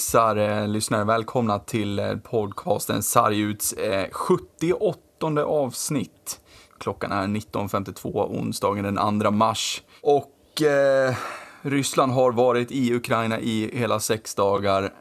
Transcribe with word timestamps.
hälsar 0.00 0.36
eh, 0.36 0.68
lyssnare 0.68 1.04
välkomna 1.04 1.58
till 1.58 1.98
eh, 1.98 2.16
podcasten 2.16 3.02
Sarguts 3.02 3.72
eh, 3.72 4.10
78 4.10 5.44
avsnitt. 5.44 6.40
Klockan 6.78 7.12
är 7.12 7.26
19.52 7.26 8.38
onsdagen 8.38 8.94
den 8.94 9.20
2 9.20 9.30
mars. 9.30 9.82
Och 10.02 10.62
eh, 10.62 11.14
Ryssland 11.62 12.12
har 12.12 12.32
varit 12.32 12.70
i 12.70 12.94
Ukraina 12.94 13.40
i 13.40 13.70
hela 13.78 14.00
sex 14.00 14.34
dagar. 14.34 14.92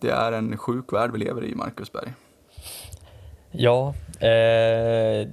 Det 0.00 0.10
är 0.10 0.32
en 0.32 0.56
sjuk 0.56 0.92
värld 0.92 1.10
vi 1.12 1.18
lever 1.18 1.44
i, 1.44 1.54
Marcus 1.54 1.92
Berg. 1.92 2.12
Ja, 3.50 3.94
eh, 4.20 5.28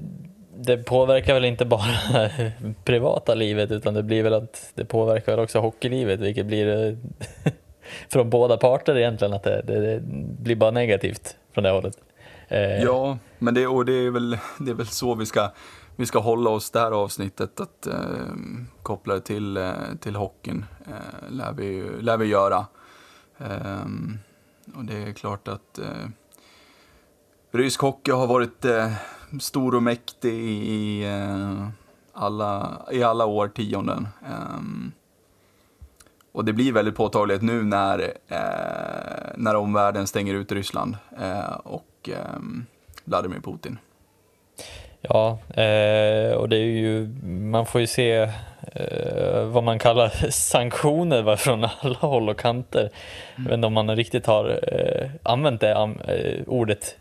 det 0.56 0.78
påverkar 0.86 1.34
väl 1.34 1.46
inte 1.46 1.66
bara 1.66 2.30
privata 2.86 3.36
livet 3.36 3.72
utan 3.72 3.94
det 3.94 4.04
blir 4.04 4.24
väl 4.24 4.34
att 4.34 4.72
det 4.76 4.86
påverkar 4.86 5.38
också 5.38 5.60
hockeylivet 5.60 6.20
vilket 6.20 6.46
blir 6.46 6.88
eh, 6.88 7.52
från 8.10 8.30
båda 8.30 8.58
parter 8.58 8.98
egentligen 8.98 9.34
att 9.34 9.44
det, 9.44 9.62
det, 9.68 9.80
det, 9.80 10.02
blir 10.44 10.56
bara 10.56 10.72
negativt 10.72 11.36
från 11.54 11.64
det 11.64 11.70
hållet. 11.70 11.98
Eh. 12.48 12.84
Ja, 12.84 13.18
men 13.40 13.54
det, 13.54 13.68
och 13.68 13.86
det, 13.86 13.94
är 13.94 14.10
väl, 14.10 14.38
det 14.60 14.72
är 14.72 14.76
väl 14.76 14.88
så 14.88 15.16
vi 15.16 15.26
ska, 15.26 15.52
vi 15.96 16.06
ska 16.06 16.20
hålla 16.20 16.50
oss 16.50 16.72
det 16.72 16.80
här 16.80 16.92
avsnittet, 16.92 17.60
att 17.60 17.88
eh, 17.88 17.94
koppla 18.84 19.14
det 19.14 19.22
till, 19.22 19.58
eh, 19.58 19.72
till 20.00 20.16
hockeyn, 20.16 20.66
eh, 20.88 21.32
lär, 21.32 21.54
vi, 21.54 21.84
lär 22.02 22.18
vi 22.18 22.26
göra. 22.26 22.66
Eh, 23.38 23.86
och 24.76 24.86
det 24.86 24.98
är 24.98 25.14
klart 25.14 25.48
att 25.48 25.80
eh, 25.80 26.08
rysk 27.52 27.82
hockey 27.82 28.12
har 28.12 28.28
varit 28.28 28.66
eh, 28.66 28.92
stor 29.40 29.76
och 29.76 29.84
mäktig 29.84 30.34
i, 30.34 30.74
i, 30.74 31.04
eh, 31.04 31.68
alla, 32.14 32.82
i 32.92 33.04
alla 33.04 33.26
årtionden. 33.26 34.08
Um, 34.56 34.92
och 36.32 36.46
det 36.46 36.54
blir 36.54 36.72
väldigt 36.72 36.96
påtagligt 36.96 37.42
nu 37.42 37.64
när, 37.64 38.00
eh, 38.28 39.32
när 39.36 39.56
omvärlden 39.56 40.08
stänger 40.08 40.34
ut 40.34 40.52
Ryssland 40.52 40.98
eh, 41.22 41.56
och 41.64 42.10
eh, 42.10 42.40
Vladimir 43.06 43.40
Putin. 43.40 43.78
Ja, 45.02 45.40
eh, 45.50 46.34
och 46.34 46.50
det 46.50 46.58
är 46.58 46.66
ju, 46.66 47.08
man 47.24 47.66
får 47.66 47.82
ju 47.82 47.88
se 47.88 48.30
eh, 48.74 49.44
vad 49.46 49.64
man 49.64 49.80
kallar 49.80 50.10
sanktioner 50.30 51.36
från 51.36 51.68
alla 51.80 51.98
håll 52.00 52.30
och 52.30 52.40
kanter. 52.40 52.90
Mm. 53.36 53.50
Men 53.50 53.64
om 53.64 53.74
man 53.74 53.96
riktigt 53.96 54.26
har 54.26 54.60
eh, 54.74 55.10
använt 55.24 55.62
det 55.62 55.72
eh, 55.72 56.48
ordet 56.48 56.96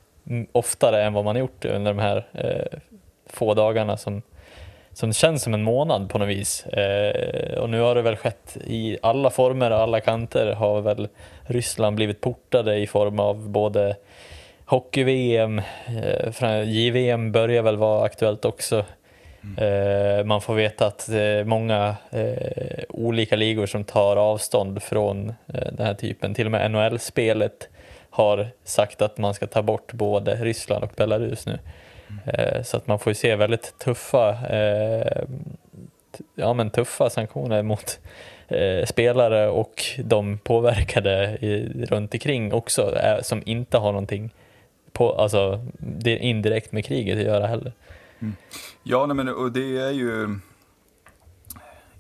oftare 0.53 1.05
än 1.05 1.13
vad 1.13 1.25
man 1.25 1.37
gjort 1.37 1.65
under 1.65 1.95
de 1.95 1.99
här 1.99 2.27
eh, 2.33 2.79
få 3.27 3.55
dagarna 3.55 3.97
som 3.97 4.23
som 4.93 5.13
känns 5.13 5.43
som 5.43 5.55
en 5.55 5.63
månad 5.63 6.11
på 6.11 6.19
något 6.19 6.29
vis. 6.29 6.67
Eh, 6.67 7.59
och 7.59 7.71
nu 7.71 7.81
har 7.81 7.95
det 7.95 8.03
väl 8.03 8.17
skett 8.17 8.57
i 8.67 8.99
alla 9.03 9.31
former 9.31 9.71
och 9.71 9.79
alla 9.79 10.01
kanter 10.01 10.53
har 10.53 10.81
väl 10.81 11.09
Ryssland 11.47 11.97
blivit 11.97 12.21
portade 12.21 12.77
i 12.77 12.87
form 12.87 13.21
av 13.21 13.49
både 13.49 13.97
hockey-VM, 14.65 15.63
eh, 16.43 16.63
JVM 16.63 17.33
börjar 17.33 17.63
väl 17.63 17.77
vara 17.77 18.05
aktuellt 18.05 18.45
också. 18.45 18.85
Mm. 19.59 20.29
man 20.29 20.41
får 20.41 20.55
veta 20.55 20.87
att 20.87 21.09
eh, 21.09 21.45
många 21.45 21.97
eh, 22.11 22.85
olika 22.89 23.37
ligor 23.37 23.67
som 23.67 23.85
tar 23.85 24.17
avstånd 24.17 24.83
från 24.83 25.29
eh, 25.29 25.73
den 25.73 25.87
här 25.87 25.95
typen, 25.95 26.35
till 26.35 26.47
och 26.47 26.53
med 26.53 26.71
NHL-spelet 26.71 27.69
har 28.11 28.49
sagt 28.65 29.03
att 29.03 29.19
man 29.19 29.35
ska 29.35 29.47
ta 29.47 29.63
bort 29.63 29.93
både 29.93 30.35
Ryssland 30.35 30.85
och 30.85 30.93
Belarus 30.97 31.47
nu. 31.47 31.59
Mm. 32.11 32.65
Så 32.65 32.77
att 32.77 32.87
man 32.87 32.99
får 32.99 33.11
ju 33.11 33.15
se 33.15 33.37
väldigt 33.37 33.79
tuffa, 33.79 34.31
eh, 34.31 35.23
ja, 36.35 36.55
men 36.55 36.71
tuffa 36.71 37.11
sanktioner 37.11 37.63
mot 37.63 37.99
eh, 38.49 38.87
spelare 38.87 39.49
och 39.49 39.85
de 40.05 40.39
påverkade 40.39 41.39
i, 41.41 41.85
runt 41.85 42.15
omkring 42.15 42.53
också 42.53 42.97
eh, 42.97 43.23
som 43.23 43.43
inte 43.47 43.79
har 43.79 43.93
någonting 43.93 44.35
på, 44.93 45.13
alltså, 45.13 45.67
det 45.79 46.13
är 46.13 46.19
indirekt 46.19 46.73
med 46.73 46.85
kriget 46.85 47.19
att 47.19 47.25
göra 47.25 47.47
heller. 47.47 47.73
Mm. 48.19 48.35
Ja, 48.83 49.07
nej, 49.07 49.17
men, 49.17 49.29
och 49.29 49.53
det 49.53 49.79
är 49.79 49.91
ju 49.91 50.39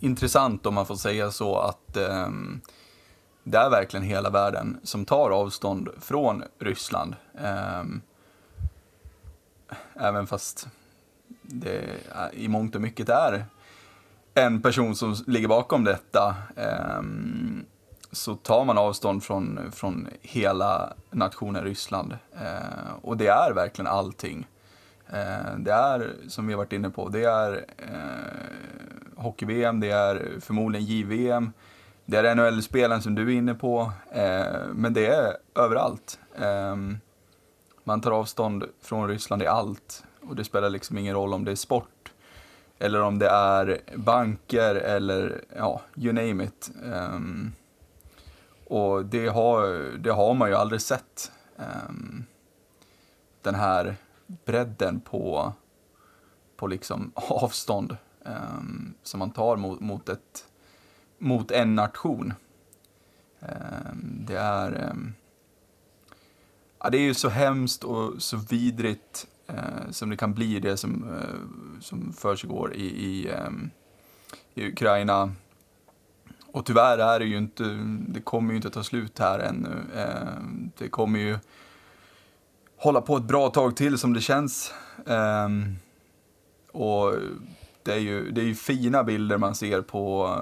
intressant 0.01 0.67
om 0.67 0.75
man 0.75 0.87
får 0.87 0.95
säga 0.95 1.31
så 1.31 1.59
att 1.59 1.97
eh, 1.97 2.29
det 3.45 3.59
är 3.59 3.71
verkligen 3.71 4.07
hela 4.07 4.31
världen 4.31 4.81
som 4.83 5.05
tar 5.05 5.31
avstånd 5.31 5.89
från 6.01 6.45
Ryssland. 6.59 7.17
Eh, 7.45 7.85
Även 9.95 10.27
fast 10.27 10.69
det 11.43 11.85
i 12.33 12.49
mångt 12.49 12.75
och 12.75 12.81
mycket 12.81 13.09
är 13.09 13.45
en 14.35 14.63
person 14.63 14.97
som 14.97 15.17
ligger 15.27 15.49
bakom 15.49 15.85
detta 15.85 16.37
eh, 16.57 17.03
så 18.13 18.35
tar 18.35 18.65
man 18.65 18.79
avstånd 18.79 19.25
från, 19.25 19.73
från 19.73 20.09
hela 20.23 20.93
nationen 21.11 21.65
Ryssland. 21.65 22.17
Eh, 22.41 22.93
och 23.03 23.17
det 23.17 23.27
är 23.27 23.53
verkligen 23.53 23.87
allting. 23.87 24.47
Eh, 25.13 25.57
det 25.59 25.73
är, 25.73 26.13
som 26.29 26.47
vi 26.47 26.53
har 26.53 26.59
varit 26.59 26.73
inne 26.73 26.91
på, 26.91 27.09
det 27.09 27.25
är 27.25 27.65
eh, 27.77 29.23
hockey-VM, 29.23 29.81
det 29.81 29.91
är 29.91 30.29
förmodligen 30.41 30.87
JVM, 30.87 31.53
det 32.05 32.17
är 32.19 32.35
NHL-spelen 32.35 33.03
som 33.03 33.15
du 33.15 33.23
är 33.23 33.37
inne 33.37 33.55
på, 33.55 33.93
eh, 34.13 34.67
men 34.73 34.95
det 34.95 35.07
är 35.07 35.37
överallt. 35.55 36.19
Ehm, 36.39 36.99
man 37.91 38.01
tar 38.01 38.11
avstånd 38.11 38.65
från 38.81 39.09
Ryssland 39.09 39.43
i 39.43 39.47
allt 39.47 40.05
och 40.21 40.37
det 40.37 40.45
spelar 40.45 40.71
liksom 40.71 40.99
ingen 40.99 41.15
roll 41.15 41.35
om 41.35 41.45
det 41.45 41.51
är 41.51 41.57
sport 41.57 42.13
eller 42.79 43.03
om 43.03 43.19
det 43.19 43.29
är 43.29 43.81
banker 43.97 44.75
eller 44.75 45.45
ja, 45.57 45.81
you 45.97 46.13
name 46.13 46.45
it. 46.45 46.71
Um, 46.85 47.53
och 48.67 49.05
det 49.05 49.29
har, 49.29 49.63
det 49.99 50.11
har 50.11 50.35
man 50.35 50.49
ju 50.49 50.55
aldrig 50.55 50.81
sett. 50.81 51.33
Um, 51.57 52.25
den 53.43 53.55
här 53.55 53.97
bredden 54.27 55.01
på, 55.01 55.53
på 56.57 56.67
liksom 56.67 57.13
avstånd 57.15 57.97
um, 58.25 58.95
som 59.03 59.19
man 59.19 59.31
tar 59.31 59.57
mot, 59.57 59.81
mot, 59.81 60.09
ett, 60.09 60.49
mot 61.19 61.51
en 61.51 61.75
nation. 61.75 62.35
det 64.03 64.37
är 64.37 64.95
Ja, 66.83 66.91
det 66.91 66.99
är 66.99 67.03
ju 67.03 67.15
så 67.15 67.29
hemskt 67.29 67.85
och 67.85 68.23
så 68.23 68.37
vidrigt 68.37 69.27
eh, 69.47 69.91
som 69.91 70.11
det 70.11 70.17
kan 70.17 70.35
bli 70.35 70.61
det 70.61 70.77
som, 70.77 71.05
eh, 71.19 71.81
som 71.81 72.13
försiggår 72.13 72.75
i, 72.75 72.87
i, 72.87 73.29
eh, 73.29 73.51
i 74.55 74.69
Ukraina. 74.69 75.33
Och 76.53 76.67
tyvärr 76.67 76.99
är 76.99 77.19
det 77.19 77.25
ju 77.25 77.39
inte, 77.39 77.63
det 78.09 78.21
kommer 78.21 78.51
ju 78.51 78.57
inte 78.57 78.71
ta 78.71 78.83
slut 78.83 79.19
här 79.19 79.39
ännu. 79.39 79.83
Eh, 79.95 80.43
det 80.79 80.89
kommer 80.89 81.19
ju 81.19 81.39
hålla 82.77 83.01
på 83.01 83.17
ett 83.17 83.25
bra 83.25 83.51
tag 83.51 83.77
till 83.77 83.99
som 83.99 84.13
det 84.13 84.21
känns. 84.21 84.75
Ehm, 85.07 85.77
och 86.73 87.15
det 87.83 87.93
är, 87.93 87.99
ju, 87.99 88.31
det 88.31 88.41
är 88.41 88.45
ju 88.45 88.55
fina 88.55 89.05
bilder 89.05 89.39
man 89.39 89.55
ser 89.55 89.83
på, 89.83 90.37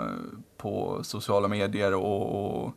på 0.57 1.01
sociala 1.03 1.49
medier 1.49 1.95
och, 1.95 2.65
och 2.65 2.75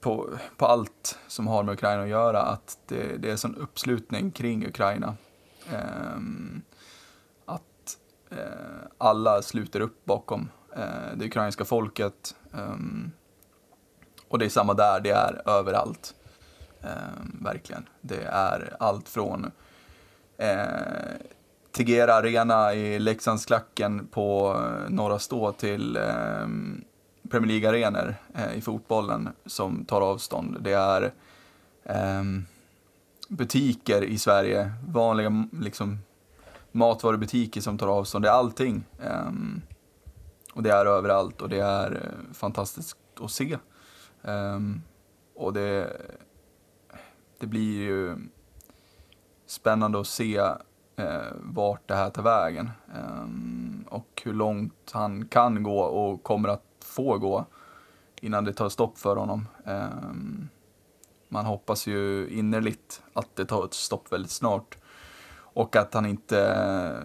på, 0.00 0.28
på 0.56 0.66
allt 0.66 1.18
som 1.26 1.46
har 1.46 1.62
med 1.62 1.72
Ukraina 1.72 2.02
att 2.02 2.08
göra, 2.08 2.42
att 2.42 2.78
det, 2.86 3.16
det 3.16 3.30
är 3.30 3.36
sån 3.36 3.56
uppslutning 3.56 4.30
kring 4.30 4.66
Ukraina. 4.66 5.14
Um, 6.16 6.62
att 7.44 7.96
uh, 8.32 8.38
alla 8.98 9.42
sluter 9.42 9.80
upp 9.80 10.04
bakom 10.04 10.48
uh, 10.78 11.16
det 11.16 11.26
ukrainska 11.26 11.64
folket. 11.64 12.36
Um, 12.52 13.12
och 14.28 14.38
det 14.38 14.44
är 14.44 14.48
samma 14.48 14.74
där, 14.74 15.00
det 15.00 15.10
är 15.10 15.42
överallt. 15.48 16.14
Um, 16.82 17.38
verkligen. 17.44 17.88
Det 18.00 18.22
är 18.22 18.76
allt 18.80 19.08
från 19.08 19.44
uh, 20.42 21.26
Tegera 21.72 22.14
Arena 22.14 22.74
i 22.74 22.98
Leksandsklacken 22.98 24.06
på 24.06 24.60
Norra 24.88 25.18
Stå 25.18 25.52
till 25.52 25.96
um, 25.96 26.84
Premier 27.30 27.60
League-arenor 27.60 28.14
eh, 28.34 28.54
i 28.54 28.60
fotbollen 28.60 29.28
som 29.46 29.84
tar 29.84 30.00
avstånd. 30.00 30.56
Det 30.60 30.72
är 30.72 31.12
eh, 31.84 32.22
butiker 33.28 34.04
i 34.04 34.18
Sverige, 34.18 34.72
vanliga 34.88 35.48
liksom, 35.52 35.98
matvarubutiker 36.72 37.60
som 37.60 37.78
tar 37.78 37.88
avstånd. 37.88 38.24
Det 38.24 38.28
är 38.28 38.32
allting. 38.32 38.84
Eh, 39.02 39.30
och 40.56 40.62
det 40.62 40.70
är 40.70 40.86
överallt 40.86 41.42
och 41.42 41.48
det 41.48 41.58
är 41.58 41.92
eh, 41.92 42.34
fantastiskt 42.34 42.96
att 43.20 43.30
se. 43.30 43.58
Ehm, 44.22 44.82
och 45.34 45.52
det, 45.52 46.00
det 47.38 47.46
blir 47.46 47.82
ju 47.82 48.16
spännande 49.46 50.00
att 50.00 50.06
se 50.06 50.36
eh, 50.96 51.32
vart 51.34 51.88
det 51.88 51.94
här 51.94 52.10
tar 52.10 52.22
vägen. 52.22 52.70
Ehm, 52.94 53.84
och 53.88 54.22
hur 54.24 54.32
långt 54.32 54.90
han 54.92 55.28
kan 55.28 55.62
gå 55.62 55.80
och 55.80 56.22
kommer 56.22 56.48
att 56.48 56.62
få 56.96 57.18
gå 57.18 57.46
innan 58.20 58.44
det 58.44 58.52
tar 58.52 58.68
stopp 58.68 58.98
för 58.98 59.16
honom. 59.16 59.48
Ehm, 59.64 60.48
man 61.28 61.46
hoppas 61.46 61.86
ju 61.86 62.28
innerligt 62.28 63.02
att 63.12 63.36
det 63.36 63.44
tar 63.44 63.64
ett 63.64 63.74
stopp 63.74 64.12
väldigt 64.12 64.30
snart 64.30 64.76
och 65.56 65.76
att 65.76 65.94
han 65.94 66.06
inte 66.06 67.02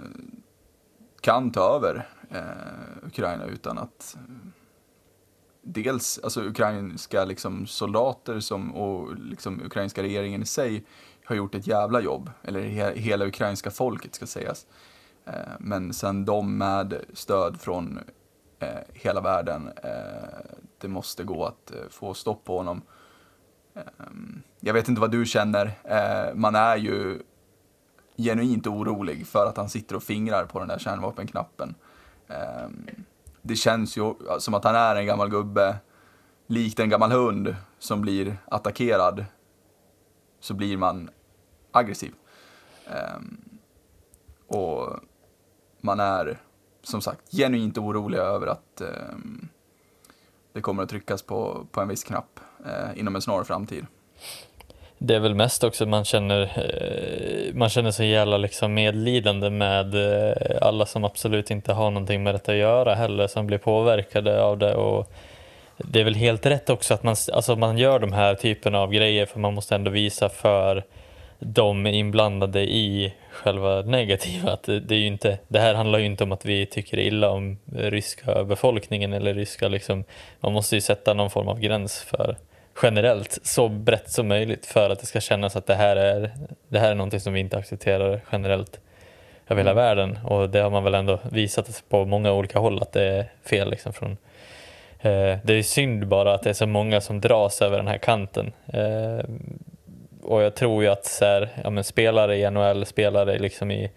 kan 1.22 1.52
ta 1.52 1.76
över 1.76 2.10
eh, 2.30 3.08
Ukraina 3.08 3.46
utan 3.46 3.78
att 3.78 4.18
dels 5.62 6.20
alltså, 6.24 6.42
ukrainska 6.42 7.26
liksom, 7.26 7.68
soldater 7.68 8.40
som, 8.40 8.76
och 8.76 9.16
liksom, 9.16 9.62
ukrainska 9.66 10.04
regeringen 10.04 10.42
i 10.42 10.46
sig 10.46 10.86
har 11.26 11.36
gjort 11.36 11.56
ett 11.56 11.68
jävla 11.68 12.02
jobb, 12.02 12.30
eller 12.44 12.62
he 12.62 12.94
hela 12.94 13.26
ukrainska 13.26 13.72
folket 13.72 14.16
ska 14.16 14.28
sägas. 14.28 14.68
Eh, 15.26 15.34
men 15.60 15.94
sen 15.94 16.26
de 16.26 16.58
med 16.58 17.02
stöd 17.14 17.62
från 17.62 18.00
Eh, 18.62 18.80
hela 18.94 19.22
världen, 19.22 19.72
eh, 19.84 20.40
det 20.78 20.88
måste 20.88 21.24
gå 21.24 21.46
att 21.46 21.72
eh, 21.72 21.90
få 21.90 22.13
stopp 22.13 22.44
på 22.44 22.58
honom. 22.58 22.81
Eh, 23.74 23.81
jag 24.60 24.74
vet 24.74 24.88
inte 24.88 25.02
vad 25.02 25.12
du 25.12 25.25
känner, 25.25 25.72
eh, 25.84 26.36
man 26.36 26.56
är 26.56 26.75
ju 26.75 27.22
genuint 28.18 28.68
orolig 28.68 29.28
för 29.28 29.46
att 29.46 29.58
han 29.58 29.69
sitter 29.69 29.96
och 29.96 30.04
fingrar 30.04 30.46
på 30.46 30.60
den 30.60 30.68
där 30.68 30.80
kärnvapenknappen. 30.80 31.75
Eh, 32.28 32.69
det 33.42 33.56
känns 33.56 33.98
ju 33.98 34.13
som 34.40 34.54
att 34.54 34.64
han 34.64 34.75
är 34.75 34.96
en 34.96 35.06
gammal 35.06 35.30
gubbe, 35.30 35.75
likt 36.48 36.80
en 36.80 36.90
gammal 36.90 37.12
hund 37.12 37.56
som 37.80 38.02
blir 38.02 38.38
attackerad, 38.46 39.25
så 40.40 40.54
blir 40.54 40.78
man 40.78 41.10
aggressiv. 41.72 42.14
Och 44.48 45.00
man 45.81 46.00
är 46.00 46.40
som 46.83 47.01
sagt 47.01 47.31
genuint 47.31 47.78
oroliga 47.78 48.22
över 48.22 48.48
att 48.48 48.81
ehm, 48.81 49.48
det 50.54 50.62
kommer 50.62 50.83
att 50.83 50.89
tryckas 50.89 51.22
på, 51.22 51.66
på 51.72 51.81
en 51.81 51.88
viss 51.88 52.04
knapp 52.04 52.39
eh, 52.66 53.00
inom 53.00 53.16
en 53.16 53.22
snar 53.22 53.44
framtid. 53.44 53.86
Det 54.98 55.16
är 55.16 55.19
väl 55.19 55.36
mest 55.36 55.63
också 55.63 55.86
man 55.86 56.06
känner, 56.06 56.42
eh, 56.42 57.56
man 57.56 57.69
känner 57.69 57.92
sig 57.92 58.10
jävla 58.10 58.38
liksom 58.38 58.74
medlidande 58.74 59.50
med 59.50 59.95
eh, 59.95 60.57
alla 60.62 60.86
som 60.86 61.04
absolut 61.04 61.51
inte 61.51 61.74
har 61.74 61.92
någonting 61.92 62.24
med 62.24 62.36
detta 62.36 62.51
att 62.51 62.57
göra 62.57 62.95
heller, 62.95 63.28
som 63.28 63.48
blir 63.48 63.57
påverkade 63.57 64.44
av 64.44 64.57
det. 64.57 64.75
Och 64.75 65.12
det 65.78 66.00
är 66.00 66.04
väl 66.04 66.16
helt 66.16 66.45
rätt 66.45 66.69
också 66.69 66.94
att 66.94 67.04
man, 67.04 67.16
alltså 67.33 67.56
man 67.56 67.78
gör 67.78 68.00
de 68.00 68.13
här 68.13 68.36
typerna 68.36 68.80
av 68.80 68.92
grejer 68.92 69.25
för 69.25 69.39
man 69.39 69.54
måste 69.54 69.75
ändå 69.75 69.92
visa 69.92 70.30
för 70.30 70.83
de 71.39 71.88
inblandade 71.88 72.62
i 72.62 73.13
själva 73.31 73.81
negativa. 73.81 74.51
Att 74.51 74.63
det, 74.63 74.95
är 74.95 75.07
inte, 75.07 75.38
det 75.48 75.60
här 75.60 75.74
handlar 75.74 76.00
ju 76.00 76.06
inte 76.06 76.24
om 76.24 76.31
att 76.31 76.45
vi 76.45 76.66
tycker 76.66 77.00
illa 77.00 77.30
om 77.30 77.57
ryska 77.75 78.44
befolkningen 78.44 79.13
eller 79.13 79.33
ryska 79.33 79.68
liksom, 79.68 80.04
man 80.39 80.54
måste 80.54 80.75
ju 80.75 80.81
sätta 80.81 81.13
någon 81.13 81.30
form 81.30 81.48
av 81.48 81.60
gräns 81.60 82.01
för 82.01 82.38
generellt 82.81 83.39
så 83.44 83.69
brett 83.69 84.12
som 84.12 84.28
möjligt 84.28 84.66
för 84.66 84.89
att 84.89 85.00
det 85.00 85.06
ska 85.06 85.22
kännas 85.22 85.56
att 85.56 85.66
det 85.66 85.75
här 85.75 85.95
är, 85.95 86.31
det 86.68 86.80
här 86.80 86.92
är 86.92 86.95
någonting 86.95 87.19
som 87.19 87.33
vi 87.33 87.39
inte 87.39 87.57
accepterar 87.57 88.22
generellt 88.31 88.80
över 89.48 89.62
hela 89.62 89.72
mm. 89.72 89.83
världen 89.83 90.19
och 90.25 90.50
det 90.50 90.60
har 90.60 90.69
man 90.69 90.83
väl 90.83 90.95
ändå 90.95 91.19
visat 91.31 91.83
på 91.89 92.06
många 92.06 92.31
olika 92.31 92.60
håll 92.60 92.81
att 92.81 92.92
det 92.92 93.04
är 93.04 93.25
fel 93.45 93.69
liksom 93.69 93.94
från 93.94 94.12
eh, 95.00 95.38
det 95.44 95.54
är 95.54 95.63
synd 95.63 96.07
bara 96.07 96.33
att 96.33 96.44
det 96.44 96.50
är 96.50 96.54
så 96.54 96.68
många 96.68 97.01
som 97.01 97.22
dras 97.22 97.62
över 97.62 97.78
den 97.78 97.88
här 97.88 97.98
kanten. 97.98 98.54
Eh, 98.74 99.25
och 100.23 100.41
jag 100.41 100.56
tror 100.56 100.83
ju 100.83 100.89
att 100.89 101.06
så 101.06 101.25
här, 101.25 101.50
ja, 101.63 101.69
men 101.69 101.83
spelare 101.83 102.38
i 102.38 102.51
NHL, 102.51 102.85
spelare 102.85 103.39
liksom 103.39 103.71
i 103.71 103.91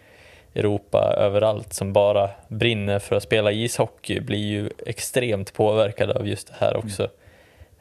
Europa 0.54 1.14
överallt 1.18 1.72
som 1.72 1.92
bara 1.92 2.30
brinner 2.48 2.98
för 2.98 3.16
att 3.16 3.22
spela 3.22 3.52
ishockey 3.52 4.20
blir 4.20 4.46
ju 4.46 4.70
extremt 4.86 5.52
påverkade 5.52 6.14
av 6.14 6.28
just 6.28 6.48
det 6.48 6.54
här 6.58 6.76
också. 6.76 7.08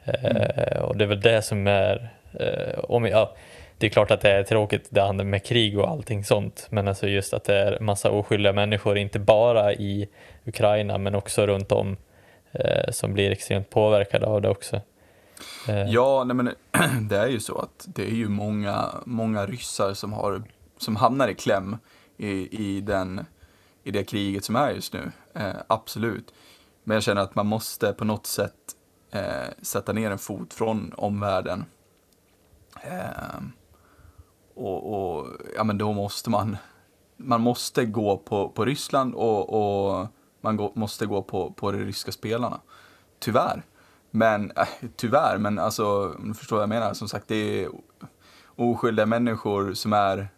Mm. 0.04 0.36
Eh, 0.36 0.78
och 0.78 0.96
det 0.96 1.04
är 1.04 1.08
väl 1.08 1.20
det 1.20 1.42
som 1.42 1.66
är, 1.66 2.08
eh, 2.40 2.78
om, 2.78 3.06
ja, 3.06 3.34
det 3.78 3.86
är 3.86 3.90
klart 3.90 4.10
att 4.10 4.20
det 4.20 4.30
är 4.30 4.42
tråkigt 4.42 4.86
det 4.90 5.00
handlar 5.00 5.24
med 5.24 5.44
krig 5.44 5.78
och 5.78 5.88
allting 5.88 6.24
sånt, 6.24 6.66
men 6.70 6.88
alltså 6.88 7.08
just 7.08 7.34
att 7.34 7.44
det 7.44 7.54
är 7.54 7.80
massa 7.80 8.10
oskyldiga 8.10 8.52
människor, 8.52 8.98
inte 8.98 9.18
bara 9.18 9.72
i 9.72 10.08
Ukraina 10.44 10.98
men 10.98 11.14
också 11.14 11.46
runt 11.46 11.72
om, 11.72 11.96
eh, 12.52 12.90
som 12.90 13.14
blir 13.14 13.30
extremt 13.30 13.70
påverkade 13.70 14.26
av 14.26 14.42
det 14.42 14.48
också. 14.48 14.80
Eh. 15.68 15.90
Ja, 15.90 16.24
nej 16.24 16.36
men 16.36 16.50
det 17.08 17.16
är 17.16 17.26
ju 17.26 17.40
så 17.40 17.58
att 17.58 17.88
det 17.94 18.02
är 18.02 18.14
ju 18.14 18.28
många, 18.28 18.90
många 19.04 19.46
ryssar 19.46 19.94
som, 19.94 20.12
har, 20.12 20.42
som 20.78 20.96
hamnar 20.96 21.28
i 21.28 21.34
kläm 21.34 21.76
i, 22.16 22.28
i, 22.66 22.80
den, 22.80 23.26
i 23.82 23.90
det 23.90 24.04
kriget 24.04 24.44
som 24.44 24.56
är 24.56 24.70
just 24.70 24.92
nu. 24.92 25.12
Eh, 25.34 25.54
absolut. 25.66 26.34
Men 26.84 26.94
jag 26.94 27.02
känner 27.02 27.22
att 27.22 27.34
man 27.34 27.46
måste 27.46 27.92
på 27.92 28.04
något 28.04 28.26
sätt 28.26 28.54
eh, 29.10 29.48
sätta 29.62 29.92
ner 29.92 30.10
en 30.10 30.18
fot 30.18 30.54
från 30.54 30.92
omvärlden. 30.96 31.64
Eh, 32.82 33.42
och, 34.54 35.16
och, 35.16 35.26
ja 35.56 35.64
men 35.64 35.78
då 35.78 35.92
måste 35.92 36.30
man, 36.30 36.56
man 37.16 37.40
måste 37.40 37.84
gå 37.84 38.16
på, 38.16 38.48
på 38.48 38.64
Ryssland 38.64 39.14
och, 39.14 39.52
och 39.98 40.06
man 40.40 40.56
gå, 40.56 40.72
måste 40.74 41.06
gå 41.06 41.22
på, 41.22 41.50
på 41.50 41.72
de 41.72 41.78
ryska 41.78 42.12
spelarna. 42.12 42.60
Tyvärr. 43.18 43.62
Men 44.16 44.50
äh, 44.56 44.68
tyvärr, 44.96 45.38
men 45.38 45.58
alltså, 45.58 46.14
om 46.18 46.28
du 46.28 46.34
förstår 46.34 46.56
vad 46.56 46.62
jag 46.62 46.68
menar. 46.68 46.94
Som 46.94 47.08
sagt, 47.08 47.28
det 47.28 47.64
är 47.64 47.70
oskyldiga 48.56 49.06
människor 49.06 49.74
som 49.74 49.92
är, 49.92 50.28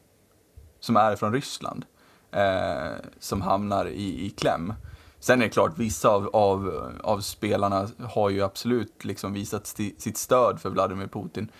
som 0.80 0.96
är 0.96 1.16
från 1.16 1.32
Ryssland. 1.32 1.84
Eh, 2.30 2.92
som 3.18 3.42
hamnar 3.42 3.86
i, 3.86 4.26
i 4.26 4.30
kläm. 4.30 4.74
Sen 5.20 5.40
är 5.40 5.44
det 5.44 5.50
klart, 5.50 5.78
vissa 5.78 6.08
av, 6.08 6.30
av, 6.32 6.92
av 7.02 7.20
spelarna 7.20 7.88
har 8.00 8.30
ju 8.30 8.42
absolut 8.42 9.04
liksom 9.04 9.32
visat 9.32 9.66
sti, 9.66 9.94
sitt 9.98 10.16
stöd 10.16 10.60
för 10.60 10.70
Vladimir 10.70 11.06
Putin. 11.06 11.50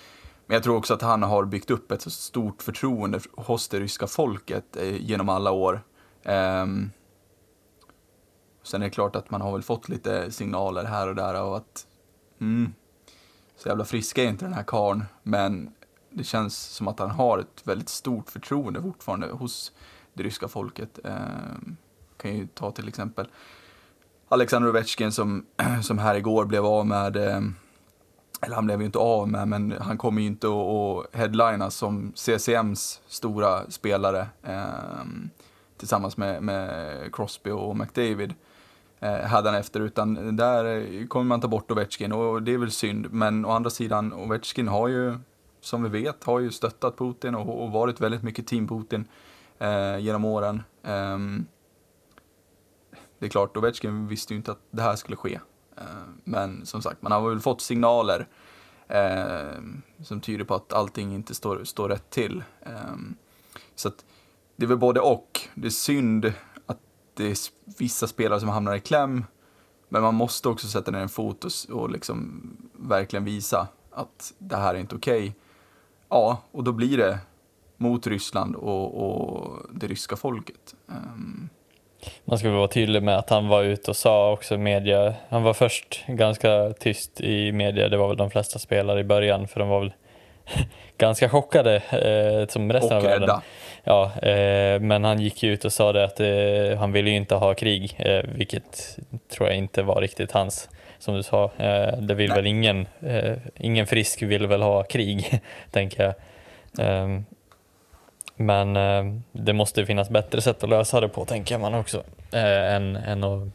Men 0.46 0.54
jag 0.54 0.62
tror 0.62 0.76
också 0.76 0.94
att 0.94 1.02
han 1.02 1.22
har 1.22 1.44
byggt 1.44 1.70
upp 1.70 1.92
ett 1.92 2.02
så 2.02 2.10
stort 2.10 2.62
förtroende 2.62 3.20
hos 3.36 3.68
det 3.68 3.80
ryska 3.80 4.06
folket 4.06 4.76
eh, 4.76 4.96
genom 4.96 5.28
alla 5.28 5.50
år. 5.50 5.80
Eh, 6.22 6.66
sen 8.62 8.82
är 8.82 8.86
det 8.86 8.90
klart 8.90 9.16
att 9.16 9.30
man 9.30 9.40
har 9.40 9.52
väl 9.52 9.62
fått 9.62 9.88
lite 9.88 10.32
signaler 10.32 10.84
här 10.84 11.08
och 11.08 11.14
där 11.14 11.34
av 11.34 11.54
att 11.54 11.86
mm, 12.40 12.74
så 13.56 13.68
jävla 13.68 13.84
frisk 13.84 14.18
är 14.18 14.28
inte 14.28 14.44
den 14.44 14.54
här 14.54 14.64
karn 14.66 15.04
men 15.22 15.70
det 16.10 16.24
känns 16.24 16.58
som 16.58 16.88
att 16.88 16.98
han 16.98 17.10
har 17.10 17.38
ett 17.38 17.62
väldigt 17.64 17.88
stort 17.88 18.30
förtroende 18.30 18.82
fortfarande 18.82 19.26
hos 19.26 19.72
det 20.14 20.22
ryska 20.22 20.48
folket. 20.48 20.98
Eh, 21.04 21.14
kan 22.16 22.36
ju 22.36 22.46
ta 22.46 22.70
till 22.70 22.88
exempel 22.88 23.28
Alexander 24.28 24.68
Ovechkin 24.68 25.12
som, 25.12 25.46
som 25.82 25.98
här 25.98 26.14
igår 26.14 26.44
blev 26.44 26.66
av 26.66 26.86
med, 26.86 27.16
eh, 27.16 27.40
eller 28.40 28.54
han 28.54 28.66
blev 28.66 28.80
ju 28.80 28.86
inte 28.86 28.98
av 28.98 29.28
med, 29.28 29.48
men 29.48 29.74
han 29.80 29.98
kommer 29.98 30.20
ju 30.20 30.26
inte 30.26 30.46
att 30.46 31.16
headlina 31.16 31.70
som 31.70 32.12
CCMs 32.14 33.00
stora 33.06 33.70
spelare 33.70 34.28
eh, 34.42 35.04
tillsammans 35.76 36.16
med, 36.16 36.42
med 36.42 37.14
Crosby 37.14 37.50
och 37.50 37.76
McDavid 37.76 38.34
Eh, 39.00 39.10
hädanefter, 39.10 39.60
efter, 39.60 39.80
utan 39.80 40.36
där 40.36 41.06
kommer 41.06 41.24
man 41.24 41.40
ta 41.40 41.48
bort 41.48 41.70
Ovechkin 41.70 42.12
och 42.12 42.42
det 42.42 42.54
är 42.54 42.58
väl 42.58 42.70
synd. 42.70 43.12
Men 43.12 43.44
å 43.44 43.50
andra 43.50 43.70
sidan, 43.70 44.12
Ovechkin 44.12 44.68
har 44.68 44.88
ju, 44.88 45.18
som 45.60 45.82
vi 45.82 45.88
vet, 45.88 46.24
har 46.24 46.40
ju 46.40 46.50
stöttat 46.50 46.98
Putin 46.98 47.34
och, 47.34 47.64
och 47.64 47.70
varit 47.70 48.00
väldigt 48.00 48.22
mycket 48.22 48.46
team 48.46 48.68
Putin 48.68 49.08
eh, 49.58 49.98
genom 49.98 50.24
åren. 50.24 50.62
Eh, 50.82 51.18
det 53.18 53.26
är 53.26 53.30
klart, 53.30 53.56
Ovechkin 53.56 54.08
visste 54.08 54.34
ju 54.34 54.36
inte 54.36 54.52
att 54.52 54.62
det 54.70 54.82
här 54.82 54.96
skulle 54.96 55.16
ske. 55.16 55.40
Eh, 55.76 55.84
men 56.24 56.66
som 56.66 56.82
sagt, 56.82 57.02
man 57.02 57.12
har 57.12 57.28
väl 57.28 57.40
fått 57.40 57.60
signaler 57.60 58.28
eh, 58.88 59.60
som 60.02 60.20
tyder 60.20 60.44
på 60.44 60.54
att 60.54 60.72
allting 60.72 61.14
inte 61.14 61.34
står, 61.34 61.64
står 61.64 61.88
rätt 61.88 62.10
till. 62.10 62.44
Ehm, 62.62 63.16
så 63.74 63.88
att 63.88 64.04
det 64.56 64.64
är 64.64 64.68
väl 64.68 64.78
både 64.78 65.00
och. 65.00 65.40
Det 65.54 65.66
är 65.66 65.70
synd 65.70 66.32
det 67.16 67.24
är 67.30 67.36
vissa 67.78 68.06
spelare 68.06 68.40
som 68.40 68.48
hamnar 68.48 68.74
i 68.74 68.80
kläm. 68.80 69.24
Men 69.88 70.02
man 70.02 70.14
måste 70.14 70.48
också 70.48 70.66
sätta 70.66 70.90
ner 70.90 70.98
en 70.98 71.08
fot 71.08 71.44
och, 71.44 71.80
och 71.80 71.90
liksom 71.90 72.42
verkligen 72.72 73.24
visa 73.24 73.68
att 73.92 74.32
det 74.38 74.56
här 74.56 74.74
är 74.74 74.78
inte 74.78 74.94
okej. 74.94 75.18
Okay. 75.18 75.32
Ja, 76.08 76.42
och 76.52 76.64
då 76.64 76.72
blir 76.72 76.98
det 76.98 77.18
mot 77.76 78.06
Ryssland 78.06 78.56
och, 78.56 79.06
och 79.06 79.62
det 79.70 79.86
ryska 79.86 80.16
folket. 80.16 80.74
Um... 80.86 81.48
Man 82.24 82.38
ska 82.38 82.48
väl 82.48 82.56
vara 82.56 82.68
tydlig 82.68 83.02
med 83.02 83.18
att 83.18 83.30
han 83.30 83.48
var 83.48 83.62
ute 83.62 83.90
och 83.90 83.96
sa 83.96 84.32
också 84.32 84.54
i 84.54 84.58
media, 84.58 85.14
han 85.28 85.42
var 85.42 85.54
först 85.54 86.04
ganska 86.06 86.72
tyst 86.80 87.20
i 87.20 87.52
media, 87.52 87.88
det 87.88 87.96
var 87.96 88.08
väl 88.08 88.16
de 88.16 88.30
flesta 88.30 88.58
spelare 88.58 89.00
i 89.00 89.04
början 89.04 89.48
för 89.48 89.60
de 89.60 89.68
var 89.68 89.80
väl 89.80 89.92
ganska 90.98 91.28
chockade 91.28 91.76
eh, 91.76 92.48
som 92.48 92.72
resten 92.72 92.96
och 92.96 92.96
av 92.96 93.02
världen. 93.02 93.40
Ja, 93.88 94.12
eh, 94.22 94.80
men 94.80 95.04
han 95.04 95.20
gick 95.20 95.42
ju 95.42 95.52
ut 95.52 95.64
och 95.64 95.72
sa 95.72 95.92
det 95.92 96.04
att 96.04 96.20
eh, 96.20 96.78
han 96.78 96.92
ville 96.92 97.10
ju 97.10 97.16
inte 97.16 97.34
ha 97.34 97.54
krig, 97.54 97.96
eh, 97.98 98.24
vilket 98.34 98.98
tror 99.28 99.48
jag 99.48 99.58
inte 99.58 99.82
var 99.82 100.00
riktigt 100.00 100.32
hans. 100.32 100.68
Som 100.98 101.14
du 101.14 101.22
sa, 101.22 101.50
det 101.98 102.14
vill 102.14 102.28
Nej. 102.28 102.36
väl 102.36 102.46
ingen, 102.46 102.86
ingen 103.54 103.86
frisk 103.86 104.22
vill 104.22 104.46
väl 104.46 104.62
ha 104.62 104.82
krig, 104.82 105.40
tänker 105.70 106.04
jag. 106.04 106.14
Ehm, 106.86 107.24
men 108.36 108.74
det 109.32 109.52
måste 109.52 109.86
finnas 109.86 110.10
bättre 110.10 110.40
sätt 110.40 110.62
att 110.62 110.70
lösa 110.70 111.00
det 111.00 111.08
på, 111.08 111.24
tänker 111.24 111.58
man 111.58 111.74
också, 111.74 112.02
än, 112.32 112.96
än 112.96 113.24
att 113.24 113.48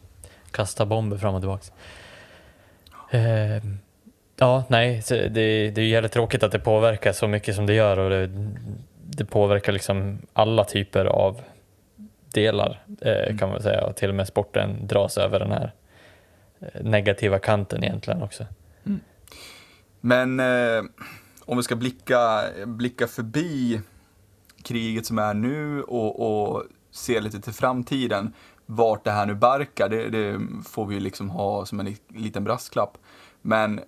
kasta 0.51 0.85
bomber 0.85 1.17
fram 1.17 1.35
och 1.35 1.41
tillbaka. 1.41 1.65
Ehm, 3.11 3.79
Ja, 4.41 4.63
nej, 4.67 5.03
det, 5.09 5.69
det 5.69 5.81
är 5.81 5.85
jävligt 5.85 6.11
tråkigt 6.11 6.43
att 6.43 6.51
det 6.51 6.59
påverkar 6.59 7.11
så 7.11 7.27
mycket 7.27 7.55
som 7.55 7.65
det 7.65 7.73
gör 7.73 7.99
och 7.99 8.09
det, 8.09 8.29
det 9.17 9.25
påverkar 9.25 9.71
liksom 9.71 10.17
alla 10.33 10.63
typer 10.63 11.05
av 11.05 11.41
delar 12.33 12.83
eh, 13.01 13.23
mm. 13.23 13.37
kan 13.37 13.49
man 13.49 13.61
säga 13.61 13.85
och 13.85 13.95
till 13.95 14.09
och 14.09 14.15
med 14.15 14.27
sporten 14.27 14.87
dras 14.87 15.17
över 15.17 15.39
den 15.39 15.51
här 15.51 15.73
eh, 16.59 16.83
negativa 16.83 17.39
kanten 17.39 17.83
egentligen 17.83 18.21
också. 18.21 18.45
Mm. 18.85 18.99
Men 20.01 20.39
eh, 20.39 20.83
om 21.45 21.57
vi 21.57 21.63
ska 21.63 21.75
blicka, 21.75 22.43
blicka 22.65 23.07
förbi 23.07 23.81
kriget 24.63 25.05
som 25.05 25.19
är 25.19 25.33
nu 25.33 25.81
och, 25.81 26.51
och 26.51 26.63
se 26.91 27.21
lite 27.21 27.41
till 27.41 27.53
framtiden, 27.53 28.33
vart 28.65 29.03
det 29.03 29.11
här 29.11 29.25
nu 29.25 29.35
barkar, 29.35 29.89
det, 29.89 30.09
det 30.09 30.39
får 30.69 30.85
vi 30.85 30.99
liksom 30.99 31.29
ha 31.29 31.65
som 31.65 31.79
en 31.79 31.95
liten 32.07 32.43
brasklapp. 32.43 32.97
Men 33.41 33.81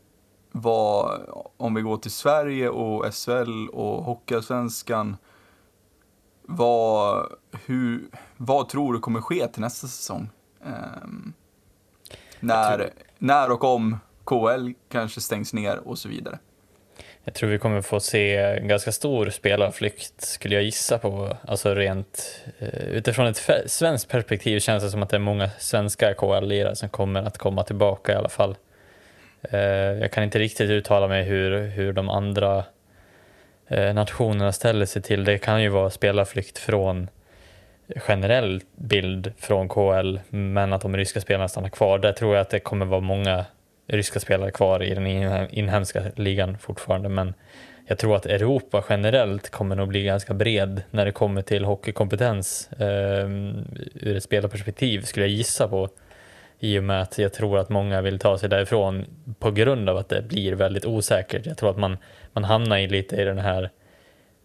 vad, 0.56 1.22
om 1.58 1.74
vi 1.74 1.82
går 1.82 1.98
till 1.98 2.12
Sverige 2.12 2.70
och 2.70 3.14
SHL 3.14 3.70
och 3.70 4.04
Hockeyallsvenskan, 4.04 5.18
vad, 6.42 7.26
hur, 7.66 8.02
vad 8.38 8.70
tror 8.70 8.94
du 8.94 9.00
kommer 9.00 9.22
ske 9.22 9.48
till 9.48 9.62
nästa 9.62 9.88
säsong? 9.88 10.30
Um, 10.64 11.34
när, 12.40 12.78
tror... 12.78 12.90
när 13.18 13.52
och 13.52 13.64
om 13.64 13.98
KL 14.26 14.72
kanske 14.90 15.22
stängs 15.22 15.54
ner 15.54 15.88
och 15.88 15.98
så 15.98 16.10
vidare. 16.10 16.40
Jag 17.24 17.34
tror 17.34 17.50
vi 17.50 17.60
kommer 17.60 17.82
få 17.82 18.00
se 18.00 18.36
en 18.38 18.68
ganska 18.68 18.92
stor 18.92 19.30
spelarflykt 19.30 20.22
skulle 20.22 20.56
jag 20.56 20.64
gissa 20.64 20.98
på. 20.98 21.38
Alltså 21.48 21.76
rent 21.76 22.44
uh, 22.62 22.68
utifrån 22.68 23.28
ett 23.28 23.72
svenskt 23.72 24.10
perspektiv 24.10 24.60
känns 24.60 24.84
det 24.84 24.90
som 24.90 25.04
att 25.04 25.10
det 25.10 25.18
är 25.18 25.20
många 25.20 25.50
svenska 25.60 26.14
KL-lirare 26.14 26.76
som 26.76 26.90
kommer 26.90 27.24
att 27.24 27.38
komma 27.38 27.64
tillbaka 27.64 28.12
i 28.12 28.16
alla 28.16 28.30
fall. 28.30 28.56
Eh, 29.52 29.60
jag 30.02 30.12
kan 30.12 30.24
inte 30.24 30.40
riktigt 30.40 30.70
uttala 30.70 31.08
mig 31.08 31.24
hur, 31.24 31.68
hur 31.68 31.94
de 31.94 32.10
andra 32.10 32.64
eh, 33.68 33.94
nationerna 33.94 34.52
ställer 34.52 34.86
sig 34.86 35.02
till. 35.02 35.24
Det 35.24 35.38
kan 35.38 35.62
ju 35.64 35.70
vara 35.70 35.90
spelarflykt 35.90 36.58
från 36.58 37.10
generell 37.96 38.62
bild 38.76 39.34
från 39.38 39.70
KL, 39.70 40.20
men 40.30 40.74
att 40.74 40.82
de 40.82 40.98
ryska 40.98 41.22
spelarna 41.22 41.48
stannar 41.48 41.70
kvar. 41.70 42.00
Där 42.00 42.12
tror 42.12 42.36
jag 42.36 42.42
att 42.42 42.50
det 42.50 42.60
kommer 42.60 42.86
vara 42.86 43.02
många 43.02 43.46
ryska 43.88 44.20
spelare 44.20 44.52
kvar 44.52 44.84
i 44.84 44.94
den 44.94 45.08
inhemska 45.52 46.04
ligan 46.16 46.58
fortfarande, 46.58 47.10
men 47.10 47.34
jag 47.88 47.98
tror 47.98 48.16
att 48.16 48.26
Europa 48.26 48.84
generellt 48.90 49.50
kommer 49.50 49.76
nog 49.76 49.88
bli 49.88 50.04
ganska 50.04 50.34
bred 50.34 50.82
när 50.92 51.06
det 51.06 51.12
kommer 51.12 51.42
till 51.42 51.66
hockeykompetens 51.66 52.70
eh, 52.72 53.30
ur 53.94 54.18
ett 54.18 54.24
spelarperspektiv 54.24 55.02
skulle 55.02 55.26
jag 55.26 55.36
gissa 55.36 55.68
på. 55.68 55.90
I 56.64 56.80
och 56.80 56.84
med 56.84 57.02
att 57.02 57.18
jag 57.18 57.34
tror 57.34 57.60
att 57.60 57.70
många 57.70 58.02
vill 58.02 58.20
ta 58.20 58.38
sig 58.38 58.50
därifrån 58.50 59.06
på 59.40 59.52
grund 59.52 59.90
av 59.90 59.98
att 59.98 60.10
det 60.10 60.22
blir 60.22 60.54
väldigt 60.54 60.86
osäkert. 60.86 61.46
Jag 61.46 61.58
tror 61.58 61.70
att 61.70 61.78
man, 61.78 61.98
man 62.34 62.44
hamnar 62.44 62.78
i 62.78 62.88
lite 62.88 63.16
i 63.16 63.24
den 63.24 63.38
här 63.38 63.70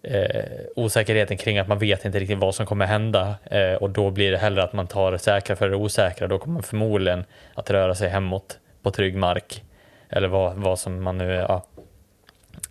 eh, 0.03 0.45
osäkerheten 0.77 1.37
kring 1.37 1.59
att 1.59 1.69
man 1.69 1.79
vet 1.79 2.05
inte 2.05 2.19
riktigt 2.19 2.39
vad 2.39 2.55
som 2.55 2.67
kommer 2.67 2.87
hända 2.87 3.35
eh, 3.45 3.73
och 3.73 3.91
då 3.91 4.11
blir 4.11 4.31
det 4.31 4.39
hellre 4.39 4.63
att 4.63 4.73
man 4.73 4.87
tar 4.87 5.13
det 5.13 5.19
säkra 5.19 5.57
för 5.57 5.69
det 5.69 5.77
osäkra. 5.77 6.27
Då 6.27 6.39
kommer 6.39 6.55
man 6.55 6.63
förmodligen 6.63 7.25
att 7.55 7.71
röra 7.71 7.95
sig 7.95 8.09
hemåt 8.09 8.59
på 8.83 8.91
trygg 8.91 9.17
mark 9.17 9.63
eller 10.09 10.29
vad, 10.29 10.57
vad 10.57 10.79
som 10.79 11.03
man 11.03 11.19
nu 11.19 11.33
ja. 11.33 11.67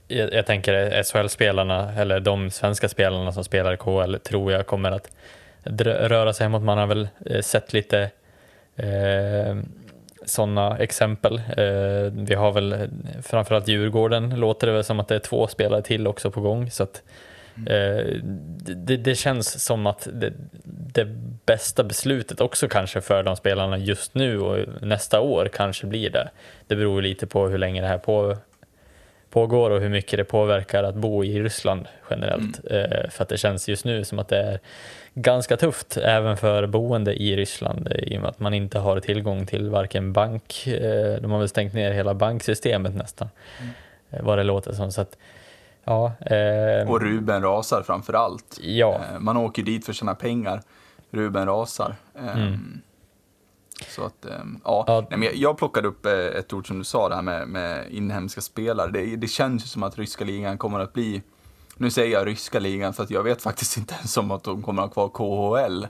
jag, 0.07 0.33
jag 0.33 0.45
tänker 0.45 1.03
SHL-spelarna 1.03 1.93
eller 1.97 2.19
de 2.19 2.51
svenska 2.51 2.89
spelarna 2.89 3.31
som 3.31 3.43
spelar 3.43 3.73
i 3.73 3.77
KHL 3.77 4.15
tror 4.15 4.51
jag 4.51 4.67
kommer 4.67 4.91
att 4.91 5.11
röra 5.85 6.33
sig 6.33 6.43
hemåt. 6.43 6.63
Man 6.63 6.77
har 6.77 6.87
väl 6.87 7.07
eh, 7.25 7.41
sett 7.41 7.73
lite 7.73 8.09
eh, 8.77 9.55
sådana 10.25 10.77
exempel. 10.77 11.41
Eh, 11.57 12.11
vi 12.13 12.35
har 12.35 12.51
väl 12.51 12.89
framförallt 13.21 13.67
Djurgården 13.67 14.29
låter 14.29 14.67
det 14.67 14.73
väl 14.73 14.83
som 14.83 14.99
att 14.99 15.07
det 15.07 15.15
är 15.15 15.19
två 15.19 15.47
spelare 15.47 15.81
till 15.81 16.07
också 16.07 16.31
på 16.31 16.41
gång. 16.41 16.71
Så 16.71 16.83
att, 16.83 17.03
eh, 17.67 18.05
det, 18.75 18.97
det, 18.97 19.15
känns 19.15 19.63
som 19.63 19.87
att 19.87 20.07
det, 20.13 20.33
det, 20.93 21.05
bästa 21.45 21.83
beslutet 21.83 22.41
också 22.41 22.67
kanske 22.67 23.01
för 23.01 23.23
de 23.23 23.35
spelarna 23.35 23.77
just 23.77 24.15
nu 24.15 24.39
och 24.39 24.65
nästa 24.81 25.19
år 25.19 25.49
kanske 25.53 25.87
blir 25.87 26.09
det. 26.09 26.29
Det 26.67 26.75
beror 26.75 27.01
lite 27.01 27.27
på 27.27 27.47
hur 27.47 27.57
länge 27.57 27.81
det 27.81 27.87
här 27.87 27.97
på, 27.97 28.37
pågår 29.29 29.69
och 29.69 29.81
hur 29.81 29.89
mycket 29.89 30.17
det 30.17 30.23
påverkar 30.23 30.83
att 30.83 30.95
bo 30.95 31.23
i 31.23 31.43
Ryssland 31.43 31.87
generellt. 32.09 32.69
Mm. 32.69 32.91
Eh, 32.91 33.09
för 33.09 33.23
att 33.23 33.29
det 33.29 33.37
känns 33.37 33.69
just 33.69 33.85
nu 33.85 34.03
som 34.03 34.19
att 34.19 34.27
det 34.27 34.37
är 34.37 34.59
ganska 35.13 35.57
tufft 35.57 35.97
även 35.97 36.37
för 36.37 36.67
boende 36.67 37.13
i 37.13 37.35
Ryssland 37.35 37.93
i 37.93 38.17
och 38.17 38.21
med 38.21 38.29
att 38.29 38.39
man 38.39 38.53
inte 38.53 38.79
har 38.79 38.99
tillgång 38.99 39.45
till 39.45 39.69
varken 39.69 40.13
bank, 40.13 40.67
eh, 40.67 41.21
de 41.21 41.31
har 41.31 41.39
väl 41.39 41.49
stängt 41.49 41.73
ner 41.73 41.91
hela 41.91 42.13
banksystemet 42.13 42.95
nästan, 42.95 43.29
mm. 43.59 43.73
Eh, 44.11 44.23
vad 44.23 44.37
det 44.37 44.43
låter 44.43 44.73
som. 44.73 44.91
Så 44.91 45.01
att, 45.01 45.17
ja, 45.83 46.11
eh, 46.19 46.89
och 46.89 47.01
Ruben 47.01 47.41
rasar 47.41 47.83
framför 47.85 48.13
allt. 48.13 48.59
Ja. 48.61 49.01
Man 49.19 49.37
åker 49.37 49.63
dit 49.63 49.85
för 49.85 49.93
sina 49.93 50.15
pengar. 50.15 50.61
Ruben 51.11 51.45
rasar. 51.45 51.95
Mm. 52.19 52.81
Så 53.87 54.05
att, 54.05 54.25
ja. 54.63 54.83
ja. 54.87 55.07
Nej, 55.09 55.19
men 55.19 55.29
jag 55.33 55.57
plockade 55.57 55.87
upp 55.87 56.05
ett 56.05 56.53
ord 56.53 56.67
som 56.67 56.77
du 56.77 56.83
sa, 56.83 57.09
det 57.09 57.15
här 57.15 57.21
med, 57.21 57.47
med 57.47 57.91
inhemska 57.91 58.41
spelare. 58.41 58.91
Det, 58.91 59.15
det 59.15 59.27
känns 59.27 59.63
ju 59.63 59.67
som 59.67 59.83
att 59.83 59.97
ryska 59.97 60.25
ligan 60.25 60.57
kommer 60.57 60.79
att 60.79 60.93
bli 60.93 61.21
nu 61.79 61.91
säger 61.91 62.13
jag 62.13 62.27
ryska 62.27 62.59
ligan 62.59 62.93
för 62.93 63.03
att 63.03 63.09
jag 63.09 63.23
vet 63.23 63.41
faktiskt 63.41 63.77
inte 63.77 63.95
ens 63.95 64.17
om 64.17 64.31
att 64.31 64.43
de 64.43 64.63
kommer 64.63 64.83
att 64.83 64.95
ha 64.95 65.09
kvar 65.09 65.57
KHL. 65.57 65.87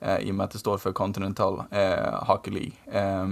Eh, 0.00 0.18
I 0.18 0.30
och 0.30 0.34
med 0.34 0.44
att 0.44 0.50
det 0.50 0.58
står 0.58 0.78
för 0.78 0.92
Continental 0.92 1.62
eh, 1.70 2.24
Hockey 2.24 2.50
League. 2.50 3.02
Eh, 3.02 3.28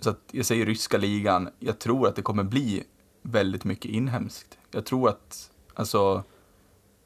så 0.00 0.10
att 0.10 0.20
jag 0.30 0.46
säger 0.46 0.66
ryska 0.66 0.98
ligan. 0.98 1.50
Jag 1.58 1.78
tror 1.78 2.08
att 2.08 2.16
det 2.16 2.22
kommer 2.22 2.44
bli 2.44 2.84
väldigt 3.22 3.64
mycket 3.64 3.90
inhemskt. 3.90 4.58
Jag 4.70 4.86
tror 4.86 5.08
att, 5.08 5.50
alltså, 5.74 6.22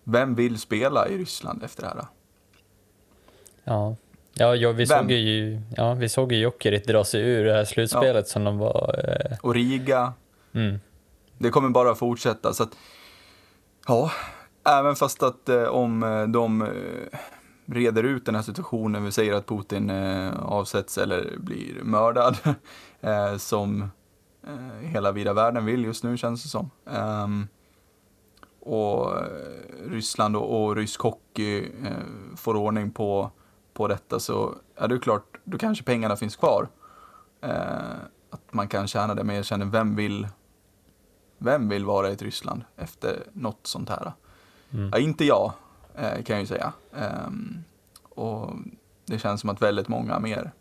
vem 0.04 0.34
vill 0.34 0.58
spela 0.58 1.08
i 1.08 1.18
Ryssland 1.18 1.62
efter 1.62 1.82
det 1.82 1.88
här? 1.88 2.06
Ja, 3.64 3.96
ja, 4.34 4.54
ja 4.54 4.72
vi, 4.72 4.86
såg 4.86 5.10
ju, 5.10 5.60
ja 5.76 5.94
vi 5.94 6.08
såg 6.08 6.32
ju 6.32 6.38
Jokerit 6.38 6.86
dra 6.86 7.04
sig 7.04 7.20
ur 7.20 7.44
det 7.44 7.52
här 7.52 7.64
slutspelet 7.64 8.26
ja. 8.26 8.32
som 8.32 8.44
de 8.44 8.58
var. 8.58 9.04
Eh... 9.08 9.36
Och 9.42 9.54
Riga. 9.54 10.12
Mm. 10.52 10.80
Det 11.38 11.50
kommer 11.50 11.68
bara 11.68 11.94
fortsätta. 11.94 12.52
Så 12.52 12.62
att 12.62 12.76
Ja, 13.86 14.10
även 14.64 14.96
fast 14.96 15.22
att 15.22 15.48
eh, 15.48 15.64
om 15.64 16.02
eh, 16.02 16.26
de 16.26 16.62
eh, 16.62 17.18
reder 17.66 18.02
ut 18.02 18.26
den 18.26 18.34
här 18.34 18.42
situationen, 18.42 19.04
vi 19.04 19.12
säger 19.12 19.32
att 19.32 19.46
Putin 19.46 19.90
eh, 19.90 20.42
avsätts 20.42 20.98
eller 20.98 21.36
blir 21.38 21.82
mördad, 21.82 22.36
eh, 23.00 23.36
som 23.36 23.90
eh, 24.46 24.88
hela 24.88 25.12
vida 25.12 25.32
världen 25.32 25.64
vill 25.64 25.84
just 25.84 26.04
nu 26.04 26.16
känns 26.16 26.42
det 26.42 26.48
som. 26.48 26.70
Ehm, 26.90 27.48
och 28.60 29.12
Ryssland 29.88 30.36
och, 30.36 30.64
och 30.64 30.76
rysk 30.76 31.00
hockey 31.00 31.68
får 32.36 32.56
ordning 32.56 32.90
på, 32.90 33.30
på 33.74 33.88
detta 33.88 34.20
så 34.20 34.54
är 34.76 34.88
det 34.88 34.98
klart, 34.98 35.36
då 35.44 35.58
kanske 35.58 35.84
pengarna 35.84 36.16
finns 36.16 36.36
kvar. 36.36 36.68
att 38.30 38.52
man 38.52 38.68
kan 38.68 38.86
tjäna 38.86 39.14
det, 39.14 39.24
men 39.24 39.36
jag 39.36 39.44
känner, 39.44 39.66
vem 39.66 39.96
vill 39.96 40.28
vem 41.44 41.68
vill 41.68 41.84
vara 41.84 42.10
i 42.10 42.12
ett 42.12 42.22
Ryssland 42.22 42.64
efter 42.76 43.26
något 43.32 43.66
sånt 43.66 43.88
här? 43.88 44.12
Mm. 44.70 44.90
Ja, 44.92 44.98
inte 44.98 45.24
jag, 45.24 45.52
eh, 45.94 46.22
kan 46.22 46.36
jag 46.36 46.40
ju 46.40 46.46
säga. 46.46 46.72
Um, 47.26 47.64
och 48.02 48.50
det 49.06 49.18
känns 49.18 49.40
som 49.40 49.50
att 49.50 49.62
väldigt 49.62 49.88
många 49.88 50.18
mer 50.18 50.52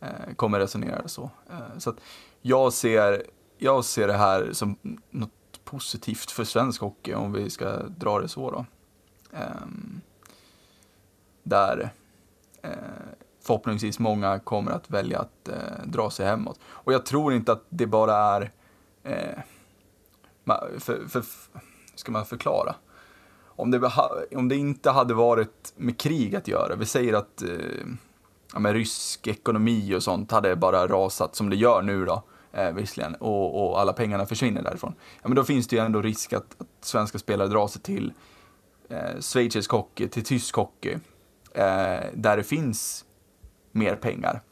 eh, 0.00 0.34
kommer 0.36 0.60
resonera 0.60 1.08
så. 1.08 1.30
Eh, 1.50 1.78
så 1.78 1.90
att 1.90 1.96
jag 2.42 2.72
ser, 2.72 3.22
jag 3.58 3.84
ser 3.84 4.06
det 4.06 4.16
här 4.16 4.52
som 4.52 4.76
något 5.10 5.30
positivt 5.64 6.30
för 6.30 6.44
svensk 6.44 6.80
hockey, 6.80 7.14
om 7.14 7.32
vi 7.32 7.50
ska 7.50 7.82
dra 7.82 8.18
det 8.20 8.28
så 8.28 8.50
då. 8.50 8.66
Um, 9.30 10.00
där 11.42 11.80
eh, 11.80 11.88
Eh, 12.62 12.70
förhoppningsvis 13.42 13.98
många 13.98 14.38
kommer 14.38 14.72
att 14.72 14.90
välja 14.90 15.18
att 15.18 15.48
eh, 15.48 15.86
dra 15.86 16.10
sig 16.10 16.26
hemåt. 16.26 16.60
Och 16.66 16.92
jag 16.92 17.06
tror 17.06 17.32
inte 17.32 17.52
att 17.52 17.64
det 17.68 17.86
bara 17.86 18.16
är 18.16 18.52
eh, 19.02 19.38
för, 20.78 21.08
för, 21.08 21.24
ska 21.94 22.12
man 22.12 22.26
förklara? 22.26 22.74
Om 23.44 23.70
det, 23.70 23.92
om 24.36 24.48
det 24.48 24.56
inte 24.56 24.90
hade 24.90 25.14
varit 25.14 25.72
med 25.76 25.98
krig 25.98 26.36
att 26.36 26.48
göra, 26.48 26.76
vi 26.76 26.86
säger 26.86 27.12
att 27.12 27.42
eh, 27.42 27.48
ja, 28.52 28.58
med 28.58 28.72
rysk 28.72 29.26
ekonomi 29.26 29.94
och 29.94 30.02
sånt 30.02 30.30
hade 30.30 30.56
bara 30.56 30.86
rasat 30.86 31.36
som 31.36 31.50
det 31.50 31.56
gör 31.56 31.82
nu 31.82 32.04
då, 32.04 32.22
eh, 32.52 32.72
visserligen, 32.72 33.14
och, 33.14 33.70
och 33.70 33.80
alla 33.80 33.92
pengarna 33.92 34.26
försvinner 34.26 34.62
därifrån. 34.62 34.94
Ja, 35.22 35.28
men 35.28 35.36
då 35.36 35.44
finns 35.44 35.68
det 35.68 35.76
ju 35.76 35.82
ändå 35.82 36.02
risk 36.02 36.32
att, 36.32 36.56
att 36.58 36.68
svenska 36.80 37.18
spelare 37.18 37.48
drar 37.48 37.66
sig 37.66 37.82
till 37.82 38.12
eh, 38.88 39.20
schweizisk 39.20 39.70
hockey, 39.70 40.08
till 40.08 40.24
tysk 40.24 40.54
hockey, 40.54 40.98
eh, 41.56 42.04
där 42.14 42.36
det 42.36 42.44
finns 42.44 43.04
mer 43.72 43.96
pengar 43.96 44.42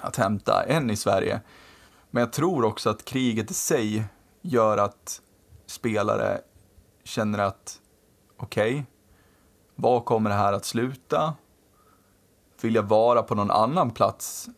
att 0.00 0.16
hämta 0.16 0.62
än 0.62 0.90
i 0.90 0.96
Sverige. 0.96 1.40
Men 2.10 2.20
jag 2.20 2.32
tror 2.32 2.64
också 2.64 2.90
att 2.90 3.04
kriget 3.04 3.50
i 3.50 3.54
sig 3.54 4.04
gör 4.42 4.78
att 4.78 5.20
spelare 5.66 6.40
känner 7.04 7.38
att 7.38 7.80
okej, 8.36 8.72
okay, 8.72 8.84
var 9.74 10.00
kommer 10.00 10.30
det 10.30 10.36
här 10.36 10.52
att 10.52 10.64
sluta? 10.64 11.34
Vill 12.60 12.74
jag 12.74 12.82
vara 12.82 13.22
på 13.22 13.34
någon 13.34 13.50
annan 13.50 13.90
plats 13.90 14.48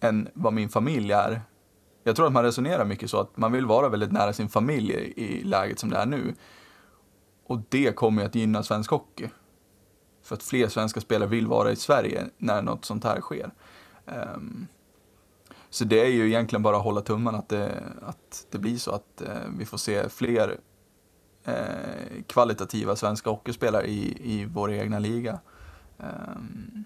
än 0.00 0.28
vad 0.34 0.52
min 0.52 0.68
familj 0.68 1.12
är? 1.12 1.42
Jag 2.04 2.16
tror 2.16 2.26
att 2.26 2.32
man 2.32 2.44
resonerar 2.44 2.84
mycket 2.84 3.10
så 3.10 3.20
att 3.20 3.36
man 3.36 3.52
vill 3.52 3.66
vara 3.66 3.88
väldigt 3.88 4.12
nära 4.12 4.32
sin 4.32 4.48
familj 4.48 4.92
i 5.16 5.44
läget 5.44 5.78
som 5.78 5.90
det 5.90 5.96
är 5.96 6.06
nu. 6.06 6.34
Och 7.46 7.60
det 7.68 7.96
kommer 7.96 8.22
ju 8.22 8.28
att 8.28 8.34
gynna 8.34 8.62
svensk 8.62 8.90
hockey. 8.90 9.28
För 10.30 10.34
att 10.34 10.42
fler 10.42 10.68
svenska 10.68 11.00
spelare 11.00 11.28
vill 11.28 11.46
vara 11.46 11.72
i 11.72 11.76
Sverige 11.76 12.26
när 12.38 12.62
något 12.62 12.84
sånt 12.84 13.04
här 13.04 13.20
sker. 13.20 13.50
Um, 14.04 14.66
så 15.70 15.84
det 15.84 16.00
är 16.00 16.08
ju 16.08 16.26
egentligen 16.26 16.62
bara 16.62 16.76
att 16.76 16.82
hålla 16.82 17.00
tummen 17.00 17.34
att 17.34 17.48
det, 17.48 17.82
att 18.02 18.46
det 18.50 18.58
blir 18.58 18.76
så 18.76 18.90
att 18.90 19.22
uh, 19.22 19.28
vi 19.58 19.66
får 19.66 19.78
se 19.78 20.08
fler 20.08 20.58
uh, 21.48 22.22
kvalitativa 22.26 22.96
svenska 22.96 23.30
hockeyspelare 23.30 23.86
i, 23.86 24.32
i 24.34 24.44
vår 24.44 24.72
egna 24.72 24.98
liga. 24.98 25.38
Um, 25.98 26.84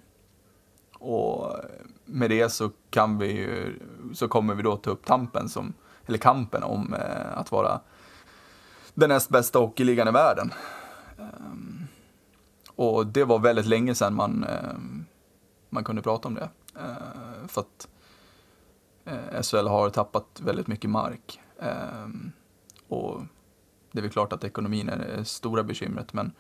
och 0.93 1.57
med 2.05 2.31
det 2.31 2.49
så 2.49 2.71
kan 2.91 3.19
vi 3.19 3.33
ju, 3.33 3.81
så 4.15 4.29
kommer 4.29 4.55
vi 4.55 4.63
då 4.63 4.77
ta 4.77 4.91
upp 4.91 5.05
tampen 5.05 5.49
som, 5.49 5.75
eller 6.07 6.19
kampen 6.19 6.63
om 6.63 6.95
uh, 6.95 7.39
att 7.39 7.53
vara 7.53 7.81
den 8.95 9.09
näst 9.09 9.29
bästa 9.29 9.59
hockeyligan 9.59 10.09
i 10.09 10.13
världen. 10.13 10.55
Um, 11.19 11.74
och 12.77 13.07
det 13.07 13.25
var 13.25 13.39
väldigt 13.39 13.67
länge 13.67 13.95
sedan 13.95 14.15
man, 14.15 14.45
eh, 14.45 14.75
man 15.71 15.85
kunde 15.85 16.03
prata 16.03 16.29
om 16.29 16.35
det. 16.35 16.49
Eh, 16.77 17.47
för 17.49 17.61
att 17.61 17.89
eh, 19.05 19.43
SHL 19.43 19.67
har 19.67 19.91
tappat 19.91 20.41
väldigt 20.45 20.67
mycket 20.67 20.91
mark. 20.91 21.41
Och 22.89 23.21
det 23.93 23.99
är 23.99 24.03
väl 24.03 24.11
klart 24.11 24.33
att 24.33 24.45
ekonomin 24.45 24.89
är 24.89 24.97
det 24.97 25.25
stora 25.25 25.63
bekymret, 25.63 26.13
men, 26.13 26.33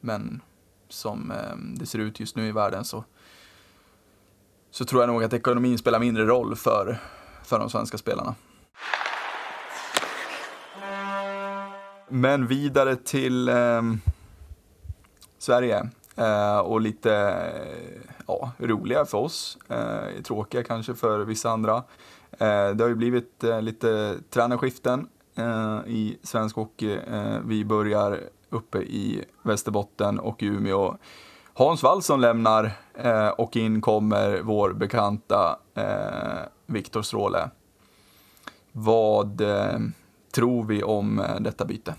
men 0.00 0.42
som 0.88 1.32
det 1.78 1.86
ser 1.86 1.98
ut 1.98 2.20
just 2.20 2.36
nu 2.36 2.48
i 2.48 2.52
världen 2.52 2.84
så, 2.84 3.04
så 4.70 4.84
tror 4.84 5.02
jag 5.02 5.08
nog 5.08 5.24
att 5.24 5.32
ekonomin 5.32 5.78
spelar 5.78 6.00
mindre 6.00 6.24
roll 6.24 6.56
för, 6.56 6.98
för 7.42 7.58
de 7.58 7.70
svenska 7.70 7.98
spelarna. 7.98 8.34
Men 12.08 12.46
vidare 12.46 12.96
till 12.96 13.48
eh, 13.48 13.82
Sverige 15.44 15.88
eh, 16.16 16.58
och 16.58 16.80
lite 16.80 17.14
eh, 17.14 18.12
ja, 18.26 18.50
roliga 18.58 19.04
för 19.04 19.18
oss, 19.18 19.58
eh, 19.68 20.22
tråkiga 20.22 20.62
kanske 20.62 20.94
för 20.94 21.18
vissa 21.18 21.50
andra. 21.50 21.76
Eh, 22.30 22.68
det 22.70 22.80
har 22.80 22.88
ju 22.88 22.94
blivit 22.94 23.44
eh, 23.44 23.62
lite 23.62 24.14
tränarskiften 24.30 25.08
eh, 25.34 25.78
i 25.86 26.18
svensk 26.22 26.56
hockey. 26.56 26.92
Eh, 26.92 27.38
vi 27.44 27.64
börjar 27.64 28.20
uppe 28.50 28.78
i 28.78 29.24
Västerbotten 29.42 30.18
och 30.18 30.38
Umeå. 30.42 30.96
Hans 31.54 31.82
Wallson 31.82 32.20
lämnar 32.20 32.70
eh, 32.94 33.28
och 33.28 33.56
in 33.56 33.80
kommer 33.80 34.40
vår 34.42 34.72
bekanta 34.72 35.58
Viktor 36.66 37.02
Stråle. 37.02 37.50
Vad 38.72 39.42
tror 40.34 40.64
vi 40.64 40.82
om 40.82 41.20
eh, 41.20 41.40
detta 41.40 41.64
byte? 41.64 41.94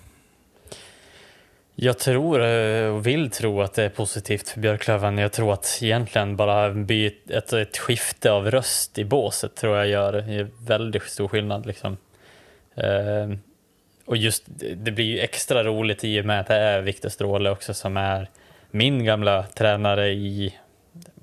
Jag 1.76 2.00
tror 2.00 2.44
eh, 2.44 2.88
och 2.88 3.08
vill 3.08 3.30
tro 3.30 3.62
att 3.62 3.74
det 3.74 3.84
är 3.84 3.90
positivt 3.90 4.50
för 4.50 4.60
Björklöven. 4.60 5.18
Jag 5.18 5.32
tror 5.32 5.54
att 5.54 5.80
egentligen 5.82 6.36
bara 6.36 6.72
byt, 6.72 7.32
ett, 7.32 7.54
ett 7.54 7.78
skifte 7.78 8.32
av 8.32 8.52
röst 8.52 8.98
i 8.98 9.06
båset 9.06 9.56
tror 9.56 9.78
jag 9.78 9.88
gör 9.88 10.48
väldigt 10.68 11.04
stor 11.04 11.28
skillnad. 11.28 11.66
Liksom. 11.66 11.98
Eh, 12.76 13.38
och 14.06 14.18
just 14.18 14.44
det 14.76 14.92
blir 14.92 15.06
ju 15.06 15.20
extra 15.20 15.64
roligt 15.64 16.04
i 16.04 16.22
och 16.22 16.26
med 16.26 16.40
att 16.40 16.48
det 16.48 16.56
är 16.56 16.82
Viktor 16.82 17.10
Stråle 17.10 17.50
också 17.50 17.74
som 17.74 17.98
är 17.98 18.30
min 18.72 19.06
gamla 19.06 19.44
tränare 19.44 20.10
i, 20.10 20.54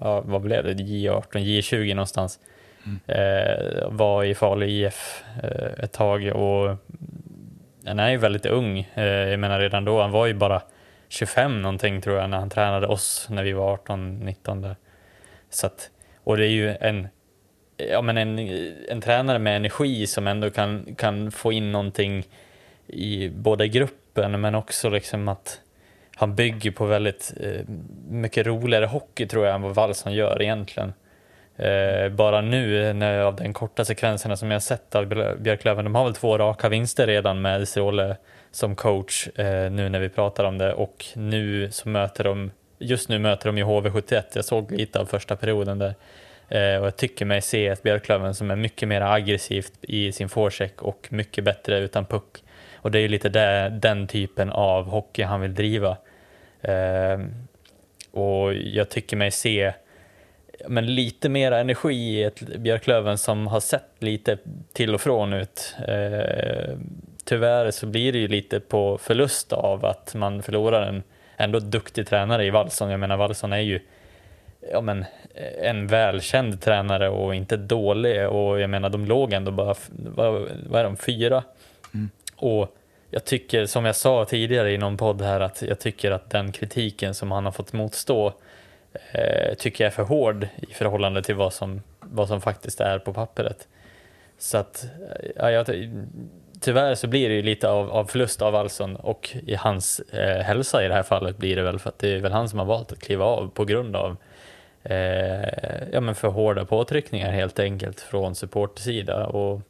ja, 0.00 0.20
vad 0.20 0.40
blev 0.40 0.64
det, 0.64 0.72
J18, 0.72 1.32
J20 1.32 1.94
någonstans. 1.94 2.38
Eh, 3.06 3.88
var 3.88 4.24
i 4.24 4.34
Falu 4.34 4.66
IF 4.66 5.24
eh, 5.42 5.84
ett 5.84 5.92
tag 5.92 6.26
och 6.26 6.76
han 7.86 7.98
är 7.98 8.10
ju 8.10 8.16
väldigt 8.16 8.46
ung. 8.46 8.88
Eh, 8.94 9.04
jag 9.04 9.40
menar 9.40 9.60
redan 9.60 9.84
då, 9.84 10.00
han 10.00 10.10
var 10.10 10.26
ju 10.26 10.34
bara 10.34 10.62
25 11.08 11.62
någonting 11.62 12.00
tror 12.00 12.18
jag 12.18 12.30
när 12.30 12.38
han 12.38 12.50
tränade 12.50 12.86
oss 12.86 13.26
när 13.30 13.44
vi 13.44 13.52
var 13.52 13.76
18-19 13.76 14.62
där. 14.62 14.76
Så 15.50 15.66
att, 15.66 15.90
och 16.24 16.36
det 16.36 16.46
är 16.46 16.50
ju 16.50 16.76
en, 16.80 17.08
ja, 17.76 18.02
men 18.02 18.16
en, 18.16 18.38
en 18.88 19.00
tränare 19.00 19.38
med 19.38 19.56
energi 19.56 20.06
som 20.06 20.26
ändå 20.26 20.50
kan, 20.50 20.94
kan 20.94 21.30
få 21.30 21.52
in 21.52 21.72
någonting 21.72 22.24
i 22.86 23.28
både 23.28 23.68
gruppen 23.68 24.40
men 24.40 24.54
också 24.54 24.88
liksom 24.88 25.28
att 25.28 25.60
han 26.16 26.34
bygger 26.34 26.70
på 26.70 26.86
väldigt 26.86 27.34
eh, 27.40 27.60
mycket 28.08 28.46
roligare 28.46 28.86
hockey 28.86 29.26
tror 29.26 29.46
jag 29.46 29.54
än 29.54 29.62
vad 29.62 29.74
Wallson 29.74 30.12
gör 30.12 30.42
egentligen. 30.42 30.92
Eh, 31.62 32.08
bara 32.08 32.40
nu 32.40 32.92
när, 32.92 33.18
av 33.18 33.36
den 33.36 33.52
korta 33.52 33.84
sekvenserna 33.84 34.36
som 34.36 34.50
jag 34.50 34.62
sett 34.62 34.94
av 34.94 35.06
Björklöven, 35.38 35.84
de 35.84 35.94
har 35.94 36.04
väl 36.04 36.14
två 36.14 36.38
raka 36.38 36.68
vinster 36.68 37.06
redan 37.06 37.42
med 37.42 37.68
Stråle 37.68 38.16
som 38.50 38.76
coach 38.76 39.28
eh, 39.28 39.70
nu 39.70 39.88
när 39.88 40.00
vi 40.00 40.08
pratar 40.08 40.44
om 40.44 40.58
det 40.58 40.72
och 40.72 41.04
nu 41.14 41.70
så 41.70 41.88
möter 41.88 42.24
de, 42.24 42.50
just 42.78 43.08
nu 43.08 43.18
möter 43.18 43.46
de 43.46 43.58
ju 43.58 43.64
HV71, 43.64 44.22
jag 44.32 44.44
såg 44.44 44.72
lite 44.72 45.00
av 45.00 45.06
första 45.06 45.36
perioden 45.36 45.78
där 45.78 45.94
eh, 46.48 46.80
och 46.80 46.86
jag 46.86 46.96
tycker 46.96 47.24
mig 47.24 47.42
se 47.42 47.66
ett 47.66 47.82
Björklöven 47.82 48.34
som 48.34 48.50
är 48.50 48.56
mycket 48.56 48.88
mer 48.88 49.00
aggressivt 49.00 49.72
i 49.80 50.12
sin 50.12 50.28
forecheck 50.28 50.82
och 50.82 51.08
mycket 51.10 51.44
bättre 51.44 51.78
utan 51.78 52.04
puck. 52.04 52.44
Och 52.76 52.90
det 52.90 52.98
är 52.98 53.02
ju 53.02 53.08
lite 53.08 53.28
där, 53.28 53.70
den 53.70 54.06
typen 54.06 54.50
av 54.50 54.84
hockey 54.84 55.22
han 55.22 55.40
vill 55.40 55.54
driva. 55.54 55.96
Eh, 56.60 57.20
och 58.10 58.54
jag 58.54 58.88
tycker 58.88 59.16
mig 59.16 59.30
se 59.30 59.72
men 60.68 60.94
lite 60.94 61.28
mer 61.28 61.52
energi 61.52 61.94
i 61.94 62.22
ett 62.22 62.40
Björklöven 62.40 63.18
som 63.18 63.46
har 63.46 63.60
sett 63.60 63.90
lite 63.98 64.38
till 64.72 64.94
och 64.94 65.00
från 65.00 65.32
ut. 65.32 65.74
Eh, 65.88 66.76
tyvärr 67.24 67.70
så 67.70 67.86
blir 67.86 68.12
det 68.12 68.18
ju 68.18 68.28
lite 68.28 68.60
på 68.60 68.98
förlust 68.98 69.52
av 69.52 69.84
att 69.84 70.14
man 70.14 70.42
förlorar 70.42 70.86
en 70.86 71.02
ändå 71.36 71.58
duktig 71.58 72.06
tränare 72.06 72.44
i 72.44 72.50
Wallson. 72.50 72.90
Jag 72.90 73.00
menar 73.00 73.16
Wallson 73.16 73.52
är 73.52 73.58
ju 73.58 73.80
ja, 74.72 74.80
men, 74.80 75.04
en 75.62 75.86
välkänd 75.86 76.60
tränare 76.60 77.08
och 77.08 77.34
inte 77.34 77.56
dålig 77.56 78.28
och 78.28 78.60
jag 78.60 78.70
menar 78.70 78.88
de 78.88 79.04
låg 79.04 79.32
ändå 79.32 79.50
bara, 79.50 79.74
vad, 79.88 80.48
vad 80.66 80.80
är 80.80 80.84
de, 80.84 80.96
fyra? 80.96 81.42
Mm. 81.94 82.10
Och 82.36 82.76
jag 83.10 83.24
tycker, 83.24 83.66
som 83.66 83.84
jag 83.84 83.96
sa 83.96 84.24
tidigare 84.24 84.72
i 84.72 84.78
någon 84.78 84.96
podd 84.96 85.22
här, 85.22 85.40
att 85.40 85.62
jag 85.62 85.78
tycker 85.78 86.10
att 86.10 86.30
den 86.30 86.52
kritiken 86.52 87.14
som 87.14 87.30
han 87.30 87.44
har 87.44 87.52
fått 87.52 87.72
motstå 87.72 88.32
eh, 89.12 89.54
tycker 89.54 89.84
jag 89.84 89.90
är 89.90 89.94
för 89.94 90.02
hård 90.02 90.48
i 90.68 90.74
förhållande 90.74 91.22
till 91.22 91.34
vad 91.34 91.52
som, 91.52 91.82
vad 92.00 92.28
som 92.28 92.40
faktiskt 92.40 92.80
är 92.80 92.98
på 92.98 93.12
pappret. 93.12 93.68
Så 94.38 94.58
att, 94.58 94.84
eh, 94.84 95.30
ja, 95.36 95.50
jag, 95.50 95.66
tyvärr 96.60 96.94
så 96.94 97.06
blir 97.06 97.28
det 97.28 97.34
ju 97.34 97.42
lite 97.42 97.68
av, 97.68 97.90
av 97.90 98.04
förlust 98.04 98.42
av 98.42 98.52
Wallson 98.52 98.96
och 98.96 99.36
i 99.46 99.54
hans 99.54 100.00
eh, 100.00 100.42
hälsa 100.42 100.84
i 100.84 100.88
det 100.88 100.94
här 100.94 101.02
fallet 101.02 101.36
blir 101.36 101.56
det 101.56 101.62
väl 101.62 101.78
för 101.78 101.88
att 101.88 101.98
det 101.98 102.14
är 102.14 102.20
väl 102.20 102.32
han 102.32 102.48
som 102.48 102.58
har 102.58 102.66
valt 102.66 102.92
att 102.92 102.98
kliva 102.98 103.24
av 103.24 103.50
på 103.54 103.64
grund 103.64 103.96
av 103.96 104.16
eh, 104.82 105.92
ja, 105.92 106.00
men 106.00 106.14
för 106.14 106.28
hårda 106.28 106.64
påtryckningar 106.64 107.32
helt 107.32 107.58
enkelt 107.58 108.00
från 108.00 108.34
supportsida 108.34 109.26
och 109.26 109.60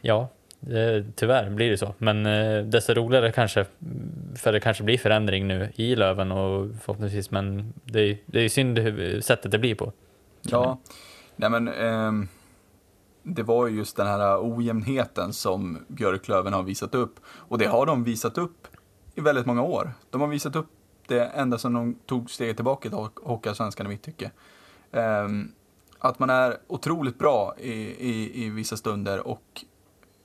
ja, 0.00 0.28
Eh, 0.66 1.04
tyvärr 1.14 1.50
blir 1.50 1.70
det 1.70 1.78
så, 1.78 1.94
men 1.98 2.26
eh, 2.26 2.64
desto 2.64 2.94
roligare 2.94 3.32
kanske, 3.32 3.66
för 4.36 4.52
det 4.52 4.60
kanske 4.60 4.84
blir 4.84 4.98
förändring 4.98 5.48
nu 5.48 5.72
i 5.74 5.96
Löven 5.96 6.32
och 6.32 6.70
förhoppningsvis, 6.80 7.30
men 7.30 7.72
det 7.84 8.00
är, 8.00 8.18
det 8.26 8.40
är 8.40 8.48
synd 8.48 8.78
sättet 9.24 9.50
det 9.50 9.58
blir 9.58 9.74
på. 9.74 9.92
Ja, 10.42 10.78
nej 11.36 11.50
men 11.50 11.68
eh, 11.68 12.28
det 13.22 13.42
var 13.42 13.66
ju 13.66 13.76
just 13.76 13.96
den 13.96 14.06
här 14.06 14.56
ojämnheten 14.56 15.32
som 15.32 15.84
Björklöven 15.88 16.52
har 16.52 16.62
visat 16.62 16.94
upp 16.94 17.20
och 17.26 17.58
det 17.58 17.66
har 17.66 17.86
de 17.86 18.04
visat 18.04 18.38
upp 18.38 18.66
i 19.14 19.20
väldigt 19.20 19.46
många 19.46 19.62
år. 19.62 19.92
De 20.10 20.20
har 20.20 20.28
visat 20.28 20.56
upp 20.56 20.70
det 21.06 21.24
ända 21.24 21.58
sedan 21.58 21.72
de 21.72 21.94
tog 22.06 22.30
steget 22.30 22.56
tillbaka 22.56 22.88
till 22.88 22.98
Hockeyallsvenskan 23.22 23.86
i 23.86 23.88
mitt 23.88 24.02
tycke. 24.02 24.30
Eh, 24.92 25.28
att 25.98 26.18
man 26.18 26.30
är 26.30 26.56
otroligt 26.66 27.18
bra 27.18 27.54
i, 27.58 27.72
i, 28.10 28.44
i 28.44 28.50
vissa 28.50 28.76
stunder 28.76 29.26
och 29.26 29.64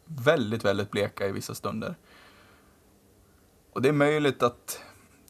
väldigt, 0.07 0.65
väldigt 0.65 0.91
bleka 0.91 1.27
i 1.27 1.31
vissa 1.31 1.55
stunder. 1.55 1.95
Och 3.73 3.81
det 3.81 3.89
är 3.89 3.93
möjligt 3.93 4.43
att 4.43 4.81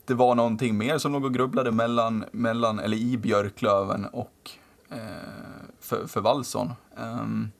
det 0.05 0.13
var 0.13 0.35
någonting 0.35 0.77
mer 0.77 0.97
som 0.97 1.11
låg 1.11 1.25
och 1.25 1.33
grubblade 1.33 1.71
mellan, 1.71 2.25
mellan 2.31 2.79
eller 2.79 2.97
i 2.97 3.17
Björklöven 3.17 4.05
och 4.05 4.51
eh, 4.89 4.97
för, 5.79 6.07
för 6.07 6.21
Wallson. 6.21 6.73
Um, 6.97 7.51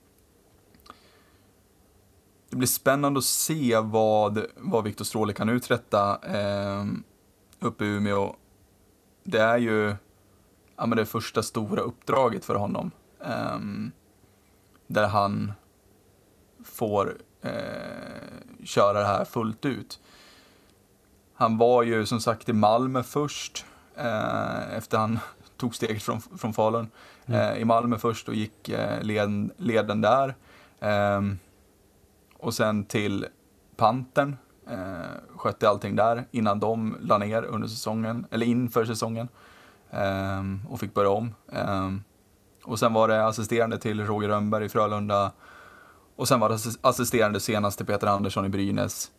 det 2.49 2.55
blir 2.55 2.67
spännande 2.67 3.17
att 3.17 3.23
se 3.23 3.79
vad, 3.79 4.45
vad 4.55 4.83
Viktor 4.83 5.05
Stråle 5.05 5.33
kan 5.33 5.49
uträtta 5.49 6.19
eh, 6.23 6.85
uppe 7.59 7.85
i 7.85 7.87
Umeå. 7.87 8.35
Det 9.23 9.39
är 9.39 9.57
ju 9.57 9.95
ja, 10.75 10.85
men 10.85 10.97
det 10.97 11.05
första 11.05 11.43
stora 11.43 11.81
uppdraget 11.81 12.45
för 12.45 12.55
honom. 12.55 12.91
Eh, 13.19 13.59
där 14.87 15.07
han 15.07 15.53
får 16.77 17.17
eh, 17.41 17.51
köra 18.63 18.99
det 18.99 19.05
här 19.05 19.25
fullt 19.25 19.65
ut. 19.65 19.99
Han 21.33 21.57
var 21.57 21.83
ju 21.83 22.05
som 22.05 22.19
sagt 22.19 22.49
i 22.49 22.53
Malmö 22.53 23.03
först, 23.03 23.65
eh, 23.95 24.77
efter 24.77 24.97
han 24.97 25.19
tog 25.57 25.75
steget 25.75 26.03
från, 26.03 26.21
från 26.21 26.53
Falun. 26.53 26.89
Mm. 27.25 27.41
Eh, 27.41 27.61
I 27.61 27.65
Malmö 27.65 27.97
först 27.97 28.27
och 28.29 28.35
gick 28.35 28.69
eh, 28.69 29.01
led, 29.03 29.49
leden 29.57 30.01
där. 30.01 30.35
Ehm, 30.79 31.39
och 32.37 32.53
sen 32.53 32.83
till 32.85 33.25
Pantern, 33.77 34.37
eh, 34.69 35.37
skötte 35.37 35.69
allting 35.69 35.95
där 35.95 36.25
innan 36.31 36.59
de 36.59 36.97
la 37.01 37.17
ner 37.17 37.43
under 37.43 37.67
säsongen, 37.67 38.25
eller 38.31 38.45
inför 38.45 38.85
säsongen. 38.85 39.27
Ehm, 39.91 40.61
och 40.69 40.79
fick 40.79 40.93
börja 40.93 41.09
om. 41.09 41.33
Ehm, 41.51 42.03
Och 42.63 42.79
sen 42.79 42.93
var 42.93 43.07
det 43.07 43.25
assisterande 43.25 43.77
till 43.77 44.05
Roger 44.05 44.27
Rönnberg 44.29 44.65
i 44.65 44.69
Frölunda. 44.69 45.31
Och 46.17 46.27
sen 46.27 46.39
var 46.39 46.49
det 46.49 46.59
assisterande 46.81 47.39
senast 47.39 47.77
till 47.77 47.85
Peter 47.85 48.07
Andersson 48.07 48.45
i 48.45 48.49
Brynäs. 48.49 49.11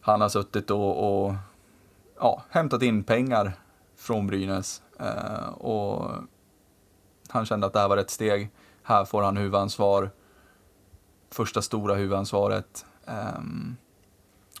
Han 0.00 0.20
har 0.20 0.28
suttit 0.28 0.70
och, 0.70 1.26
och 1.26 1.34
ja, 2.18 2.42
hämtat 2.50 2.82
in 2.82 3.04
pengar 3.04 3.52
från 3.96 4.26
Brynäs. 4.26 4.82
Eh, 5.00 5.48
och 5.48 6.10
han 7.28 7.46
kände 7.46 7.66
att 7.66 7.72
det 7.72 7.78
här 7.78 7.88
var 7.88 7.96
rätt 7.96 8.10
steg. 8.10 8.50
Här 8.82 9.04
får 9.04 9.22
han 9.22 9.36
huvudansvar. 9.36 10.10
Första 11.30 11.62
stora 11.62 11.94
huvudansvaret. 11.94 12.86
Eh, 13.06 13.40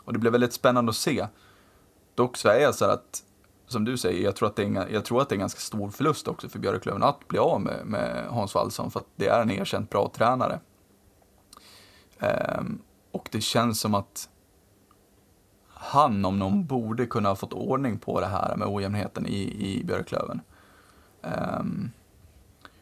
och 0.04 0.12
det 0.12 0.18
blev 0.18 0.32
väldigt 0.32 0.52
spännande 0.52 0.90
att 0.90 0.96
se. 0.96 1.26
Dock 2.14 2.36
så 2.36 2.48
är 2.48 2.60
jag 2.60 2.74
så 2.74 2.84
att, 2.84 3.22
som 3.66 3.84
du 3.84 3.96
säger, 3.96 4.24
jag 4.24 4.36
tror 4.36 4.48
att 4.48 4.56
det 4.56 4.62
är 4.62 4.66
en, 4.66 4.92
jag 4.92 5.04
tror 5.04 5.22
att 5.22 5.28
det 5.28 5.32
är 5.32 5.36
en 5.36 5.40
ganska 5.40 5.60
stor 5.60 5.90
förlust 5.90 6.28
också 6.28 6.48
för 6.48 6.58
Björklöven 6.58 7.02
att 7.02 7.28
bli 7.28 7.38
av 7.38 7.60
med, 7.60 7.86
med 7.86 8.26
Hans 8.26 8.54
Wallson 8.54 8.90
för 8.90 9.00
att 9.00 9.06
det 9.16 9.28
är 9.28 9.42
en 9.42 9.50
erkänt 9.50 9.90
bra 9.90 10.10
tränare. 10.14 10.60
Um, 12.20 12.82
och 13.12 13.28
det 13.32 13.40
känns 13.40 13.80
som 13.80 13.94
att 13.94 14.28
han 15.68 16.24
om 16.24 16.38
någon 16.38 16.66
borde 16.66 17.06
kunna 17.06 17.28
ha 17.28 17.36
fått 17.36 17.52
ordning 17.52 17.98
på 17.98 18.20
det 18.20 18.26
här 18.26 18.56
med 18.56 18.68
ojämnheten 18.68 19.26
i, 19.26 19.40
i 19.40 19.84
Björklöven. 19.84 20.40
Um, 21.22 21.90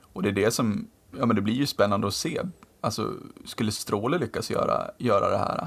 och 0.00 0.22
det 0.22 0.28
är 0.28 0.32
det 0.32 0.50
som, 0.50 0.88
ja 1.18 1.26
men 1.26 1.36
det 1.36 1.42
blir 1.42 1.54
ju 1.54 1.66
spännande 1.66 2.06
att 2.06 2.14
se. 2.14 2.40
Alltså, 2.80 3.12
skulle 3.44 3.72
Stråle 3.72 4.18
lyckas 4.18 4.50
göra, 4.50 4.90
göra 4.98 5.30
det 5.30 5.38
här? 5.38 5.66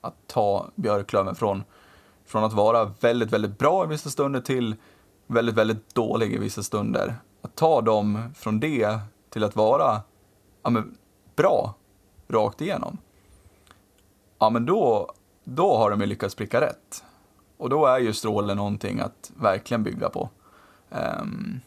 Att 0.00 0.14
ta 0.26 0.70
Björklöven 0.74 1.34
från, 1.34 1.64
från 2.24 2.44
att 2.44 2.52
vara 2.52 2.84
väldigt, 2.84 3.32
väldigt 3.32 3.58
bra 3.58 3.84
i 3.84 3.88
vissa 3.88 4.10
stunder 4.10 4.40
till 4.40 4.76
väldigt, 5.26 5.54
väldigt 5.54 5.94
dålig 5.94 6.32
i 6.32 6.38
vissa 6.38 6.62
stunder. 6.62 7.16
Att 7.42 7.56
ta 7.56 7.80
dem 7.80 8.34
från 8.34 8.60
det 8.60 8.98
till 9.30 9.44
att 9.44 9.56
vara 9.56 10.00
ja, 10.62 10.70
men, 10.70 10.96
bra 11.36 11.74
rakt 12.28 12.60
igenom. 12.60 12.98
Ja, 14.38 14.50
men 14.50 14.66
då, 14.66 15.12
då 15.44 15.76
har 15.76 15.90
de 15.90 16.00
ju 16.00 16.06
lyckats 16.06 16.34
pricka 16.34 16.60
rätt. 16.60 17.04
Och 17.56 17.70
då 17.70 17.86
är 17.86 17.98
ju 17.98 18.12
Stråle 18.12 18.54
någonting 18.54 19.00
att 19.00 19.32
verkligen 19.36 19.82
bygga 19.82 20.08
på. 20.08 20.30
Um, 20.90 21.60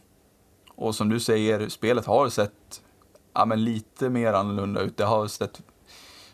och 0.76 0.96
som 0.96 1.10
du 1.10 1.20
säger, 1.20 1.70
spelet 1.70 2.06
har 2.06 2.30
sett 2.30 2.82
ja, 3.34 3.46
men 3.46 3.64
lite 3.64 4.10
mer 4.10 4.34
annorlunda 4.34 4.82
ut. 4.82 4.98
Det 4.98 5.06
har 5.06 5.28
sett 5.28 5.62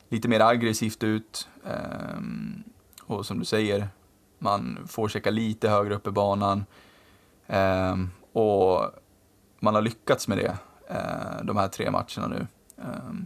lite 0.10 0.28
mer 0.28 0.40
aggressivt 0.40 1.04
ut. 1.04 1.48
Um, 1.64 2.64
och 3.04 3.26
som 3.26 3.40
du 3.40 3.46
säger, 3.46 3.88
man 4.40 4.88
får 4.88 5.08
checka 5.10 5.30
lite 5.30 5.70
högre 5.70 5.96
upp 5.96 6.08
i 6.08 6.12
banan. 6.12 6.66
Um, 7.48 8.12
och 8.34 8.92
man 9.60 9.76
har 9.76 9.82
lyckats 9.82 10.28
med 10.28 10.38
det 10.38 10.58
uh, 10.92 11.46
de 11.46 11.58
här 11.58 11.68
tre 11.68 11.92
matcherna 11.92 12.28
nu. 12.28 12.48
Um, 12.76 13.26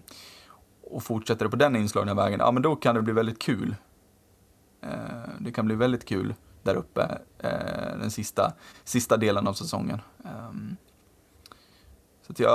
och 0.91 1.03
fortsätter 1.03 1.45
det 1.45 1.49
på 1.49 1.55
den 1.55 1.75
inslagna 1.75 2.13
vägen, 2.13 2.39
ja 2.39 2.51
men 2.51 2.63
då 2.63 2.75
kan 2.75 2.95
det 2.95 3.01
bli 3.01 3.13
väldigt 3.13 3.39
kul. 3.39 3.75
Uh, 4.83 4.91
det 5.39 5.51
kan 5.51 5.65
bli 5.65 5.75
väldigt 5.75 6.05
kul 6.05 6.33
där 6.63 6.75
uppe 6.75 7.01
uh, 7.43 7.99
den 7.99 8.11
sista, 8.11 8.53
sista 8.83 9.17
delen 9.17 9.47
av 9.47 9.53
säsongen. 9.53 10.01
så 12.21 12.31
att 12.31 12.39
jag, 12.39 12.51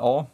ja, 0.00 0.26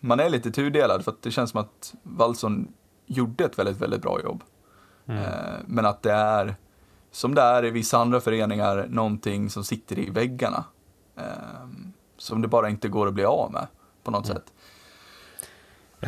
man 0.00 0.20
är 0.20 0.30
lite 0.30 0.50
tudelad 0.50 1.04
för 1.04 1.10
att 1.10 1.22
det 1.22 1.30
känns 1.30 1.50
som 1.50 1.60
att 1.60 1.94
Wallson 2.02 2.72
gjorde 3.06 3.44
ett 3.44 3.58
väldigt, 3.58 3.80
väldigt 3.80 4.02
bra 4.02 4.20
jobb. 4.22 4.42
Mm. 5.06 5.24
Men 5.66 5.86
att 5.86 6.02
det 6.02 6.12
är, 6.12 6.56
som 7.10 7.34
det 7.34 7.42
är 7.42 7.64
i 7.64 7.70
vissa 7.70 7.98
andra 7.98 8.20
föreningar, 8.20 8.86
någonting 8.90 9.50
som 9.50 9.64
sitter 9.64 9.98
i 9.98 10.10
väggarna. 10.10 10.64
Som 12.16 12.42
det 12.42 12.48
bara 12.48 12.68
inte 12.68 12.88
går 12.88 13.06
att 13.06 13.14
bli 13.14 13.24
av 13.24 13.52
med 13.52 13.66
på 14.02 14.10
något 14.10 14.24
mm. 14.24 14.36
sätt. 14.36 14.52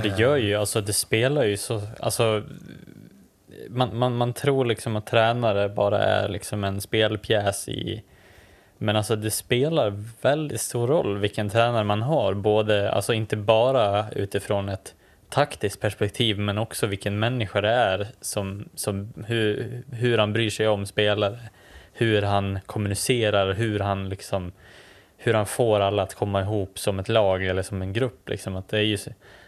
Det 0.02 0.18
gör 0.18 0.36
ju, 0.36 0.54
alltså 0.54 0.80
det 0.80 0.92
spelar 0.92 1.44
ju 1.44 1.56
så, 1.56 1.82
alltså 2.00 2.42
man, 3.68 3.98
man, 3.98 4.16
man 4.16 4.32
tror 4.32 4.64
liksom 4.64 4.96
att 4.96 5.06
tränare 5.06 5.68
bara 5.68 6.02
är 6.02 6.28
liksom 6.28 6.64
en 6.64 6.80
spelpjäs 6.80 7.68
i 7.68 8.02
men 8.78 8.96
alltså 8.96 9.16
det 9.16 9.30
spelar 9.30 10.04
väldigt 10.22 10.60
stor 10.60 10.86
roll 10.86 11.18
vilken 11.18 11.50
tränare 11.50 11.84
man 11.84 12.02
har, 12.02 12.34
både, 12.34 12.92
alltså 12.92 13.12
inte 13.12 13.36
bara 13.36 14.10
utifrån 14.10 14.68
ett 14.68 14.94
taktiskt 15.28 15.80
perspektiv 15.80 16.38
men 16.38 16.58
också 16.58 16.86
vilken 16.86 17.18
människa 17.18 17.60
det 17.60 17.70
är, 17.70 18.06
som, 18.20 18.68
som 18.74 19.12
hur, 19.26 19.82
hur 19.92 20.18
han 20.18 20.32
bryr 20.32 20.50
sig 20.50 20.68
om 20.68 20.86
spelare, 20.86 21.38
hur 21.92 22.22
han 22.22 22.58
kommunicerar, 22.66 23.52
hur 23.52 23.80
han 23.80 24.08
liksom 24.08 24.52
hur 25.24 25.34
han 25.34 25.46
får 25.46 25.80
alla 25.80 26.02
att 26.02 26.14
komma 26.14 26.40
ihop 26.40 26.78
som 26.78 26.98
ett 26.98 27.08
lag 27.08 27.46
eller 27.46 27.62
som 27.62 27.82
en 27.82 27.92
grupp. 27.92 28.28
Liksom. 28.28 28.56
Att 28.56 28.68
det, 28.68 28.78
är 28.78 28.82
ju, 28.82 28.98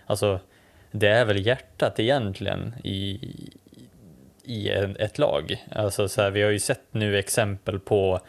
alltså, 0.07 0.41
det 0.91 1.09
är 1.09 1.25
väl 1.25 1.47
hjärtat 1.47 2.01
egentligen 2.01 2.75
i, 2.85 3.19
i 4.45 4.69
ett 4.99 5.19
lag. 5.19 5.65
Alltså, 5.73 6.09
så 6.09 6.23
här, 6.23 6.31
vi 6.31 6.43
har 6.43 6.51
ju 6.51 6.59
sett 6.59 6.85
nu 6.91 7.19
exempel 7.19 7.79
på 7.79 8.21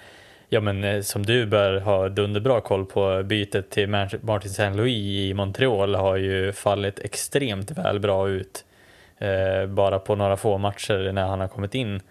ja, 0.49 0.59
men, 0.59 0.83
eh, 0.83 1.01
som 1.01 1.25
du 1.25 1.45
bör 1.45 1.79
ha 1.79 2.09
dunderbra 2.09 2.61
koll 2.61 2.85
på, 2.85 3.23
bytet 3.23 3.69
till 3.69 3.89
Martin 4.21 4.51
Saint-Louis 4.51 5.29
i 5.29 5.33
Montreal 5.33 5.95
har 5.95 6.15
ju 6.15 6.51
fallit 6.51 6.99
extremt 6.99 7.71
väl 7.71 7.99
bra 7.99 8.29
ut 8.29 8.65
eh, 9.17 9.65
bara 9.65 9.99
på 9.99 10.15
några 10.15 10.37
få 10.37 10.57
matcher 10.57 11.11
när 11.11 11.25
han 11.25 11.39
har 11.39 11.47
kommit 11.47 11.75
in. 11.75 12.01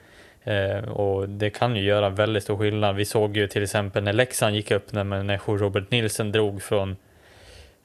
Eh, 0.45 0.89
och 0.89 1.29
det 1.29 1.51
kan 1.51 1.77
ju 1.77 1.83
göra 1.83 2.09
väldigt 2.09 2.43
stor 2.43 2.57
skillnad. 2.57 2.97
Vi 2.97 3.05
såg 3.05 3.37
ju 3.37 3.49
till 3.49 3.63
exempel 3.63 4.05
när 4.05 4.13
Leksand 4.13 4.57
gick 4.57 4.71
upp 4.71 4.93
när, 4.93 5.05
när 5.05 5.59
Robert 5.59 5.91
Nilsson 5.91 6.33
drog 6.33 6.63
från 6.63 6.97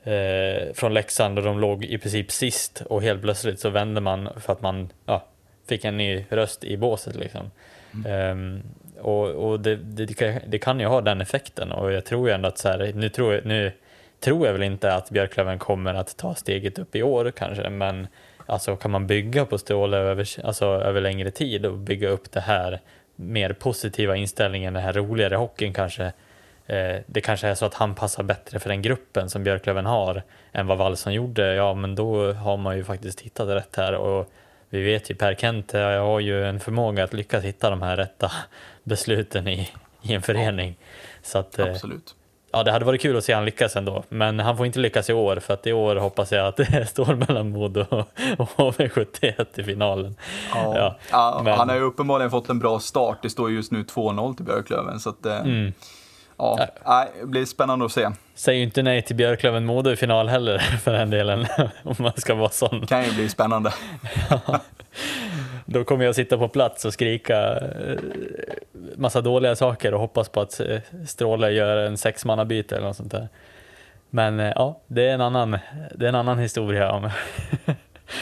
eh, 0.04 0.74
från 0.74 0.94
Leksand 0.94 1.38
och 1.38 1.44
de 1.44 1.60
låg 1.60 1.86
i 1.86 1.98
princip 1.98 2.32
sist 2.32 2.82
och 2.86 3.02
helt 3.02 3.22
plötsligt 3.22 3.60
så 3.60 3.70
vände 3.70 4.02
man 4.02 4.30
för 4.40 4.54
att 4.54 4.62
man 4.62 4.90
ja, 5.06 5.26
fick 5.68 5.86
en 5.86 5.98
ny 5.98 6.26
röst 6.30 6.64
i 6.64 6.78
båset 6.78 7.16
liksom. 7.16 7.52
Mm. 7.94 8.32
Um, 8.32 8.64
och, 9.00 9.30
och 9.30 9.60
det, 9.60 9.76
det, 9.76 10.42
det, 10.48 10.60
kan 10.60 10.80
ju 10.80 10.86
ha 10.86 11.02
den 11.02 11.22
effekten 11.22 11.72
och 11.72 11.92
jag 11.92 12.06
tror 12.06 12.28
ju 12.28 12.34
ändå 12.34 12.48
att 12.48 12.58
så 12.58 12.70
här, 12.70 12.92
nu 12.96 13.10
tror 13.10 13.34
jag, 13.34 13.46
nu 13.46 13.72
tror 14.20 14.46
jag 14.46 14.54
väl 14.54 14.64
inte 14.64 14.94
att 14.94 15.10
Björklöven 15.10 15.60
kommer 15.60 15.94
att 15.94 16.18
ta 16.18 16.36
steget 16.36 16.80
upp 16.80 16.96
i 16.96 17.04
år 17.04 17.32
kanske, 17.36 17.70
men 17.70 18.08
alltså 18.46 18.76
kan 18.76 18.92
man 18.92 19.08
bygga 19.08 19.46
på 19.46 19.58
Stråle 19.58 19.98
över, 19.98 20.46
alltså, 20.46 20.66
över 20.66 21.02
längre 21.02 21.32
tid 21.32 21.66
och 21.66 21.78
bygga 21.78 22.10
upp 22.10 22.32
det 22.32 22.40
här 22.40 22.80
mer 23.16 23.54
positiva 23.54 24.16
inställningen, 24.16 24.74
den 24.74 24.84
här 24.84 24.94
roligare 24.94 25.36
hockeyn 25.36 25.74
kanske, 25.74 26.14
det 27.06 27.22
kanske 27.24 27.48
är 27.48 27.56
så 27.56 27.66
att 27.66 27.74
han 27.74 27.96
passar 27.96 28.24
bättre 28.24 28.60
för 28.60 28.70
den 28.70 28.82
gruppen 28.82 29.30
som 29.30 29.44
Björklöven 29.44 29.86
har 29.86 30.24
än 30.52 30.68
vad 30.68 30.78
Wallson 30.78 31.14
gjorde, 31.14 31.54
ja 31.54 31.74
men 31.74 31.96
då 31.96 32.34
har 32.34 32.58
man 32.58 32.78
ju 32.78 32.84
faktiskt 32.84 33.22
hittat 33.22 33.48
rätt 33.48 33.76
här 33.76 33.96
och 33.96 34.32
vi 34.70 34.84
vet 34.84 35.12
ju 35.12 35.16
Per 35.16 35.36
Kent 35.36 35.72
har 35.74 36.20
ju 36.20 36.46
en 36.46 36.60
förmåga 36.60 37.04
att 37.04 37.14
lyckas 37.14 37.44
hitta 37.44 37.70
de 37.70 37.82
här 37.82 37.98
rätta 37.98 38.32
besluten 38.84 39.48
i, 39.48 39.70
i 40.02 40.14
en 40.14 40.22
förening. 40.22 40.76
Så 41.24 41.38
att, 41.38 41.60
eh, 41.60 41.66
Absolut. 41.66 42.16
Ja, 42.52 42.64
det 42.64 42.72
hade 42.72 42.86
varit 42.86 43.02
kul 43.02 43.18
att 43.18 43.24
se 43.24 43.34
han 43.34 43.46
lyckas 43.46 43.76
ändå, 43.76 44.04
men 44.10 44.40
han 44.40 44.58
får 44.58 44.66
inte 44.66 44.80
lyckas 44.80 45.10
i 45.10 45.14
år 45.14 45.36
för 45.36 45.54
att 45.54 45.68
i 45.68 45.74
år 45.74 45.96
hoppas 45.96 46.32
jag 46.32 46.48
att 46.48 46.58
det 46.58 46.86
står 46.90 47.16
mellan 47.16 47.50
Modo 47.50 47.86
och 48.38 48.50
HV71 48.50 49.60
i 49.60 49.64
finalen. 49.64 50.16
Ja. 50.54 50.78
ja. 50.78 50.96
ja 51.12 51.42
men... 51.44 51.58
Han 51.58 51.70
har 51.70 51.76
ju 51.76 51.82
uppenbarligen 51.82 52.32
fått 52.32 52.50
en 52.50 52.60
bra 52.60 52.80
start. 52.80 53.18
Det 53.22 53.30
står 53.30 53.52
just 53.52 53.72
nu 53.72 53.84
2-0 53.84 54.36
till 54.36 54.46
Björklöven, 54.46 55.00
så 55.00 55.10
att, 55.10 55.26
eh, 55.26 55.40
mm. 55.40 55.74
Ja, 56.42 56.68
ja. 56.86 57.08
det 57.20 57.28
blir 57.28 57.46
spännande 57.46 57.86
att 57.86 57.92
se. 57.92 58.10
Säger 58.36 58.58
ju 58.58 58.64
inte 58.64 58.84
nej 58.84 59.02
till 59.02 59.16
Björklöven-Modo 59.16 59.92
i 59.92 59.96
final 59.96 60.30
heller 60.30 60.58
för 60.84 60.94
den 60.94 61.10
delen, 61.10 61.46
om 61.84 61.96
man 62.00 62.14
ska 62.18 62.36
vara 62.36 62.50
sån. 62.50 62.88
Kan 62.88 63.04
ju 63.04 63.14
bli 63.14 63.30
spännande. 63.30 63.74
ja. 64.30 64.60
Då 65.66 65.84
kommer 65.84 66.06
jag 66.06 66.16
sitta 66.16 66.38
på 66.38 66.48
plats 66.48 66.86
och 66.86 66.94
skrika 66.94 67.58
eh, 67.58 68.00
massa 68.96 69.22
dåliga 69.22 69.56
saker 69.56 69.94
och 69.94 70.00
hoppas 70.00 70.30
på 70.30 70.42
att 70.42 70.60
eh, 70.60 70.80
Stråle 71.08 71.52
gör 71.52 71.78
en 71.78 71.98
sexmannabyte 71.98 72.76
eller 72.76 72.88
något 72.88 72.98
sånt 72.98 73.12
där. 73.12 73.30
Men 74.10 74.40
eh, 74.40 74.54
ja, 74.56 74.80
det 74.88 75.08
är 75.08 75.14
en 75.14 75.22
annan, 75.22 75.58
det 75.96 76.06
är 76.06 76.10
en 76.10 76.16
annan 76.16 76.40
historia 76.40 76.92
om, 76.92 77.10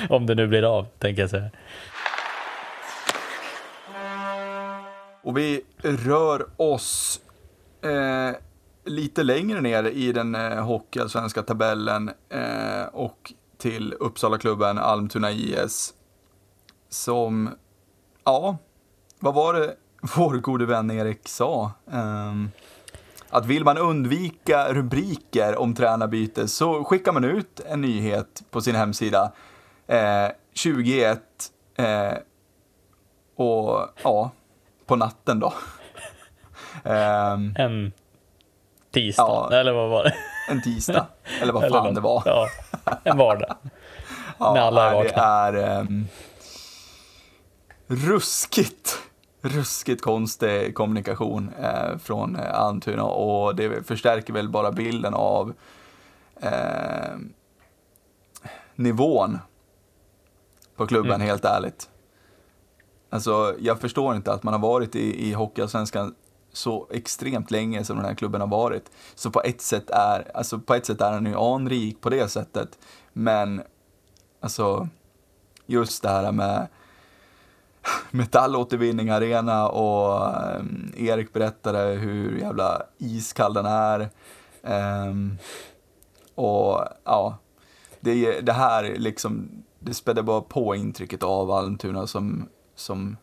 om 0.09 0.25
det 0.25 0.35
nu 0.35 0.47
blir 0.47 0.77
av, 0.77 0.87
tänker 0.99 1.21
jag 1.21 1.29
säga. 1.29 1.49
Och 5.21 5.37
vi 5.37 5.61
rör 5.83 6.45
oss 6.57 7.21
eh, 7.81 8.35
lite 8.85 9.23
längre 9.23 9.61
ner 9.61 9.83
i 9.83 10.11
den 10.11 10.35
eh, 10.35 10.65
hockeyallsvenska 10.65 11.43
tabellen 11.43 12.11
eh, 12.29 12.83
och 12.93 13.33
till 13.57 13.93
Uppsala-klubben 13.93 14.77
Almtuna 14.77 15.31
IS 15.31 15.93
som, 16.89 17.49
ja, 18.23 18.57
vad 19.19 19.33
var 19.33 19.53
det 19.53 19.75
vår 20.15 20.37
gode 20.37 20.65
vän 20.65 20.91
Erik 20.91 21.27
sa? 21.27 21.71
Um, 21.85 22.51
att 23.29 23.45
vill 23.45 23.63
man 23.63 23.77
undvika 23.77 24.73
rubriker 24.73 25.59
om 25.59 25.75
tränarbyte 25.75 26.47
så 26.47 26.83
skickar 26.83 27.11
man 27.11 27.23
ut 27.23 27.59
en 27.65 27.81
nyhet 27.81 28.43
på 28.51 28.61
sin 28.61 28.75
hemsida 28.75 29.31
eh, 29.87 30.27
21 30.53 31.21
eh, 31.75 32.13
och 33.35 33.87
ja, 34.03 34.31
på 34.85 34.95
natten 34.95 35.39
då. 35.39 35.53
um, 36.83 37.55
en 37.57 37.91
tisdag, 38.91 39.47
ja, 39.51 39.57
eller 39.57 39.73
vad 39.73 39.89
var 39.89 40.03
det? 40.03 40.13
en 40.49 40.61
tisdag. 40.61 41.05
Eller 41.41 41.53
vad 41.53 41.69
fan 41.69 41.85
Eller 41.85 41.95
det 41.95 42.01
var. 42.01 42.23
Ja, 42.25 42.47
en 43.03 43.17
vardag. 43.17 43.55
Ja, 44.41 44.53
när 44.53 44.61
alla 44.61 44.89
är 44.89 44.93
vakna. 44.93 45.51
Det 45.51 45.63
är 45.63 45.79
um, 45.81 46.07
ruskigt, 47.87 48.99
ruskigt 49.41 50.01
konstig 50.01 50.75
kommunikation 50.75 51.51
eh, 51.61 51.97
från 51.97 52.35
eh, 52.35 52.59
Almtuna 52.59 53.03
och 53.03 53.55
det 53.55 53.87
förstärker 53.87 54.33
väl 54.33 54.49
bara 54.49 54.71
bilden 54.71 55.13
av 55.13 55.53
eh, 56.41 57.17
nivån 58.75 59.39
på 60.75 60.87
klubben, 60.87 61.11
Mm. 61.15 61.27
helt 61.27 61.45
ärligt. 61.45 61.89
Alltså, 63.09 63.55
jag 63.59 63.79
förstår 63.79 64.15
inte 64.15 64.33
att 64.33 64.43
man 64.43 64.53
har 64.53 64.61
varit 64.61 64.95
i, 64.95 65.29
i 65.29 65.33
Hockeyallsvenskan 65.33 66.15
så 66.53 66.87
extremt 66.91 67.51
länge 67.51 67.83
som 67.83 67.97
den 67.97 68.05
här 68.05 68.13
klubben 68.13 68.41
har 68.41 68.47
varit. 68.47 68.91
Så 69.15 69.31
på 69.31 69.41
ett 69.41 69.61
sätt 69.61 69.89
är, 69.89 70.31
alltså 70.33 70.59
på 70.59 70.73
ett 70.73 70.85
sätt 70.85 71.01
är 71.01 71.11
han 71.11 71.25
ju 71.25 71.35
anrik 71.35 72.01
på 72.01 72.09
det 72.09 72.27
sättet. 72.27 72.79
Men, 73.13 73.61
alltså, 74.39 74.87
just 75.65 76.03
det 76.03 76.09
här 76.09 76.31
med 76.31 76.67
metallåtervinning 78.11 79.09
arena 79.09 79.69
och 79.69 80.35
um, 80.59 80.93
Erik 80.97 81.33
berättade 81.33 81.79
hur 81.79 82.37
jävla 82.37 82.83
iskall 82.97 83.53
den 83.53 83.65
är. 83.65 84.09
Um, 84.61 85.37
och 86.35 86.83
ja, 87.03 87.37
det, 87.99 88.41
det 88.41 88.53
här 88.53 88.95
liksom, 88.97 89.63
det 89.79 89.93
spädde 89.93 90.23
bara 90.23 90.41
på 90.41 90.75
intrycket 90.75 91.23
av 91.23 91.51
Almtuna 91.51 92.07
som, 92.07 92.49
som 92.75 93.17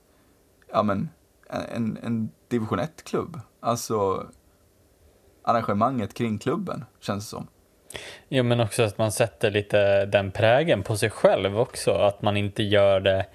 ja 0.73 0.83
men, 0.83 1.09
en, 1.51 1.99
en 2.03 2.31
division 2.49 2.81
1-klubb. 2.81 3.41
Alltså, 3.61 4.27
arrangemanget 5.43 6.15
kring 6.15 6.39
klubben, 6.39 6.85
känns 7.01 7.25
det 7.25 7.31
som. 7.31 7.49
Jo, 8.29 8.43
men 8.43 8.61
också 8.61 8.83
att 8.83 8.99
man 8.99 9.13
sätter 9.13 9.51
lite 9.51 10.07
den 10.07 10.31
prägen 10.31 10.83
på 10.83 10.97
sig 10.97 11.11
själv 11.11 11.61
också. 11.61 11.91
Att 11.91 12.23
man 12.23 12.37
inte 12.37 12.63
gör 12.63 13.01
det... 13.01 13.27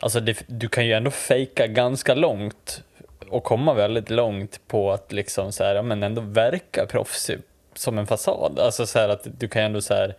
Alltså, 0.00 0.20
det, 0.20 0.44
du 0.46 0.68
kan 0.68 0.86
ju 0.86 0.92
ändå 0.92 1.10
fejka 1.10 1.66
ganska 1.66 2.14
långt 2.14 2.82
och 3.28 3.44
komma 3.44 3.74
väldigt 3.74 4.10
långt 4.10 4.60
på 4.66 4.92
att 4.92 5.12
liksom 5.12 5.52
så 5.52 5.64
här, 5.64 5.74
ja, 5.74 5.82
men 5.82 6.02
ändå 6.02 6.20
verka 6.20 6.86
proffsig 6.86 7.38
som 7.74 7.98
en 7.98 8.06
fasad. 8.06 8.58
Alltså 8.58 8.86
så 8.86 8.98
här 8.98 9.08
att 9.08 9.26
du 9.38 9.48
kan 9.48 9.62
ju 9.62 9.66
ändå 9.66 9.80
så 9.80 9.94
här, 9.94 10.14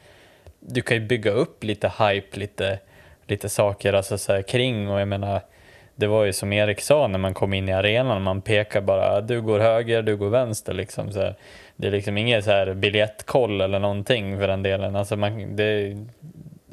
du 0.59 0.81
kan 0.81 0.97
ju 0.97 1.05
bygga 1.05 1.31
upp 1.31 1.63
lite 1.63 1.91
hype, 1.99 2.39
lite, 2.39 2.79
lite 3.27 3.49
saker 3.49 3.93
alltså 3.93 4.17
så 4.17 4.33
här 4.33 4.41
kring 4.41 4.89
och 4.89 5.01
jag 5.01 5.07
menar, 5.07 5.41
det 6.01 6.07
var 6.07 6.25
ju 6.25 6.33
som 6.33 6.53
Erik 6.53 6.81
sa 6.81 7.07
när 7.07 7.19
man 7.19 7.33
kom 7.33 7.53
in 7.53 7.69
i 7.69 7.73
arenan, 7.73 8.21
man 8.21 8.41
pekar 8.41 8.81
bara 8.81 9.21
du 9.21 9.41
går 9.41 9.59
höger, 9.59 10.01
du 10.01 10.17
går 10.17 10.29
vänster 10.29 10.73
liksom. 10.73 11.11
Så 11.11 11.19
här. 11.19 11.35
Det 11.75 11.87
är 11.87 11.91
liksom 11.91 12.17
ingen 12.17 12.43
så 12.43 12.51
här 12.51 12.73
biljettkoll 12.73 13.61
eller 13.61 13.79
någonting 13.79 14.39
för 14.39 14.47
den 14.47 14.63
delen. 14.63 14.95
Alltså 14.95 15.15
man, 15.15 15.55
det 15.55 15.97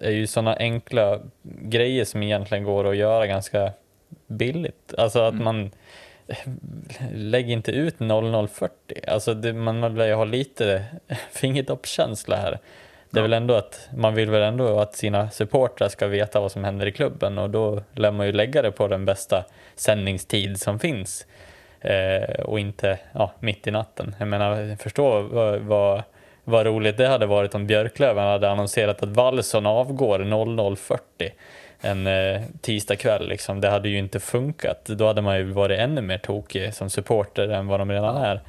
är 0.01 0.11
ju 0.11 0.27
sådana 0.27 0.57
enkla 0.57 1.21
grejer 1.43 2.05
som 2.05 2.23
egentligen 2.23 2.65
går 2.65 2.91
att 2.91 2.97
göra 2.97 3.27
ganska 3.27 3.73
billigt. 4.27 4.95
Alltså 4.99 5.21
att 5.21 5.35
man 5.35 5.71
lägger 7.15 7.53
inte 7.53 7.73
ut 7.73 8.01
0040. 8.01 8.71
Alltså 9.07 9.35
det, 9.35 9.53
man 9.53 9.95
vill 9.95 10.07
ju 10.07 10.15
ha 10.15 10.25
lite 10.25 10.85
fingertoppskänsla 11.33 12.37
här. 12.37 12.59
Det 13.11 13.19
är 13.19 13.23
väl 13.23 13.33
ändå 13.33 13.55
att 13.55 13.89
man 13.97 14.15
vill 14.15 14.31
väl 14.31 14.43
ändå 14.43 14.81
att 14.81 14.95
sina 14.95 15.31
supportrar 15.31 15.89
ska 15.89 16.07
veta 16.07 16.41
vad 16.41 16.53
som 16.53 16.65
händer 16.65 16.87
i 16.87 16.93
klubben 16.93 17.39
och 17.39 17.51
då 17.51 17.83
lär 17.95 18.11
man 18.11 18.27
ju 18.27 18.33
lägga 18.33 18.63
det 18.63 18.71
på 18.71 18.89
den 18.89 19.05
bästa 19.05 19.45
sändningstid 19.75 20.61
som 20.61 20.79
finns. 20.79 21.27
Eh, 21.81 22.41
och 22.45 22.61
inte 22.61 22.99
ja, 23.13 23.33
mitt 23.41 23.67
i 23.67 23.71
natten. 23.71 24.15
Jag 24.19 24.29
menar, 24.29 24.77
förstå 24.77 25.21
vad, 25.21 25.61
vad, 25.61 26.03
vad 26.45 26.67
roligt 26.67 26.97
det 26.97 27.09
hade 27.09 27.27
varit 27.27 27.55
om 27.55 27.67
Björklöven 27.67 28.25
hade 28.25 28.51
annonserat 28.51 29.03
att 29.03 29.09
Wallson 29.09 29.67
avgår 29.67 30.19
00.40 30.19 31.31
en 31.81 32.07
eh, 32.07 32.43
tisdag 32.61 32.97
kväll. 32.97 33.29
Liksom. 33.29 33.61
Det 33.61 33.69
hade 33.69 33.89
ju 33.89 33.99
inte 33.99 34.21
funkat. 34.21 34.85
Då 34.85 35.07
hade 35.07 35.23
man 35.23 35.37
ju 35.37 35.45
varit 35.45 35.79
ännu 35.79 36.01
mer 36.01 36.19
tokig 36.19 36.75
som 36.75 36.91
supporter 36.91 37.49
än 37.49 37.67
vad 37.67 37.81
de 37.81 37.91
redan 37.91 38.17
är. 38.17 38.41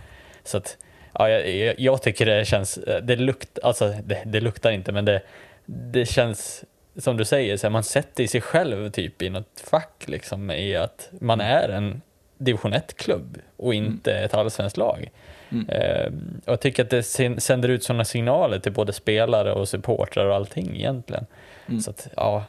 Så 0.44 0.58
att, 0.58 0.78
ja, 1.20 1.30
jag, 1.30 1.80
jag 1.80 2.02
tycker 2.02 2.26
det 2.26 2.46
känns, 2.46 2.80
det, 3.04 3.16
lukt, 3.16 3.60
alltså, 3.64 3.94
det, 4.04 4.24
det 4.26 4.42
luktar 4.42 4.72
inte, 4.72 4.92
men 4.92 5.06
det, 5.06 5.22
det 5.66 6.06
känns 6.06 6.64
som 6.98 7.18
du 7.18 7.26
säger, 7.26 7.58
så 7.58 7.68
här, 7.68 7.72
man 7.72 7.84
sätter 7.84 8.28
sig 8.28 8.42
själv 8.42 8.90
typ 8.90 9.22
i 9.22 9.30
något 9.30 9.64
fack 9.70 10.04
liksom, 10.06 10.52
i 10.52 10.76
att 10.76 11.10
man 11.20 11.42
är 11.42 11.70
en 11.70 12.02
division 12.38 12.74
1-klubb 12.74 13.38
och 13.58 13.74
inte 13.74 14.14
ett 14.14 14.34
allsvenskt 14.34 14.78
lag. 14.78 15.10
Mm. 15.52 15.70
Eh, 15.70 16.06
och 16.46 16.52
jag 16.54 16.60
tycker 16.60 16.84
att 16.84 16.90
det 16.90 17.04
sänder 17.42 17.70
ut 17.70 17.84
sådana 17.84 18.06
signaler 18.06 18.60
till 18.60 18.72
både 18.72 18.94
spelare 18.94 19.54
och 19.54 19.70
supportrar 19.70 20.26
och 20.26 20.36
allting 20.36 20.76
egentligen. 20.76 21.26
Mm. 21.68 21.80
Så 21.80 21.92
att, 21.92 22.08
ja, 22.16 22.44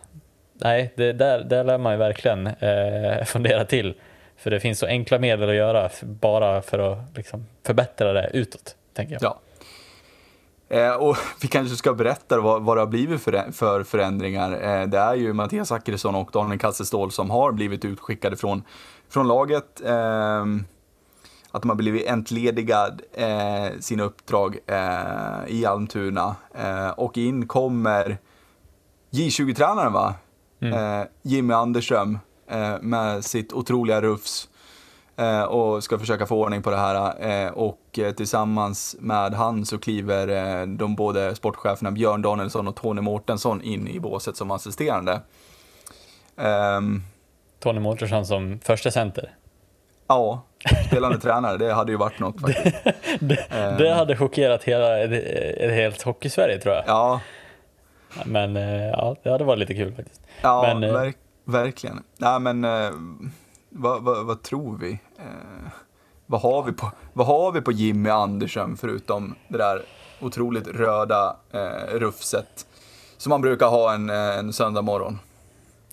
nej, 0.53 0.93
det, 0.95 1.13
där, 1.13 1.45
där 1.45 1.65
lär 1.65 1.79
man 1.79 1.93
ju 1.93 1.99
verkligen 1.99 2.47
eh, 2.47 3.25
fundera 3.25 3.65
till. 3.65 3.95
För 4.41 4.51
det 4.51 4.61
finns 4.61 4.79
så 4.79 4.87
enkla 4.87 5.19
medel 5.19 5.49
att 5.49 5.55
göra 5.55 5.91
bara 6.03 6.63
för 6.63 6.79
att 6.79 7.17
liksom, 7.17 7.47
förbättra 7.67 8.13
det 8.13 8.31
utåt, 8.33 8.77
tänker 8.93 9.19
jag. 9.21 9.23
Ja. 9.23 9.41
Eh, 10.77 10.93
och 10.93 11.17
vi 11.43 11.49
kanske 11.49 11.77
ska 11.77 11.95
berätta 11.95 12.41
vad, 12.41 12.63
vad 12.63 12.77
det 12.77 12.81
har 12.81 12.87
blivit 12.87 13.23
för, 13.23 13.53
för 13.53 13.85
förändringar. 13.85 14.53
Eh, 14.53 14.87
det 14.87 14.99
är 14.99 15.15
ju 15.15 15.33
Mattias 15.33 15.69
Zachrisson 15.69 16.15
och 16.15 16.31
Daniel 16.33 16.59
Kassestål 16.59 17.11
som 17.13 17.31
har 17.31 17.53
blivit 17.53 17.85
utskickade 17.85 18.37
från, 18.37 18.63
från 19.09 19.29
laget. 19.29 19.81
Eh, 19.85 20.45
att 21.51 21.63
de 21.63 21.69
har 21.69 21.77
blivit 21.77 22.09
entledigad 22.09 23.03
eh, 23.13 23.79
sina 23.81 24.03
uppdrag 24.03 24.59
eh, 24.67 25.47
i 25.47 25.67
Almtuna. 25.67 26.37
Eh, 26.55 26.91
och 26.91 27.19
in 27.19 27.47
kommer 27.47 28.19
J20-tränaren 29.11 29.93
va? 29.93 30.15
Eh, 30.61 31.03
Jimmy 31.23 31.55
Anderström 31.55 32.15
eh, 32.15 32.21
med 32.81 33.25
sitt 33.25 33.53
otroliga 33.53 34.01
rufs 34.01 34.49
eh, 35.17 35.43
och 35.43 35.85
ska 35.85 35.99
försöka 35.99 36.27
få 36.27 36.41
ordning 36.41 36.63
på 36.63 36.71
det 36.71 36.77
här. 36.77 37.15
Eh, 37.47 37.53
och 37.53 37.99
eh, 37.99 38.13
tillsammans 38.13 38.97
med 39.01 39.35
han 39.35 39.67
så 39.67 39.79
kliver 39.79 40.29
eh, 40.29 40.67
de 40.67 40.95
både 40.95 41.35
sportcheferna 41.35 41.91
Björn 41.91 42.23
Danielsson 42.23 42.69
och 42.69 42.77
Tony 42.77 43.01
Mårtensson 43.01 43.63
in 43.63 43.89
i 43.89 44.01
båset 44.01 44.37
som 44.37 44.51
assisterande. 44.51 45.21
Ehm, 46.37 47.03
Tony 47.61 47.81
Mårtensson 47.81 48.27
som 48.27 48.59
första 48.65 48.91
center. 48.91 49.31
ja, 50.09 50.43
spelande 50.87 51.19
tränare, 51.21 51.57
det 51.57 51.73
hade 51.73 51.93
ju 51.93 51.99
varit 51.99 52.19
något 52.19 52.41
faktiskt. 52.41 52.77
Det, 53.21 53.47
det 53.79 53.95
hade 53.95 54.17
chockerat 54.17 54.65
hela, 54.65 54.99
ett, 54.99 55.71
helt 55.71 56.03
hockeysverige 56.03 56.59
tror 56.59 56.75
jag. 56.75 56.85
Ja, 56.87 57.21
Men 58.25 58.57
eh, 58.57 58.87
ja, 58.89 59.17
det 59.23 59.31
hade 59.31 59.45
varit 59.45 59.59
lite 59.59 59.75
kul 59.75 59.95
faktiskt. 59.95 60.21
ja 60.43 60.63
Men, 60.63 60.85
eh, 60.85 60.93
verk, 60.93 61.17
verkligen. 61.45 62.03
Nej 62.17 62.41
men, 62.41 62.65
eh, 62.65 62.91
vad, 63.69 64.03
vad, 64.03 64.27
vad 64.27 64.43
tror 64.43 64.79
vi? 64.79 64.93
Eh, 65.19 65.71
vad, 66.27 66.41
har 66.41 66.63
vi 66.63 66.73
på, 66.73 66.93
vad 67.13 67.27
har 67.27 67.53
vi 67.53 67.61
på 67.61 67.73
Jimmy 67.73 68.11
Andersson 68.11 68.77
förutom 68.77 69.35
det 69.49 69.59
där 69.59 69.83
otroligt 70.21 70.69
röda 70.69 71.37
eh, 71.53 71.99
rufset 71.99 72.67
som 73.17 73.31
man 73.31 73.41
brukar 73.41 73.67
ha 73.67 73.95
en, 73.95 74.11
eh, 74.11 74.39
en 74.39 74.53
söndag 74.53 74.83
morgon? 74.83 75.19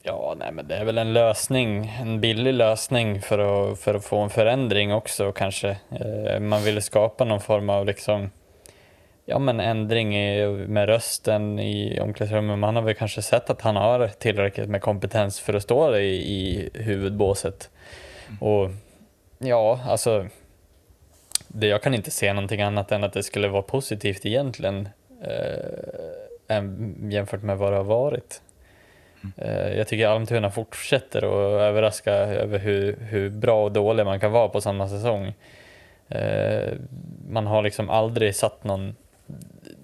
Ja, 0.01 0.35
nej, 0.37 0.51
men 0.51 0.67
det 0.67 0.75
är 0.75 0.85
väl 0.85 0.97
en 0.97 1.13
lösning, 1.13 1.93
en 2.01 2.21
billig 2.21 2.53
lösning 2.53 3.21
för 3.21 3.39
att, 3.39 3.79
för 3.79 3.93
att 3.93 4.05
få 4.05 4.17
en 4.17 4.29
förändring 4.29 4.93
också 4.93 5.31
kanske. 5.31 5.77
Eh, 5.89 6.39
man 6.39 6.63
ville 6.63 6.81
skapa 6.81 7.25
någon 7.25 7.41
form 7.41 7.69
av 7.69 7.85
liksom, 7.85 8.29
ja 9.29 9.39
men 9.39 9.59
ändring 9.59 10.17
i, 10.17 10.47
med 10.67 10.85
rösten 10.85 11.59
i 11.59 11.99
omklädningsrummet. 11.99 12.59
Man 12.59 12.75
har 12.75 12.83
väl 12.83 12.95
kanske 12.95 13.21
sett 13.21 13.49
att 13.49 13.61
han 13.61 13.75
har 13.75 14.07
tillräckligt 14.07 14.69
med 14.69 14.81
kompetens 14.81 15.39
för 15.39 15.53
att 15.53 15.63
stå 15.63 15.95
i, 15.97 16.15
i 16.15 16.69
huvudbåset. 16.73 17.69
Och 18.39 18.69
ja, 19.37 19.79
alltså, 19.87 20.27
det, 21.47 21.67
jag 21.67 21.81
kan 21.83 21.93
inte 21.93 22.11
se 22.11 22.33
någonting 22.33 22.61
annat 22.61 22.91
än 22.91 23.03
att 23.03 23.13
det 23.13 23.23
skulle 23.23 23.47
vara 23.47 23.61
positivt 23.61 24.25
egentligen, 24.25 24.89
eh, 25.23 26.63
jämfört 27.11 27.43
med 27.43 27.57
vad 27.57 27.71
det 27.71 27.77
har 27.77 27.83
varit. 27.83 28.41
Eh, 29.37 29.77
Jag 29.77 29.87
tycker 29.87 30.07
Almtuna 30.07 30.51
fortsätter 30.51 31.17
att 31.17 31.61
överraska 31.61 32.11
över 32.13 32.59
hur, 32.59 32.97
hur 33.01 33.29
bra 33.29 33.63
och 33.63 33.71
dålig 33.71 34.05
man 34.05 34.19
kan 34.19 34.31
vara 34.31 34.49
på 34.49 34.61
samma 34.61 34.89
säsong. 34.89 35.33
Eh, 36.09 36.73
Man 37.29 37.47
har 37.47 37.61
liksom 37.61 37.89
aldrig 37.89 38.35
satt 38.35 38.63
någon, 38.63 38.95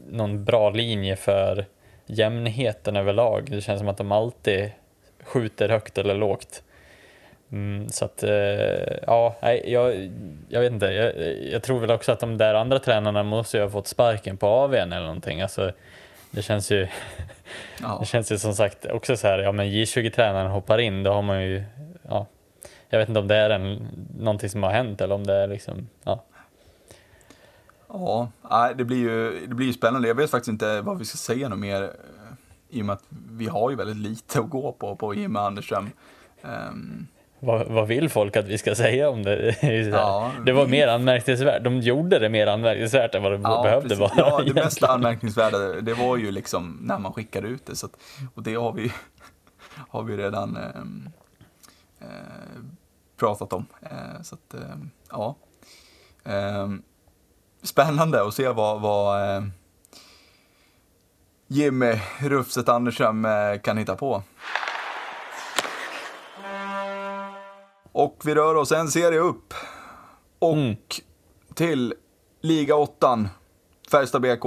någon 0.09 0.43
bra 0.43 0.69
linje 0.69 1.15
för 1.15 1.65
jämnheten 2.05 2.95
överlag. 2.95 3.47
Det 3.51 3.61
känns 3.61 3.79
som 3.79 3.89
att 3.89 3.97
de 3.97 4.11
alltid 4.11 4.71
skjuter 5.23 5.69
högt 5.69 5.97
eller 5.97 6.15
lågt. 6.15 6.63
Mm, 7.51 7.89
så 7.89 8.05
att, 8.05 8.23
eh, 8.23 8.97
ja, 9.07 9.35
nej, 9.41 9.63
jag, 9.71 10.11
jag 10.49 10.61
vet 10.61 10.71
inte. 10.71 10.85
Jag, 10.85 11.13
jag 11.51 11.63
tror 11.63 11.79
väl 11.79 11.91
också 11.91 12.11
att 12.11 12.19
de 12.19 12.37
där 12.37 12.53
andra 12.53 12.79
tränarna 12.79 13.23
måste 13.23 13.57
ju 13.57 13.63
ha 13.63 13.69
fått 13.69 13.87
sparken 13.87 14.37
på 14.37 14.47
AWn 14.47 14.93
eller 14.93 15.05
någonting. 15.05 15.41
Alltså, 15.41 15.71
det 16.31 16.41
känns 16.41 16.71
ju 16.71 16.87
Ja. 17.81 17.97
det 17.99 18.05
känns 18.05 18.31
ju 18.31 18.37
som 18.37 18.53
sagt 18.53 18.85
också 18.85 19.17
så 19.17 19.27
här, 19.27 19.39
ja 19.39 19.51
men 19.51 19.65
J20-tränaren 19.67 20.51
hoppar 20.51 20.77
in, 20.77 21.03
då 21.03 21.11
har 21.11 21.21
man 21.21 21.43
ju, 21.43 21.63
ja, 22.09 22.25
jag 22.89 22.99
vet 22.99 23.07
inte 23.07 23.19
om 23.19 23.27
det 23.27 23.35
är 23.35 23.49
en, 23.49 23.87
någonting 24.19 24.49
som 24.49 24.63
har 24.63 24.71
hänt 24.71 25.01
eller 25.01 25.15
om 25.15 25.27
det 25.27 25.33
är 25.33 25.47
liksom, 25.47 25.89
ja. 26.03 26.23
Ja, 27.93 28.73
det 28.75 28.83
blir, 28.85 28.97
ju, 28.97 29.45
det 29.47 29.55
blir 29.55 29.67
ju 29.67 29.73
spännande. 29.73 30.07
Jag 30.07 30.15
vet 30.15 30.31
faktiskt 30.31 30.49
inte 30.49 30.81
vad 30.81 30.97
vi 30.99 31.05
ska 31.05 31.17
säga 31.17 31.49
något 31.49 31.59
mer. 31.59 31.83
eh, 31.83 31.89
I 32.69 32.81
och 32.81 32.85
med 32.85 32.93
att 32.93 33.03
vi 33.31 33.47
har 33.47 33.69
ju 33.69 33.75
väldigt 33.75 33.97
lite 33.97 34.39
att 34.39 34.49
gå 34.49 34.71
på, 34.71 34.95
på 34.95 35.13
Jimmy 35.13 35.39
Anderström. 35.39 35.89
Ehm, 36.41 37.07
Vad, 37.39 37.67
vad 37.67 37.87
vill 37.87 38.09
folk 38.09 38.35
att 38.37 38.47
vi 38.47 38.57
ska 38.57 38.75
säga 38.75 39.09
om 39.09 39.23
det? 39.23 39.55
Ja, 39.91 40.31
det 40.45 40.51
var 40.51 40.65
vi- 40.65 40.71
mer 40.71 40.87
anmärkningsvärt. 40.87 41.63
De 41.63 41.79
gjorde 41.79 42.19
det 42.19 42.29
mer 42.29 42.47
anmärkningsvärt 42.47 43.15
än 43.15 43.23
vad 43.23 43.31
det 43.31 43.37
behövde 43.37 43.81
precis. 43.81 43.99
vara. 43.99 44.11
Ja, 44.17 44.25
det 44.25 44.33
egentligen. 44.43 44.65
mest 44.65 44.83
anmärkningsvärda, 44.83 45.57
det 45.81 45.93
var 45.93 46.17
ju 46.17 46.31
liksom 46.31 46.77
när 46.81 46.99
man 46.99 47.13
skickade 47.13 47.47
ut 47.47 47.65
det. 47.65 47.75
Så 47.75 47.85
att, 47.85 47.97
och 48.35 48.43
det 48.43 48.55
har 48.55 48.73
vi, 48.73 48.91
har 49.89 50.03
vi 50.03 50.17
redan 50.17 50.57
eh, 50.57 52.07
pratat 53.17 53.53
om. 53.53 53.65
Eh, 53.81 54.21
så 54.21 54.35
att, 54.35 54.53
ehm, 54.53 54.89
ja. 55.11 55.35
Spännande 57.63 58.27
att 58.27 58.33
se 58.33 58.47
vad, 58.49 58.81
vad 58.81 59.35
eh, 59.37 59.43
Jimmy 61.47 61.99
Rufset 62.19 62.69
Anderström 62.69 63.25
eh, 63.25 63.59
kan 63.63 63.77
hitta 63.77 63.95
på. 63.95 64.23
Och 67.91 68.21
vi 68.25 68.35
rör 68.35 68.55
oss 68.55 68.71
en 68.71 68.87
serie 68.87 69.19
upp. 69.19 69.53
Och 70.39 70.53
Mm. 70.53 70.75
till 71.55 71.93
Liga 72.41 72.75
8, 72.75 73.29
Färjestad 73.91 74.21
BK. 74.21 74.45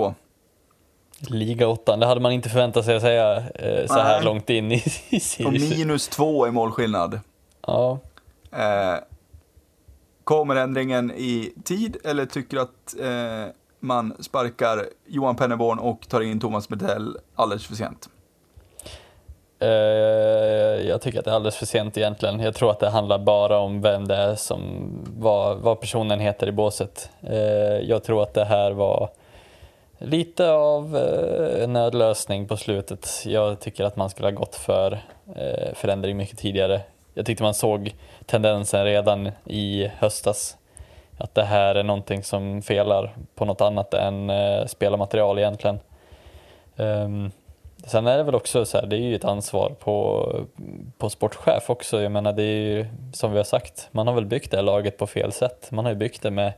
Liga 1.18 1.68
8, 1.68 1.96
det 1.96 2.06
hade 2.06 2.20
man 2.20 2.32
inte 2.32 2.48
förväntat 2.48 2.84
sig 2.84 2.96
att 2.96 3.02
säga 3.02 3.36
eh, 3.36 3.86
så 3.86 3.94
här 3.94 4.16
Nej. 4.16 4.24
långt 4.24 4.50
in 4.50 4.72
i, 4.72 4.82
i 5.10 5.18
Och 5.18 5.22
serien. 5.22 5.52
minus 5.78 6.08
två 6.08 6.46
i 6.46 6.50
målskillnad. 6.50 7.20
Ja, 7.66 7.98
Eh, 8.52 8.94
kommer 10.26 10.56
ändringen 10.56 11.10
i 11.10 11.52
tid 11.64 11.96
eller 12.04 12.26
tycker 12.26 12.56
du 12.56 12.62
att 12.62 13.00
eh, 13.00 13.52
man 13.80 14.16
sparkar 14.20 14.86
Johan 15.06 15.36
Penneborn 15.36 15.78
och 15.78 16.08
tar 16.08 16.20
in 16.20 16.40
Thomas 16.40 16.70
Medell 16.70 17.18
alldeles 17.34 17.66
för 17.66 17.74
sent? 17.74 18.08
Uh, 19.62 19.68
jag 20.88 21.00
tycker 21.00 21.18
att 21.18 21.24
det 21.24 21.30
är 21.30 21.34
alldeles 21.34 21.56
för 21.56 21.66
sent 21.66 21.98
egentligen. 21.98 22.40
Jag 22.40 22.54
tror 22.54 22.70
att 22.70 22.80
det 22.80 22.90
handlar 22.90 23.18
bara 23.18 23.58
om 23.58 23.82
vem 23.82 24.08
det 24.08 24.16
är 24.16 24.34
som, 24.34 24.90
vad, 25.16 25.58
vad 25.58 25.80
personen 25.80 26.20
heter 26.20 26.46
i 26.46 26.52
båset. 26.52 27.10
Uh, 27.30 27.36
jag 27.80 28.04
tror 28.04 28.22
att 28.22 28.34
det 28.34 28.44
här 28.44 28.70
var 28.70 29.10
lite 29.98 30.50
av 30.50 30.96
eh, 30.96 31.62
en 31.62 31.72
nödlösning 31.72 32.48
på 32.48 32.56
slutet. 32.56 33.08
Jag 33.24 33.60
tycker 33.60 33.84
att 33.84 33.96
man 33.96 34.10
skulle 34.10 34.28
ha 34.28 34.32
gått 34.32 34.54
för 34.54 34.92
eh, 35.36 35.74
förändring 35.74 36.16
mycket 36.16 36.38
tidigare. 36.38 36.80
Jag 37.16 37.26
tyckte 37.26 37.42
man 37.42 37.54
såg 37.54 37.94
tendensen 38.26 38.84
redan 38.84 39.30
i 39.44 39.90
höstas. 39.98 40.56
Att 41.18 41.34
det 41.34 41.44
här 41.44 41.74
är 41.74 41.82
någonting 41.82 42.22
som 42.22 42.62
felar 42.62 43.16
på 43.34 43.44
något 43.44 43.60
annat 43.60 43.94
än 43.94 44.30
eh, 44.30 44.66
spelarmaterial 44.66 45.38
egentligen. 45.38 45.78
Um, 46.76 47.30
sen 47.86 48.06
är 48.06 48.16
det 48.16 48.22
väl 48.22 48.34
också 48.34 48.64
så 48.64 48.78
här, 48.78 48.86
det 48.86 48.96
är 48.96 49.00
ju 49.00 49.14
ett 49.14 49.24
ansvar 49.24 49.74
på, 49.80 50.26
på 50.98 51.10
sportchef 51.10 51.70
också. 51.70 52.02
Jag 52.02 52.12
menar 52.12 52.32
det 52.32 52.42
är 52.42 52.60
ju 52.60 52.86
som 53.12 53.30
vi 53.32 53.36
har 53.36 53.44
sagt, 53.44 53.88
man 53.90 54.06
har 54.06 54.14
väl 54.14 54.26
byggt 54.26 54.50
det 54.50 54.56
här 54.56 54.64
laget 54.64 54.98
på 54.98 55.06
fel 55.06 55.32
sätt. 55.32 55.68
Man 55.70 55.84
har 55.84 55.92
ju 55.92 55.98
byggt 55.98 56.22
det 56.22 56.30
med 56.30 56.52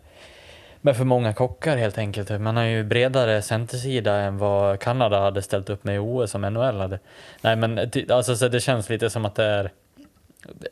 med 0.80 0.96
för 0.96 1.04
många 1.04 1.32
kockar 1.32 1.76
helt 1.76 1.98
enkelt. 1.98 2.40
Man 2.40 2.56
har 2.56 2.64
ju 2.64 2.84
bredare 2.84 3.42
centersida 3.42 4.14
än 4.14 4.38
vad 4.38 4.80
Kanada 4.80 5.20
hade 5.20 5.42
ställt 5.42 5.70
upp 5.70 5.84
med 5.84 5.94
i 5.94 5.98
OS 5.98 6.30
som 6.30 6.42
NHL 6.42 6.80
hade. 6.80 6.98
Nej 7.42 7.56
men 7.56 7.90
alltså, 8.10 8.36
så 8.36 8.48
det 8.48 8.60
känns 8.60 8.88
lite 8.88 9.10
som 9.10 9.24
att 9.24 9.34
det 9.34 9.44
är 9.44 9.72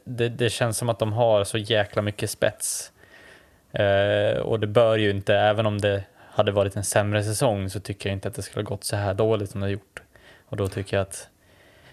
det, 0.05 0.29
det 0.29 0.51
känns 0.51 0.79
som 0.79 0.89
att 0.89 0.99
de 0.99 1.13
har 1.13 1.45
så 1.45 1.59
jäkla 1.59 2.03
mycket 2.03 2.31
spets. 2.31 2.93
Eh, 3.73 4.39
och 4.39 4.61
det 4.61 4.67
bör 4.67 4.97
ju 4.97 5.11
inte, 5.11 5.35
även 5.35 5.67
om 5.67 5.81
det 5.81 6.05
hade 6.31 6.53
varit 6.53 6.77
en 6.77 6.85
sämre 6.85 7.25
säsong 7.25 7.71
så 7.71 7.81
tycker 7.81 8.09
jag 8.09 8.17
inte 8.17 8.29
att 8.29 8.35
det 8.35 8.43
skulle 8.43 8.65
ha 8.65 8.71
gått 8.71 8.85
så 8.85 8.97
här 8.97 9.15
dåligt 9.15 9.51
som 9.51 9.61
det 9.61 9.67
har 9.67 9.73
gjort. 9.73 10.03
Och 10.49 10.57
då 10.57 10.69
tycker 10.69 10.97
jag 10.97 11.03
att 11.03 11.29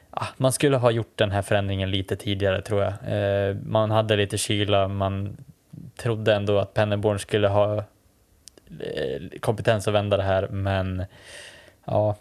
ah, 0.09 0.27
man 0.37 0.51
skulle 0.51 0.77
ha 0.77 0.91
gjort 0.91 1.17
den 1.17 1.31
här 1.31 1.41
förändringen 1.41 1.91
lite 1.91 2.15
tidigare 2.15 2.61
tror 2.61 2.81
jag. 2.83 2.93
Eh, 3.07 3.55
man 3.55 3.91
hade 3.91 4.15
lite 4.15 4.37
kyla, 4.37 4.87
man 4.87 5.37
trodde 5.97 6.33
ändå 6.33 6.59
att 6.59 6.73
Penneborn 6.73 7.19
skulle 7.19 7.47
ha 7.47 7.77
eh, 8.79 9.39
kompetens 9.39 9.87
att 9.87 9.93
vända 9.93 10.17
det 10.17 10.23
här, 10.23 10.47
men 10.47 11.05
ja, 11.85 12.15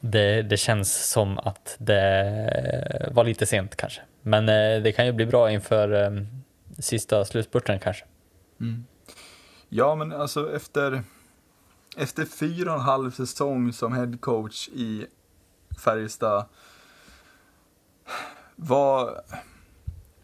det, 0.00 0.42
det 0.42 0.56
känns 0.56 1.10
som 1.10 1.38
att 1.38 1.76
det 1.78 3.10
var 3.12 3.24
lite 3.24 3.46
sent 3.46 3.76
kanske. 3.76 4.00
Men 4.22 4.48
eh, 4.48 4.82
det 4.82 4.92
kan 4.92 5.06
ju 5.06 5.12
bli 5.12 5.26
bra 5.26 5.50
inför 5.50 6.04
eh, 6.04 6.10
sista 6.78 7.24
slutspurten 7.24 7.78
kanske. 7.78 8.04
Mm. 8.60 8.84
Ja, 9.68 9.94
men 9.94 10.12
alltså 10.12 10.56
efter, 10.56 11.02
efter 11.96 12.24
fyra 12.24 12.72
och 12.72 12.78
en 12.78 12.84
halv 12.84 13.10
säsong 13.10 13.72
som 13.72 13.92
headcoach 13.92 14.68
i 14.68 15.06
Färjestad, 15.84 16.44
vad, 18.56 19.14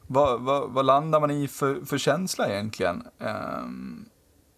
vad, 0.06 0.40
vad, 0.42 0.70
vad 0.70 0.84
landar 0.84 1.20
man 1.20 1.30
i 1.30 1.48
för, 1.48 1.84
för 1.84 1.98
känsla 1.98 2.48
egentligen 2.48 3.08
ehm, 3.18 4.08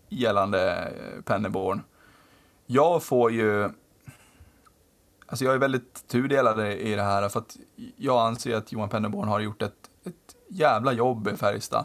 gällande 0.09 0.73
eh, 0.73 1.23
Penneborn? 1.23 1.83
Jag 2.67 3.03
får 3.03 3.33
ju, 3.33 3.71
alltså 5.27 5.45
jag 5.45 5.55
är 5.55 5.59
väldigt 5.59 6.09
tudelad 6.09 6.67
i 6.67 6.95
det 6.95 7.03
här 7.03 7.29
för 7.29 7.41
att 7.41 7.57
jag 7.97 8.27
anser 8.27 8.57
att 8.57 8.73
Johan 8.73 8.89
Pennerborn 8.89 9.29
har 9.29 9.41
gjort 9.41 9.63
ett, 9.63 9.91
ett 10.05 10.37
jävla 10.49 10.93
jobb 10.93 11.29
i 11.29 11.37
Färjestad. 11.37 11.85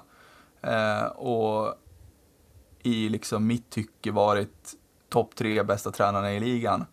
Eh, 0.62 1.06
och 1.06 1.76
i 2.84 3.10
liksom 3.10 3.48
mitt 3.48 3.70
tycke 3.70 4.12
varit 4.12 4.74
topp 5.10 5.36
tre 5.36 5.64
bästa 5.64 5.92
tränarna 5.92 6.34
i 6.34 6.40
ligan. 6.40 6.86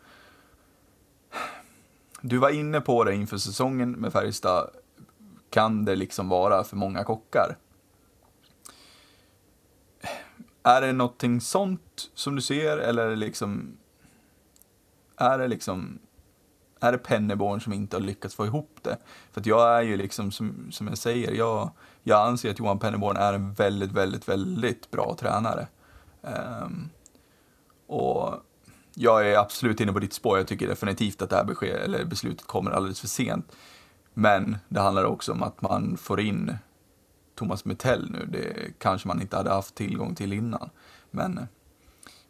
Du 2.20 2.38
var 2.38 2.50
inne 2.50 2.80
på 2.80 3.04
det 3.04 3.14
inför 3.14 3.38
säsongen 3.38 3.92
med 3.92 4.12
Färjestad. 4.12 4.70
Kan 5.50 5.84
det 5.84 5.96
liksom 5.96 6.28
vara 6.28 6.64
för 6.64 6.76
många 6.76 7.04
kockar? 7.04 7.56
Är 10.62 10.80
det 10.80 10.92
någonting 10.92 11.40
sånt 11.40 12.10
som 12.14 12.34
du 12.34 12.42
ser 12.42 12.78
eller 12.78 13.16
liksom 13.16 13.78
är 15.16 15.38
det 15.38 15.48
liksom 15.48 15.98
är 16.80 16.92
det 16.92 16.98
Penneborn 16.98 17.60
som 17.60 17.72
inte 17.72 17.96
har 17.96 18.00
lyckats 18.00 18.34
få 18.34 18.46
ihop 18.46 18.78
det? 18.82 18.96
För 19.32 19.40
att 19.40 19.46
jag 19.46 19.78
är 19.78 19.82
ju 19.82 19.96
liksom, 19.96 20.30
som, 20.30 20.72
som 20.72 20.88
jag 20.88 20.98
säger, 20.98 21.32
jag, 21.32 21.70
jag 22.02 22.26
anser 22.26 22.50
att 22.50 22.58
Johan 22.58 22.78
Penneborn 22.78 23.16
är 23.16 23.32
en 23.32 23.52
väldigt, 23.52 23.92
väldigt, 23.92 24.28
väldigt 24.28 24.90
bra 24.90 25.16
tränare. 25.20 25.66
Um, 26.22 26.90
och 27.86 28.34
jag 28.94 29.30
är 29.30 29.38
absolut 29.38 29.80
inne 29.80 29.92
på 29.92 29.98
ditt 29.98 30.12
spår. 30.12 30.38
Jag 30.38 30.46
tycker 30.46 30.68
definitivt 30.68 31.22
att 31.22 31.30
det 31.30 31.36
här 31.36 31.44
besked, 31.44 31.76
eller 31.76 32.04
beslutet 32.04 32.46
kommer 32.46 32.70
alldeles 32.70 33.00
för 33.00 33.08
sent. 33.08 33.52
Men 34.14 34.56
det 34.68 34.80
handlar 34.80 35.04
också 35.04 35.32
om 35.32 35.42
att 35.42 35.62
man 35.62 35.96
får 35.96 36.20
in 36.20 36.56
Thomas 37.34 37.64
Metell 37.64 38.10
nu. 38.10 38.26
Det 38.26 38.78
kanske 38.78 39.08
man 39.08 39.20
inte 39.20 39.36
hade 39.36 39.50
haft 39.50 39.74
tillgång 39.74 40.14
till 40.14 40.32
innan. 40.32 40.70
Men 41.10 41.38
eh, 41.38 41.44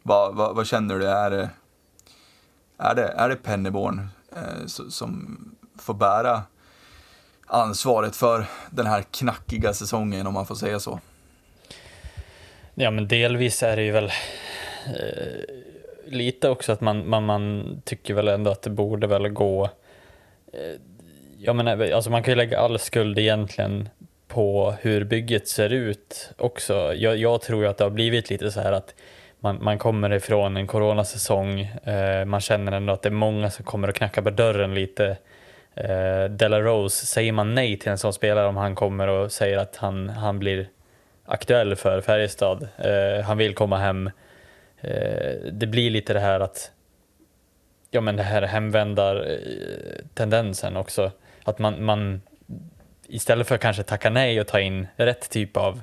vad, 0.03 0.35
vad, 0.35 0.55
vad 0.55 0.67
känner 0.67 0.99
du? 0.99 1.07
Är 1.07 1.29
det, 1.29 1.49
är 2.77 2.95
det, 2.95 3.07
är 3.07 3.29
det 3.29 3.35
Penneborn 3.35 4.07
Eh, 4.35 4.65
som 4.65 5.37
får 5.79 5.93
bära 5.93 6.43
ansvaret 7.47 8.15
för 8.15 8.45
den 8.71 8.85
här 8.85 9.01
knackiga 9.01 9.73
säsongen 9.73 10.27
om 10.27 10.33
man 10.33 10.45
får 10.45 10.55
säga 10.55 10.79
så? 10.79 10.99
Ja, 12.75 12.91
men 12.91 13.07
delvis 13.07 13.63
är 13.63 13.75
det 13.75 13.83
ju 13.83 13.91
väl 13.91 14.11
eh, 14.85 15.55
lite 16.05 16.49
också 16.49 16.71
att 16.71 16.81
man, 16.81 17.09
man, 17.09 17.25
man 17.25 17.81
tycker 17.85 18.13
väl 18.13 18.27
ändå 18.27 18.51
att 18.51 18.61
det 18.61 18.69
borde 18.69 19.07
väl 19.07 19.29
gå. 19.29 19.69
Eh, 20.53 20.79
jag 21.37 21.55
menar, 21.55 21.91
alltså 21.91 22.09
man 22.09 22.23
kan 22.23 22.31
ju 22.31 22.35
lägga 22.35 22.59
all 22.59 22.79
skuld 22.79 23.19
egentligen 23.19 23.89
på 24.27 24.75
hur 24.81 25.03
bygget 25.03 25.47
ser 25.47 25.69
ut 25.69 26.31
också. 26.37 26.93
Jag, 26.93 27.17
jag 27.17 27.41
tror 27.41 27.63
ju 27.63 27.69
att 27.69 27.77
det 27.77 27.83
har 27.83 27.91
blivit 27.91 28.29
lite 28.29 28.51
så 28.51 28.61
här 28.61 28.71
att 28.71 28.95
man, 29.39 29.63
man 29.63 29.77
kommer 29.77 30.13
ifrån 30.13 30.57
en 30.57 30.67
coronasäsong, 30.67 31.59
eh, 31.59 32.25
man 32.25 32.41
känner 32.41 32.71
ändå 32.71 32.93
att 32.93 33.01
det 33.01 33.09
är 33.09 33.13
många 33.13 33.49
som 33.49 33.65
kommer 33.65 33.87
att 33.87 33.95
knacka 33.95 34.21
på 34.21 34.29
dörren 34.29 34.73
lite. 34.73 35.17
Eh, 35.75 36.23
Della 36.29 36.61
Rose, 36.61 37.05
säger 37.05 37.31
man 37.31 37.55
nej 37.55 37.79
till 37.79 37.91
en 37.91 37.97
sån 37.97 38.13
spelare 38.13 38.47
om 38.47 38.57
han 38.57 38.75
kommer 38.75 39.07
och 39.07 39.31
säger 39.31 39.57
att 39.57 39.75
han, 39.75 40.09
han 40.09 40.39
blir 40.39 40.69
aktuell 41.25 41.75
för 41.75 42.01
Färjestad, 42.01 42.67
eh, 42.77 43.19
han 43.25 43.37
vill 43.37 43.55
komma 43.55 43.77
hem. 43.77 44.09
Eh, 44.81 45.35
det 45.51 45.67
blir 45.67 45.89
lite 45.89 46.13
det 46.13 46.19
här 46.19 46.39
att, 46.39 46.71
ja 47.91 48.01
men 48.01 48.15
det 48.15 48.23
här 48.23 48.41
hemvändar-tendensen 48.41 50.75
eh, 50.75 50.79
också. 50.79 51.11
Att 51.43 51.59
man, 51.59 51.85
man 51.85 52.21
istället 53.07 53.47
för 53.47 53.55
att 53.55 53.61
kanske 53.61 53.83
tacka 53.83 54.09
nej 54.09 54.41
och 54.41 54.47
ta 54.47 54.59
in 54.59 54.87
rätt 54.95 55.29
typ 55.29 55.57
av 55.57 55.81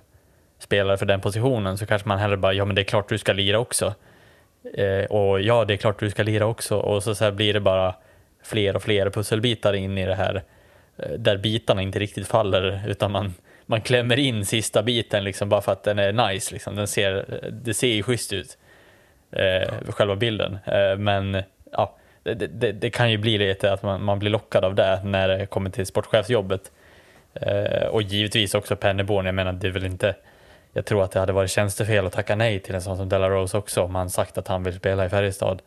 spelare 0.58 0.96
för 0.96 1.06
den 1.06 1.20
positionen 1.20 1.78
så 1.78 1.86
kanske 1.86 2.08
man 2.08 2.18
hellre 2.18 2.36
bara, 2.36 2.52
ja 2.52 2.64
men 2.64 2.74
det 2.74 2.82
är 2.82 2.84
klart 2.84 3.08
du 3.08 3.18
ska 3.18 3.32
lira 3.32 3.58
också. 3.58 3.94
Eh, 4.74 5.04
och 5.04 5.40
ja, 5.40 5.64
det 5.64 5.74
är 5.74 5.76
klart 5.76 6.00
du 6.00 6.10
ska 6.10 6.22
lira 6.22 6.46
också. 6.46 6.76
Och 6.76 7.02
så, 7.02 7.14
så 7.14 7.24
här 7.24 7.32
blir 7.32 7.54
det 7.54 7.60
bara 7.60 7.94
fler 8.42 8.76
och 8.76 8.82
fler 8.82 9.10
pusselbitar 9.10 9.72
in 9.72 9.98
i 9.98 10.06
det 10.06 10.14
här 10.14 10.42
eh, 10.96 11.10
där 11.10 11.36
bitarna 11.36 11.82
inte 11.82 11.98
riktigt 11.98 12.26
faller 12.26 12.82
utan 12.88 13.12
man, 13.12 13.34
man 13.66 13.80
klämmer 13.80 14.18
in 14.18 14.46
sista 14.46 14.82
biten 14.82 15.24
liksom 15.24 15.48
bara 15.48 15.60
för 15.60 15.72
att 15.72 15.82
den 15.82 15.98
är 15.98 16.28
nice. 16.28 16.54
Liksom. 16.54 16.76
Den 16.76 16.86
ser, 16.86 17.40
det 17.50 17.74
ser 17.74 17.94
ju 17.94 18.02
schysst 18.02 18.32
ut. 18.32 18.58
eh, 19.30 19.72
själva 19.88 20.16
bilden. 20.16 20.58
Eh, 20.64 20.96
men 20.98 21.42
ja, 21.72 21.96
det, 22.22 22.34
det, 22.34 22.72
det, 22.72 22.90
kan 22.90 23.10
ju 23.10 23.18
bli 23.18 23.38
lite 23.38 23.72
att 23.72 23.82
man, 23.82 24.02
man 24.02 24.18
blir 24.18 24.30
lockad 24.30 24.64
av 24.64 24.74
det 24.74 25.00
när 25.04 25.28
det 25.28 25.46
kommer 25.46 25.70
till 25.70 25.86
sportchefsjobbet. 25.86 26.72
Eh, 27.34 27.86
och 27.86 28.02
givetvis 28.02 28.54
också 28.54 28.76
Pennyborn, 28.76 29.26
jag 29.26 29.34
menar 29.34 29.52
det 29.52 29.66
är 29.66 29.72
väl 29.72 29.86
inte 29.86 30.14
jag 30.76 30.84
tror 30.84 31.04
att 31.04 31.10
det 31.10 31.20
hade 31.20 31.32
varit 31.32 31.50
tjänstefel 31.50 32.06
att 32.06 32.12
tacka 32.12 32.36
nej 32.36 32.60
till 32.60 32.74
en 32.74 32.82
sån 32.82 32.96
som 32.96 33.08
Della 33.08 33.30
Rose 33.30 33.58
också 33.58 33.82
om 33.82 33.94
han 33.94 34.10
sagt 34.10 34.38
att 34.38 34.48
han 34.48 34.62
vill 34.62 34.74
spela 34.74 35.06
i 35.06 35.08
Färjestad. 35.08 35.62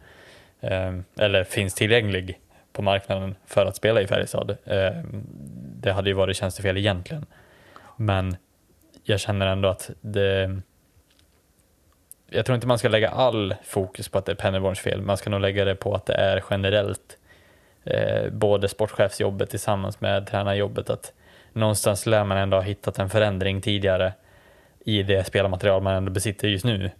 Eh, 0.62 0.94
eller 1.20 1.44
finns 1.44 1.74
tillgänglig 1.74 2.40
på 2.74 2.82
marknaden 2.82 3.36
för 3.46 3.66
att 3.66 3.76
spela 3.76 4.02
i 4.02 4.08
Färjestad. 4.08 4.58
Eh, 4.66 4.92
det 5.82 5.92
hade 5.92 6.10
ju 6.10 6.14
varit 6.14 6.38
tjänstefel 6.38 6.78
egentligen. 6.78 7.26
Men 7.96 8.38
jag 9.04 9.20
känner 9.20 9.48
ändå 9.48 9.70
att 9.70 9.90
det... 10.02 10.60
Jag 12.30 12.46
tror 12.46 12.56
inte 12.56 12.68
man 12.68 12.80
ska 12.80 12.90
lägga 12.90 13.10
all 13.10 13.56
fokus 13.64 14.10
på 14.10 14.18
att 14.18 14.26
det 14.26 14.32
är 14.32 14.36
Pennerborns 14.36 14.80
fel. 14.80 15.02
Man 15.02 15.18
ska 15.18 15.30
nog 15.30 15.42
lägga 15.42 15.66
det 15.66 15.76
på 15.76 15.96
att 15.96 16.06
det 16.06 16.14
är 16.14 16.44
generellt 16.50 17.18
eh, 17.84 18.30
både 18.32 18.68
sportchefsjobbet 18.68 19.50
tillsammans 19.50 20.02
med 20.02 20.28
tränarjobbet. 20.28 20.90
Att 20.90 21.14
någonstans 21.54 22.06
lär 22.06 22.24
man 22.24 22.38
ändå 22.38 22.58
ha 22.58 22.62
hittat 22.62 23.00
en 23.00 23.10
förändring 23.10 23.62
tidigare 23.62 24.14
i 24.90 25.04
det 25.04 25.24
spelarmaterial 25.24 25.82
man 25.82 25.96
ändå 25.96 26.12
besitter 26.12 26.48
just 26.48 26.66
nu. 26.66 26.92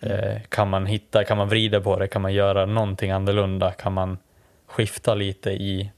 Eh, 0.00 0.40
kan 0.48 0.68
man 0.68 0.86
hitta, 0.86 1.24
kan 1.24 1.36
man 1.36 1.48
vrida 1.48 1.80
på 1.80 1.98
det, 1.98 2.08
kan 2.08 2.22
man 2.22 2.32
göra 2.32 2.66
någonting 2.66 3.10
annorlunda, 3.10 3.72
kan 3.72 3.92
man 3.92 4.18
skifta 4.66 5.14
lite 5.14 5.50
i 5.50 5.90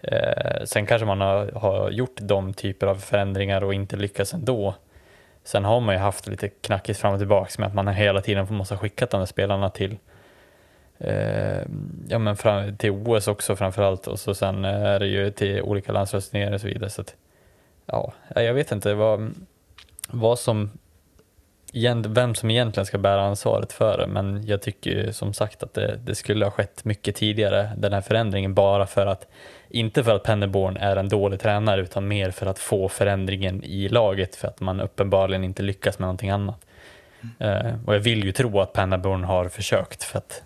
eh, 0.00 0.64
Sen 0.64 0.86
kanske 0.86 1.06
man 1.06 1.20
har, 1.20 1.52
har, 1.52 1.90
gjort 1.90 2.16
de 2.20 2.54
typer 2.54 2.86
av 2.86 2.94
förändringar 2.94 3.64
och 3.64 3.74
inte 3.74 3.96
lyckats 3.96 4.34
ändå. 4.34 4.74
Sen 5.44 5.64
har 5.64 5.80
man 5.80 5.94
ju 5.94 5.98
haft 5.98 6.26
lite 6.26 6.48
knackigt 6.48 6.98
fram 6.98 7.12
och 7.12 7.20
tillbaka 7.20 7.50
med 7.58 7.66
att 7.66 7.74
man 7.74 7.88
hela 7.88 8.20
tiden 8.20 8.46
måste 8.50 8.74
ha 8.74 8.80
skickat 8.80 9.10
de 9.10 9.18
där 9.18 9.26
spelarna 9.26 9.68
till 9.68 9.96
eh, 10.98 11.62
ja, 12.08 12.18
men 12.18 12.36
fram, 12.36 12.76
till 12.76 12.90
OS 12.90 13.28
också 13.28 13.56
framförallt 13.56 14.06
och 14.06 14.20
så 14.20 14.34
sen 14.34 14.64
är 14.64 14.98
det 14.98 15.06
ju 15.06 15.30
till 15.30 15.62
olika 15.62 15.92
landslagsturneringar 15.92 16.54
och 16.54 16.60
så 16.60 16.66
vidare. 16.66 16.90
Så 16.90 17.00
att, 17.00 17.14
ja, 17.86 18.12
jag 18.34 18.54
vet 18.54 18.72
inte 18.72 18.94
vad, 18.94 19.34
vad 20.12 20.38
som 20.38 20.70
vem 22.06 22.34
som 22.34 22.50
egentligen 22.50 22.86
ska 22.86 22.98
bära 22.98 23.22
ansvaret 23.22 23.72
för 23.72 23.98
det, 23.98 24.06
men 24.06 24.46
jag 24.46 24.62
tycker 24.62 25.12
som 25.12 25.32
sagt 25.32 25.62
att 25.62 25.74
det, 25.74 25.98
det, 26.04 26.14
skulle 26.14 26.44
ha 26.44 26.50
skett 26.50 26.84
mycket 26.84 27.16
tidigare, 27.16 27.72
den 27.76 27.92
här 27.92 28.00
förändringen, 28.00 28.54
bara 28.54 28.86
för 28.86 29.06
att, 29.06 29.26
inte 29.68 30.04
för 30.04 30.14
att 30.14 30.22
Pennerborn 30.22 30.76
är 30.76 30.96
en 30.96 31.08
dålig 31.08 31.40
tränare, 31.40 31.80
utan 31.80 32.08
mer 32.08 32.30
för 32.30 32.46
att 32.46 32.58
få 32.58 32.88
förändringen 32.88 33.64
i 33.64 33.88
laget, 33.88 34.36
för 34.36 34.48
att 34.48 34.60
man 34.60 34.80
uppenbarligen 34.80 35.44
inte 35.44 35.62
lyckas 35.62 35.98
med 35.98 36.06
någonting 36.06 36.30
annat. 36.30 36.66
Mm. 37.40 37.66
Uh, 37.66 37.74
och 37.86 37.94
jag 37.94 38.00
vill 38.00 38.24
ju 38.24 38.32
tro 38.32 38.60
att 38.60 38.72
Pennerborn 38.72 39.24
har 39.24 39.48
försökt, 39.48 40.02
för 40.02 40.18
att 40.18 40.42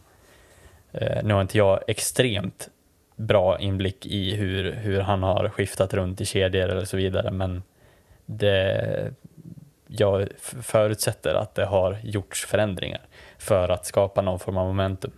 uh, 1.03 1.23
nu 1.25 1.35
har 1.35 1.43
inte 1.43 1.59
jag 1.59 1.81
extremt 1.87 2.69
bra 3.17 3.59
inblick 3.61 4.07
i 4.07 4.35
hur, 4.35 4.73
hur 4.73 5.01
han 5.01 5.23
har 5.23 5.49
skiftat 5.49 5.95
runt 5.95 6.21
i 6.21 6.25
kedjor 6.25 6.69
eller 6.69 6.85
så 6.85 6.97
vidare, 6.97 7.31
men 7.31 7.62
det, 8.27 9.14
jag 9.87 10.28
förutsätter 10.62 11.34
att 11.34 11.55
det 11.55 11.66
har 11.66 11.99
gjorts 12.03 12.47
förändringar 12.47 13.07
för 13.39 13.68
att 13.68 13.87
skapa 13.87 14.22
någon 14.22 14.39
form 14.39 14.57
av 14.57 14.66
momentum. 14.66 15.12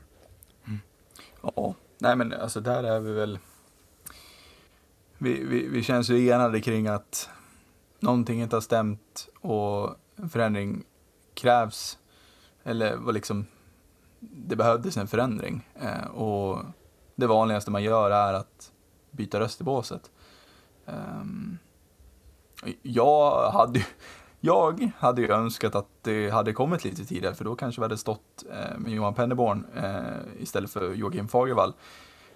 Mm. 0.66 0.80
Ja, 1.42 1.74
nej 1.98 2.16
men 2.16 2.32
alltså 2.32 2.60
där 2.60 2.82
är 2.82 3.00
vi 3.00 3.12
väl... 3.12 3.38
Vi, 5.18 5.44
vi, 5.44 5.68
vi 5.68 5.82
känns 5.82 6.10
ju 6.10 6.30
enade 6.30 6.60
kring 6.60 6.86
att 6.86 7.30
någonting 8.00 8.42
inte 8.42 8.56
har 8.56 8.60
stämt 8.60 9.28
och 9.40 9.96
en 10.16 10.28
förändring 10.28 10.84
krävs. 11.34 11.98
Eller 12.64 12.96
vad 12.96 13.14
liksom, 13.14 13.46
det 14.20 14.56
behövdes 14.56 14.96
en 14.96 15.08
förändring. 15.08 15.68
Eh, 15.74 16.06
och 16.06 16.62
det 17.14 17.26
vanligaste 17.26 17.70
man 17.70 17.82
gör 17.82 18.10
är 18.10 18.32
att 18.32 18.72
byta 19.10 19.40
röst 19.40 19.60
i 19.60 19.64
båset. 19.64 20.10
Um, 20.86 21.58
jag 22.82 23.50
hade 23.50 23.78
ju 23.78 23.84
jag 24.40 24.92
hade 24.98 25.22
ju 25.22 25.32
önskat 25.32 25.74
att 25.74 25.88
det 26.02 26.30
hade 26.30 26.52
kommit 26.52 26.84
lite 26.84 27.04
tidigare 27.04 27.34
för 27.34 27.44
då 27.44 27.56
kanske 27.56 27.80
vi 27.80 27.84
hade 27.84 27.96
stått 27.96 28.44
eh, 28.50 28.78
med 28.78 28.92
Johan 28.92 29.14
Penneborn 29.14 29.66
eh, 29.76 30.42
istället 30.42 30.70
för 30.70 30.94
Joakim 30.94 31.28
Fagervall. 31.28 31.72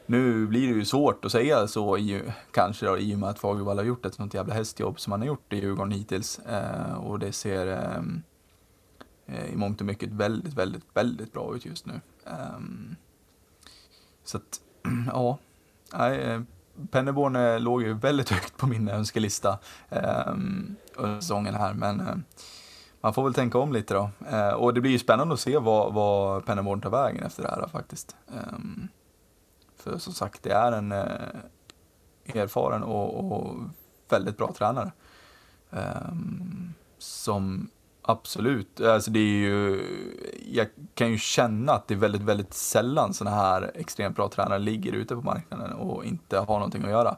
Nu 0.06 0.46
blir 0.46 0.68
det 0.68 0.74
ju 0.74 0.84
svårt 0.84 1.24
att 1.24 1.32
säga 1.32 1.66
så 1.66 1.98
i, 1.98 2.22
kanske 2.52 2.86
då, 2.86 2.98
i 2.98 3.14
och 3.14 3.18
med 3.18 3.28
att 3.28 3.38
Fagervall 3.38 3.78
har 3.78 3.84
gjort 3.84 4.06
ett 4.06 4.14
sånt 4.14 4.34
jävla 4.34 4.54
hästjobb 4.54 5.00
som 5.00 5.10
han 5.10 5.20
har 5.20 5.26
gjort 5.26 5.52
i 5.52 5.56
Djurgården 5.56 5.92
hittills. 5.92 6.38
Eh, 6.38 6.94
och 6.94 7.18
det 7.18 7.32
ser 7.32 8.02
i 9.52 9.56
mångt 9.56 9.80
och 9.80 9.86
mycket 9.86 10.12
väldigt, 10.12 10.54
väldigt, 10.54 10.84
väldigt 10.94 11.32
bra 11.32 11.56
ut 11.56 11.66
just 11.66 11.86
nu. 11.86 12.00
Ehm, 12.26 12.96
så 14.24 14.36
att, 14.36 14.60
ja, 15.06 15.38
nej, 15.92 16.40
Penneborn 16.90 17.62
låg 17.62 17.82
ju 17.82 17.94
väldigt 17.94 18.30
högt 18.30 18.56
på 18.56 18.66
min 18.66 18.88
önskelista 18.88 19.58
eh, 19.88 20.32
under 20.96 21.20
säsongen 21.20 21.54
här, 21.54 21.74
men 21.74 22.00
eh, 22.00 22.16
man 23.00 23.14
får 23.14 23.24
väl 23.24 23.34
tänka 23.34 23.58
om 23.58 23.72
lite 23.72 23.94
då. 23.94 24.10
Eh, 24.30 24.48
och 24.50 24.74
det 24.74 24.80
blir 24.80 24.92
ju 24.92 24.98
spännande 24.98 25.34
att 25.34 25.40
se 25.40 25.58
vad, 25.58 25.94
vad 25.94 26.46
Penneborn 26.46 26.80
tar 26.80 26.90
vägen 26.90 27.22
efter 27.22 27.42
det 27.42 27.48
här 27.48 27.68
faktiskt. 27.68 28.16
Ehm, 28.28 28.88
för 29.76 29.98
som 29.98 30.12
sagt, 30.12 30.42
det 30.42 30.52
är 30.52 30.72
en 30.72 30.92
eh, 30.92 31.06
erfaren 32.34 32.82
och, 32.82 33.32
och, 33.32 33.56
väldigt 34.08 34.36
bra 34.36 34.52
tränare. 34.52 34.92
Ehm, 35.70 36.74
som 36.98 37.70
Absolut. 38.02 38.80
Alltså 38.80 39.10
det 39.10 39.18
är 39.18 39.22
ju, 39.22 39.80
jag 40.52 40.66
kan 40.94 41.10
ju 41.10 41.18
känna 41.18 41.72
att 41.72 41.88
det 41.88 41.94
är 41.94 41.98
väldigt, 41.98 42.22
väldigt 42.22 42.54
sällan 42.54 43.14
sådana 43.14 43.36
här 43.36 43.70
extremt 43.74 44.16
bra 44.16 44.28
tränare 44.28 44.58
ligger 44.58 44.92
ute 44.92 45.14
på 45.14 45.20
marknaden 45.20 45.72
och 45.72 46.04
inte 46.04 46.38
har 46.38 46.54
någonting 46.54 46.82
att 46.84 46.90
göra. 46.90 47.16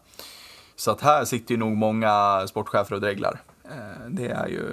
Så 0.76 0.91
att 0.91 1.01
här 1.01 1.24
sitter 1.24 1.55
ju 1.55 1.59
nog 1.59 1.76
många 1.76 2.45
sportchefer 2.47 2.95
och 2.95 3.01
dreglar. 3.01 3.41
Eh, 3.64 4.09
det 4.09 4.26
är 4.26 4.47
ju 4.47 4.64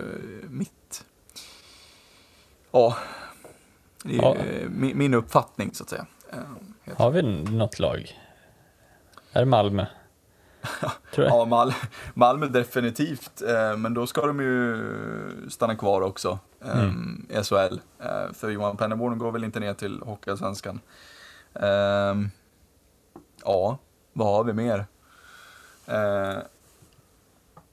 mitt, 0.50 1.06
ja, 2.72 2.98
det 4.04 4.18
är 4.18 4.22
ja. 4.22 4.36
min, 4.94 5.14
uppfattning 5.14 5.74
så 5.74 5.84
att 5.84 5.90
säga. 5.90 6.06
Eh, 6.30 6.98
har 6.98 7.12
vi 7.12 7.22
något 7.22 7.80
lag? 7.80 8.20
Är 9.32 9.40
det 9.40 9.46
Malmö? 9.46 9.86
ja, 11.16 11.46
Mal 11.46 11.74
Malmö 12.14 12.48
definitivt, 12.48 13.42
eh, 13.48 13.78
men 13.78 13.94
då 13.94 14.08
ska 14.08 14.26
de 14.26 14.40
ju 14.40 14.78
stanna 15.50 15.76
kvar 15.76 16.02
också 16.02 16.40
eh, 16.66 16.84
mm. 16.84 17.26
i 17.30 17.44
SHL. 17.44 17.80
Eh, 18.00 18.34
för 18.34 18.50
Johan 18.50 18.78
Pennerborn 18.78 19.18
går 19.18 19.32
väl 19.32 19.44
inte 19.44 19.60
ner 19.60 19.74
till 19.74 20.02
Hockeyallsvenskan. 20.02 20.80
Eh, 21.54 22.16
ja, 23.44 23.78
vad 24.14 24.28
har 24.28 24.44
vi 24.44 24.54
mer? 24.54 24.86
Eh, 25.86 26.38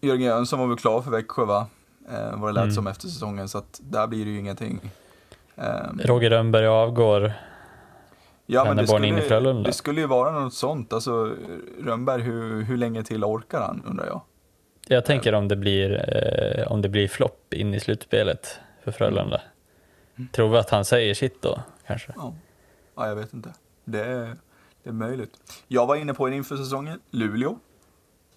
Jörgen 0.01 0.27
Jönsson 0.27 0.59
var 0.59 0.67
väl 0.67 0.77
klar 0.77 1.03
för 1.03 1.11
Växjö 1.11 1.45
va? 1.45 1.67
Eh, 2.11 2.41
vad 2.41 2.49
det 2.49 2.53
lät 2.53 2.63
mm. 2.63 2.75
som 2.75 2.87
efter 2.87 3.09
säsongen, 3.09 3.49
så 3.49 3.59
att 3.59 3.81
där 3.83 4.07
blir 4.07 4.25
det 4.25 4.31
ju 4.31 4.39
ingenting. 4.39 4.91
Eh, 5.57 5.89
Roger 5.99 6.31
Rönnberg 6.31 6.67
avgår 6.67 7.33
Ja, 8.51 8.65
men 8.65 8.77
det 8.77 8.87
skulle, 8.87 9.53
det 9.53 9.73
skulle 9.73 10.01
ju 10.01 10.07
vara 10.07 10.31
något 10.41 10.55
sånt. 10.55 10.93
Alltså, 10.93 11.37
Rönnberg, 11.81 12.23
hur, 12.23 12.63
hur 12.63 12.77
länge 12.77 13.03
till 13.03 13.25
orkar 13.25 13.61
han, 13.61 13.83
undrar 13.87 14.07
jag? 14.07 14.21
Jag 14.87 15.05
tänker 15.05 15.33
om 15.33 15.49
det 15.49 15.57
blir, 15.57 16.15
eh, 16.15 16.73
om 16.73 16.83
det 16.83 16.89
blir 16.89 17.09
flopp 17.09 17.55
in 17.55 17.75
i 17.75 17.81
slutspelet 17.81 18.61
för 18.85 18.93
Frölunda. 18.93 19.41
Mm. 20.17 20.29
Tror 20.29 20.49
vi 20.49 20.59
att 20.59 20.71
han 20.71 20.85
säger 20.85 21.15
sitt 21.15 21.43
då, 21.43 21.61
kanske? 21.87 22.13
Ja, 22.17 22.35
ja 22.97 23.09
jag 23.09 23.17
vet 23.17 23.33
inte. 23.33 23.53
Det 23.85 24.05
är, 24.05 24.37
det 24.83 24.91
är 24.91 24.93
möjligt. 24.93 25.31
Jag 25.67 25.87
var 25.87 25.97
inne 25.97 26.15
på 26.15 26.27
en 26.27 26.35
inför 26.35 26.57
säsongen, 26.57 27.01
Luleå. 27.11 27.59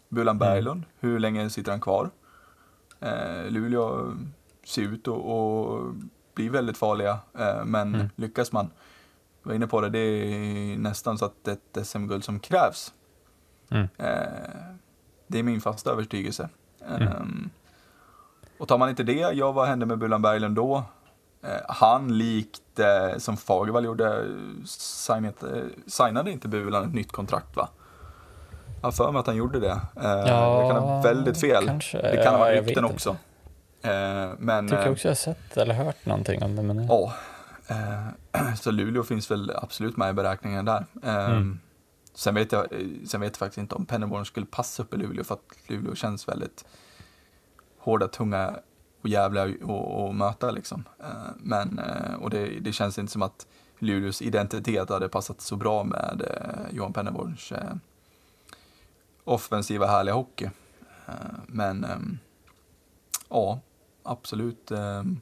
Bulan 0.10 0.36
mm. 0.36 0.40
Berglund, 0.40 0.84
mm. 0.84 0.90
hur 1.00 1.20
länge 1.20 1.50
sitter 1.50 1.72
han 1.72 1.82
kvar? 1.82 2.10
Eh, 3.00 3.50
Luleå 3.50 4.14
ser 4.66 4.82
ut 4.82 5.08
att 5.08 5.96
bli 6.36 6.50
väldigt 6.50 6.78
farliga, 6.78 7.20
eh, 7.40 7.66
men 7.66 7.96
mm. 7.96 8.10
lyckas 8.16 8.52
man 8.52 8.70
var 9.44 9.54
inne 9.54 9.68
på 9.68 9.82
det, 9.82 9.90
det 9.90 10.00
är 10.00 10.78
nästan 10.78 11.18
så 11.18 11.26
att 11.26 11.48
ett 11.48 11.88
SM-guld 11.88 12.24
som 12.24 12.40
krävs. 12.40 12.94
Mm. 13.72 13.88
Eh, 13.98 14.08
det 15.28 15.40
är 15.40 15.44
min 15.44 15.62
fasta 15.62 15.92
övertygelse. 15.92 16.50
Mm. 16.88 17.08
Um, 17.08 17.50
och 18.58 18.68
tar 18.68 18.78
man 18.78 18.90
inte 18.90 19.04
det, 19.04 19.32
ja 19.34 19.52
vad 19.52 19.68
hände 19.68 19.86
med 19.86 19.98
Bulan 19.98 20.22
Berglund 20.22 20.56
då? 20.56 20.84
Eh, 21.44 21.50
han 21.68 22.18
likt 22.18 22.80
eh, 22.80 23.18
som 23.18 23.38
Fagervall 23.38 23.86
gjorde, 23.86 24.26
signade, 24.66 25.64
signade 25.88 26.32
inte 26.32 26.48
Bulan 26.48 26.84
ett 26.84 26.94
nytt 26.94 27.12
kontrakt 27.12 27.56
va? 27.56 27.70
Jag 28.82 28.88
har 28.88 28.92
för 28.92 29.12
mig 29.12 29.20
att 29.20 29.28
han 29.28 29.36
gjorde 29.36 29.60
det. 29.60 29.82
Ja, 29.96 30.62
det 30.62 30.74
kan 30.74 30.84
ha 30.84 31.02
väldigt 31.02 31.40
fel. 31.40 31.66
Kanske. 31.66 32.02
Det 32.02 32.24
kan 32.24 32.34
ha 32.34 32.40
varit 32.40 32.68
rykten 32.68 32.86
också. 32.86 33.16
Eh, 33.82 34.30
men, 34.38 34.68
jag 34.68 34.70
tycker 34.70 34.92
också 34.92 35.08
jag 35.08 35.12
har 35.12 35.16
sett 35.16 35.58
eller 35.58 35.74
hört 35.74 36.06
någonting 36.06 36.44
om 36.44 36.56
det. 36.56 36.64
Men... 36.64 36.88
Ja, 36.88 37.14
så 38.56 38.72
Luleå 38.72 39.04
finns 39.04 39.32
väl 39.32 39.52
absolut 39.56 39.98
med 39.98 40.10
i 40.10 40.14
beräkningen 40.14 40.66
där. 40.66 40.86
Eh, 41.04 41.30
mm. 41.30 41.60
Sen, 42.14 42.36
vet 42.36 42.52
jag, 42.52 42.68
sen 43.06 43.22
vet 43.22 43.34
jag 43.34 43.38
faktiskt 43.38 43.58
inte 43.58 43.76
om 43.76 43.86
Pennerborn 43.86 44.26
skulle 44.26 44.46
passa 44.46 44.84
upp 44.84 44.94
i 44.94 44.98
Luleå 44.98 45.24
för 45.24 45.36
att 45.36 45.70
Luleå 45.70 45.96
känns 45.96 46.28
väldigt 46.28 46.66
hårda, 47.78 48.08
tunga 48.08 48.56
och 49.02 49.10
jävla 49.10 49.44
och 49.64 50.16
möta 50.16 50.52
liksom. 50.52 50.84
Eh, 51.00 51.32
men, 51.38 51.80
eh, 51.80 52.14
och 52.14 52.30
det, 52.30 52.60
det 52.60 52.72
känns 52.72 53.00
inte 53.00 53.12
som 53.12 53.22
att 53.22 53.48
Luleås 53.80 54.22
identitet 54.22 54.90
hade 54.90 55.10
passat 55.10 55.42
så 55.42 55.56
bra 55.56 55.84
med 55.84 56.22
eh, 56.28 56.76
Johan 56.76 56.94
Penneborns 56.94 57.52
eh, 57.52 57.76
offensiva 59.24 59.88
härliga 59.88 60.16
hockey. 60.16 60.50
Eh, 61.06 61.14
men 61.48 61.84
ehm, 61.84 62.18
ja, 63.30 63.60
absolut 64.04 64.72
ehm, 64.72 65.22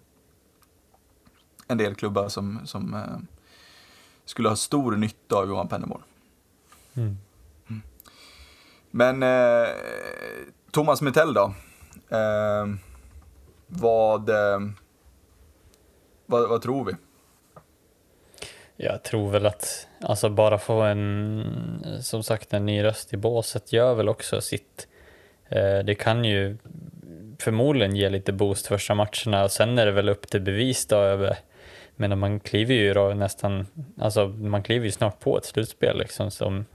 en 1.70 1.78
del 1.78 1.96
klubbar 1.96 2.30
som, 2.30 2.60
som 2.66 2.94
eh, 2.94 3.18
skulle 4.26 4.50
ha 4.50 4.56
stor 4.56 4.96
nytta 4.96 5.36
av 5.36 5.48
Johan 5.48 5.68
Penneborn. 5.68 6.02
Mm. 6.94 7.18
Mm. 7.70 7.82
Men 8.92 9.24
eh, 9.24 9.70
Thomas 10.72 11.02
Mittell 11.02 11.34
då? 11.34 11.54
Eh, 12.10 12.66
vad, 13.68 14.30
eh, 14.30 14.60
vad, 16.26 16.50
vad, 16.50 16.62
tror 16.62 16.86
vi? 16.86 16.94
Jag 18.76 19.04
tror 19.04 19.32
väl 19.32 19.46
att, 19.46 19.88
alltså 20.02 20.30
bara 20.30 20.58
få 20.58 20.82
en, 20.82 21.84
som 22.02 22.24
sagt 22.24 22.54
en 22.54 22.66
ny 22.66 22.84
röst 22.84 23.14
i 23.14 23.18
båset 23.18 23.74
gör 23.74 23.96
väl 23.96 24.10
också 24.10 24.42
sitt. 24.42 24.88
Eh, 25.50 25.80
det 25.80 25.96
kan 25.96 26.26
ju 26.26 26.58
förmodligen 27.40 27.96
ge 27.96 28.10
lite 28.10 28.34
boost 28.34 28.68
första 28.68 28.96
matcherna 28.96 29.44
och 29.44 29.52
sen 29.52 29.78
är 29.78 29.86
det 29.86 29.92
väl 29.92 30.10
upp 30.10 30.28
till 30.28 30.42
bevis 30.42 30.86
då 30.86 30.96
över 30.96 31.38
men 32.00 32.20
man 32.20 32.40
kliver 32.40 32.76
ju 32.76 32.94
då 32.94 33.14
nästan, 33.14 33.68
alltså 33.98 34.28
man 34.28 34.64
kliver 34.64 34.86
ju 34.86 34.92
snart 34.92 35.20
på 35.20 35.38
ett 35.38 35.46
slutspel 35.46 35.98
liksom 35.98 36.32
som 36.32 36.66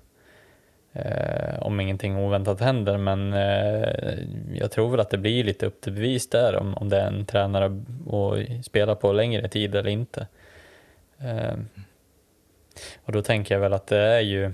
eh, 0.93 1.59
om 1.63 1.81
ingenting 1.81 2.17
oväntat 2.17 2.61
händer 2.61 2.99
men 2.99 3.33
eh, 3.33 4.19
jag 4.55 4.71
tror 4.71 4.91
väl 4.91 5.01
att 5.01 5.11
det 5.11 5.19
blir 5.19 5.45
lite 5.45 5.67
upp 5.67 5.81
till 5.81 5.93
bevis 5.93 6.31
där 6.31 6.57
om, 6.57 6.75
om 6.75 6.89
det 6.89 7.01
är 7.01 7.07
en 7.07 7.27
tränare 7.27 7.65
att 7.67 8.65
spela 8.65 8.95
på 8.95 9.13
längre 9.13 9.49
tid 9.49 9.75
eller 9.75 9.91
inte. 9.91 10.27
Eh, 11.19 11.57
och 13.05 13.13
då 13.13 13.23
tänker 13.23 13.55
jag 13.55 13.61
väl 13.61 13.73
att 13.73 13.87
det 13.87 14.01
är 14.01 14.21
ju 14.21 14.53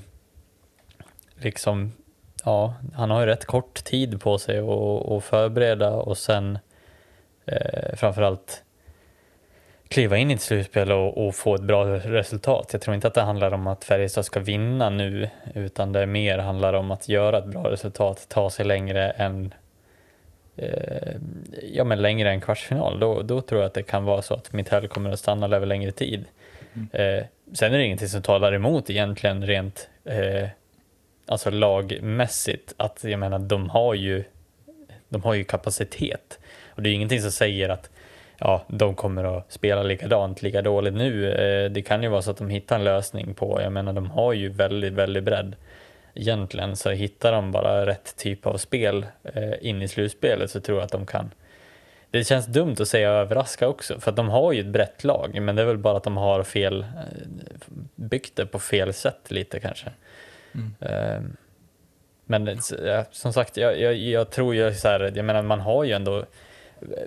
liksom, 1.37 1.93
ja, 2.45 2.75
han 2.95 3.11
har 3.11 3.21
ju 3.21 3.27
rätt 3.27 3.45
kort 3.45 3.85
tid 3.85 4.21
på 4.21 4.39
sig 4.39 4.59
att 4.59 5.25
förbereda 5.25 5.91
och 5.91 6.19
sen 6.19 6.59
eh, 7.47 7.97
framförallt 7.97 8.65
kliva 9.91 10.17
in 10.17 10.31
i 10.31 10.35
ett 10.35 10.41
slutspel 10.41 10.93
och, 10.93 11.27
och, 11.27 11.35
få 11.35 11.55
ett 11.55 11.63
bra 11.63 11.85
resultat. 11.85 12.69
Jag 12.73 12.83
tror 12.83 12.95
inte 12.95 13.07
att 13.07 13.15
det 13.15 13.21
handlar 13.21 13.53
om 13.53 13.67
att 13.67 13.85
Färjestad 13.85 14.25
ska 14.25 14.41
vinna 14.41 14.91
nu, 14.91 15.29
utan 15.55 15.93
det 15.93 16.07
mer 16.07 16.39
handlar 16.39 16.73
om 16.73 16.91
att 16.91 17.09
göra 17.09 17.39
ett 17.39 17.47
bra 17.47 17.71
resultat, 17.71 18.27
ta 18.29 18.51
sig 18.51 18.65
längre 18.65 19.11
än 19.11 19.55
eh, 20.57 21.13
ja, 21.73 21.85
men 21.85 22.03
längre 22.03 22.31
än 22.31 22.41
kvartsfinal. 22.41 23.01
Då, 23.01 23.23
då 23.23 23.41
tror 23.41 23.61
jag 23.61 23.67
att 23.67 23.75
det 23.75 23.83
kan 23.83 24.05
vara 24.05 24.23
så 24.23 24.35
att 24.35 24.53
Mitell 24.53 24.89
kommer 24.89 25.11
att 25.11 25.19
stanna 25.19 25.57
över 25.57 25.67
längre 25.67 25.93
tid. 25.93 26.25
Mm. 26.75 26.89
Eh, 26.93 27.25
sen 27.53 27.75
är 27.75 27.79
det 27.79 27.85
ingenting 27.85 28.09
som 28.09 28.23
talar 28.23 28.53
emot 28.53 28.91
egentligen 28.91 29.47
rent 29.47 29.89
eh, 30.05 30.49
alltså 31.27 31.51
lagmässigt. 31.51 32.75
Att 32.77 33.05
jag 33.05 33.19
menar, 33.19 33.39
de 33.39 33.71
har 33.71 33.95
ju, 33.95 34.25
de 35.09 35.23
har 35.23 35.35
ju 35.35 35.45
kapacitet. 35.45 36.39
Och 36.69 36.83
det 36.83 36.91
är 36.91 36.95
ingenting 36.95 37.21
som 37.21 37.33
säger 37.33 37.69
att 37.69 37.91
ja, 38.41 38.65
de 38.69 38.95
kommer 38.95 39.39
att 39.39 39.53
spela 39.53 39.83
likadant, 39.83 40.43
lika 40.43 40.63
dåligt 40.63 40.95
nu. 40.95 41.33
Eh, 41.33 41.71
det 41.71 41.83
kan 41.83 42.03
ju 42.03 42.09
vara 42.09 42.23
så 42.23 42.31
att 42.31 42.37
de 42.37 42.51
hittar 42.51 42.77
en 42.77 42.85
lösning 42.85 43.35
på, 43.35 43.61
jag 43.63 43.73
menar 43.73 43.93
de 43.93 44.11
har 44.11 44.33
ju 44.33 44.49
väldigt, 44.49 44.93
väldigt 44.93 45.25
bredd 45.25 45.57
egentligen, 46.15 46.77
så 46.77 46.91
hittar 46.91 47.33
de 47.33 47.53
bara 47.53 47.87
rätt 47.87 48.17
typ 48.17 48.47
av 48.47 48.57
spel 48.57 49.07
eh, 49.23 49.53
in 49.61 49.83
i 49.83 49.89
slutspelet 49.89 50.51
så 50.51 50.61
tror 50.61 50.79
jag 50.79 50.85
att 50.85 50.93
de 50.93 51.07
kan. 51.07 51.31
Det 52.11 52.25
känns 52.25 52.47
dumt 52.47 52.77
att 52.81 52.89
säga 52.89 53.11
överraska 53.11 53.69
också, 53.69 54.01
för 54.01 54.11
att 54.11 54.17
de 54.17 54.29
har 54.29 54.53
ju 54.53 54.61
ett 54.61 54.67
brett 54.67 55.05
lag, 55.05 55.43
men 55.43 55.57
det 55.57 55.63
är 55.63 55.67
väl 55.67 55.79
bara 55.79 55.97
att 55.97 56.05
de 56.05 56.17
har 56.17 56.43
fel, 56.43 56.81
eh, 56.81 56.87
byggt 57.95 58.37
det 58.37 58.47
på 58.47 58.59
fel 58.59 58.93
sätt 58.93 59.31
lite 59.31 59.61
kanske. 59.61 59.91
Mm. 60.55 60.75
Ehm, 60.81 61.37
men 62.25 62.59
som 63.11 63.33
sagt, 63.33 63.57
jag, 63.57 63.81
jag, 63.81 63.95
jag 63.95 64.31
tror 64.31 64.55
ju 64.55 64.75
så 64.75 64.89
här, 64.89 65.13
jag 65.15 65.25
menar 65.25 65.43
man 65.43 65.61
har 65.61 65.85
ju 65.85 65.93
ändå 65.93 66.25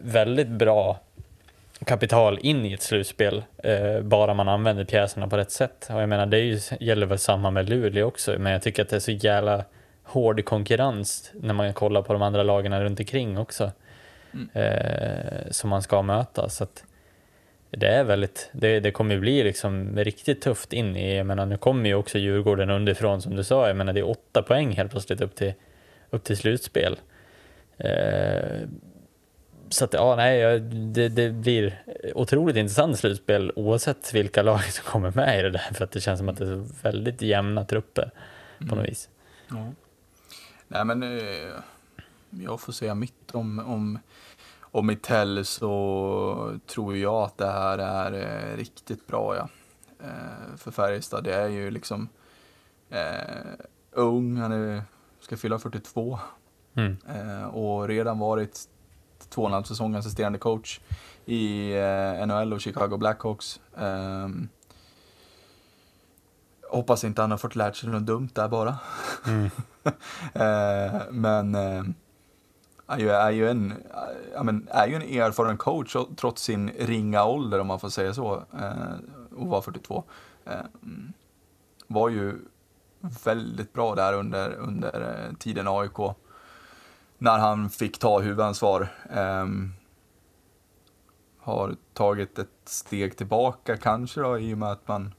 väldigt 0.01 0.47
bra 0.47 0.99
kapital 1.85 2.39
in 2.41 2.65
i 2.65 2.73
ett 2.73 2.81
slutspel, 2.81 3.43
eh, 3.57 4.01
bara 4.01 4.33
man 4.33 4.49
använder 4.49 4.85
pjäserna 4.85 5.27
på 5.27 5.37
rätt 5.37 5.51
sätt. 5.51 5.87
Och 5.89 6.01
jag 6.01 6.09
menar, 6.09 6.25
det 6.25 6.39
ju, 6.39 6.59
gäller 6.79 7.05
väl 7.05 7.17
samma 7.17 7.51
med 7.51 7.69
Luleå 7.69 8.07
också, 8.07 8.35
men 8.39 8.51
jag 8.51 8.61
tycker 8.61 8.81
att 8.81 8.89
det 8.89 8.95
är 8.95 8.99
så 8.99 9.11
jävla 9.11 9.65
hård 10.03 10.45
konkurrens 10.45 11.31
när 11.33 11.53
man 11.53 11.73
kollar 11.73 12.01
på 12.01 12.13
de 12.13 12.21
andra 12.21 12.43
lagen 12.43 12.83
runt 12.83 12.99
omkring 12.99 13.37
också, 13.37 13.71
mm. 14.33 14.49
eh, 14.53 15.51
som 15.51 15.69
man 15.69 15.81
ska 15.81 16.01
möta. 16.01 16.49
Så 16.49 16.67
det 17.69 17.87
är 17.87 18.03
väldigt, 18.03 18.49
det, 18.51 18.79
det 18.79 18.91
kommer 18.91 19.17
bli 19.17 19.43
liksom 19.43 19.97
riktigt 19.97 20.41
tufft 20.41 20.73
in 20.73 20.95
i, 20.95 21.17
jag 21.17 21.25
menar 21.25 21.45
nu 21.45 21.57
kommer 21.57 21.89
ju 21.89 21.95
också 21.95 22.17
Djurgården 22.17 22.69
underifrån 22.69 23.21
som 23.21 23.35
du 23.35 23.43
sa, 23.43 23.67
jag 23.67 23.77
menar 23.77 23.93
det 23.93 23.99
är 23.99 24.09
åtta 24.09 24.41
poäng 24.41 24.71
helt 24.71 24.91
plötsligt 24.91 25.21
upp 25.21 25.35
till, 25.35 25.53
upp 26.09 26.23
till 26.23 26.37
slutspel. 26.37 26.97
Eh, 27.77 28.67
så 29.73 29.85
att, 29.85 29.93
ja, 29.93 30.15
nej, 30.15 30.59
det, 30.59 31.09
det 31.09 31.29
blir 31.29 31.83
otroligt 32.15 32.55
intressant 32.55 32.99
slutspel 32.99 33.51
oavsett 33.55 34.13
vilka 34.13 34.41
lag 34.41 34.63
som 34.71 34.83
kommer 34.85 35.11
med 35.11 35.39
i 35.39 35.41
det 35.41 35.49
där, 35.49 35.73
för 35.73 35.83
att 35.83 35.91
det 35.91 36.01
känns 36.01 36.19
som 36.19 36.29
att 36.29 36.37
det 36.37 36.45
är 36.45 36.83
väldigt 36.83 37.21
jämna 37.21 37.65
trupper 37.65 38.11
på 38.57 38.65
något 38.65 38.73
mm. 38.73 38.85
vis. 38.85 39.09
Ja. 39.49 39.71
Nej, 40.67 40.85
men 40.85 41.03
eh, 41.03 41.53
jag 42.29 42.61
får 42.61 42.73
säga 42.73 42.95
mitt 42.95 43.31
om, 43.31 43.59
om, 43.59 43.99
om 44.59 44.87
Mitell 44.87 45.45
så 45.45 46.59
tror 46.67 46.97
jag 46.97 47.23
att 47.23 47.37
det 47.37 47.51
här 47.51 47.77
är 47.77 48.11
eh, 48.13 48.57
riktigt 48.57 49.07
bra, 49.07 49.35
ja. 49.35 49.49
Eh, 49.99 50.57
för 50.57 50.71
Färjestad. 50.71 51.23
Det 51.23 51.35
är 51.35 51.47
ju 51.47 51.71
liksom 51.71 52.09
eh, 52.89 53.65
ung, 53.91 54.37
han 54.37 54.51
är, 54.51 54.81
ska 55.19 55.37
fylla 55.37 55.59
42 55.59 56.19
mm. 56.75 56.97
och 57.49 57.87
redan 57.87 58.19
varit 58.19 58.67
två 59.29 59.41
och 59.41 59.47
en 59.47 59.53
halv 59.53 59.63
säsong 59.63 59.95
assisterande 59.95 60.39
coach 60.39 60.79
i 61.25 61.73
eh, 61.77 62.25
NHL 62.27 62.53
och 62.53 62.61
Chicago 62.61 62.97
Blackhawks. 62.97 63.59
Um, 63.73 64.49
hoppas 66.69 67.03
inte 67.03 67.21
han 67.21 67.31
har 67.31 67.37
fått 67.37 67.55
lärt 67.55 67.75
sig 67.75 67.89
något 67.89 68.05
dumt 68.05 68.29
där 68.33 68.47
bara. 68.47 68.77
Mm. 69.27 69.43
uh, 69.45 71.01
men 71.11 71.55
uh, 71.55 71.85
är, 72.87 72.99
ju, 72.99 73.09
är, 73.09 73.31
ju 73.31 73.49
en, 73.49 73.71
uh, 73.71 74.43
men, 74.43 74.67
är 74.71 74.87
ju 74.87 74.95
en 74.95 75.21
erfaren 75.21 75.57
coach 75.57 75.95
trots 76.15 76.43
sin 76.43 76.69
ringa 76.69 77.25
ålder 77.25 77.59
om 77.59 77.67
man 77.67 77.79
får 77.79 77.89
säga 77.89 78.13
så. 78.13 78.35
Uh, 78.35 78.95
och 79.35 79.47
var 79.47 79.61
42. 79.61 80.03
var 81.87 82.09
ju 82.09 82.39
väldigt 83.23 83.73
bra 83.73 83.95
där 83.95 84.13
under, 84.13 84.53
under 84.53 85.29
tiden 85.39 85.67
AIK 85.67 86.15
när 87.17 87.39
han 87.39 87.69
fick 87.69 87.99
ta 87.99 88.19
huvudansvar. 88.19 88.87
Um, 89.17 89.73
har 91.43 91.75
tagit 91.93 92.39
ett 92.39 92.49
steg 92.65 93.17
tillbaka 93.17 93.77
kanske 93.77 94.21
då 94.21 94.39
i 94.39 94.53
och 94.53 94.57
med 94.57 94.71
att 94.71 94.87
man 94.87 95.13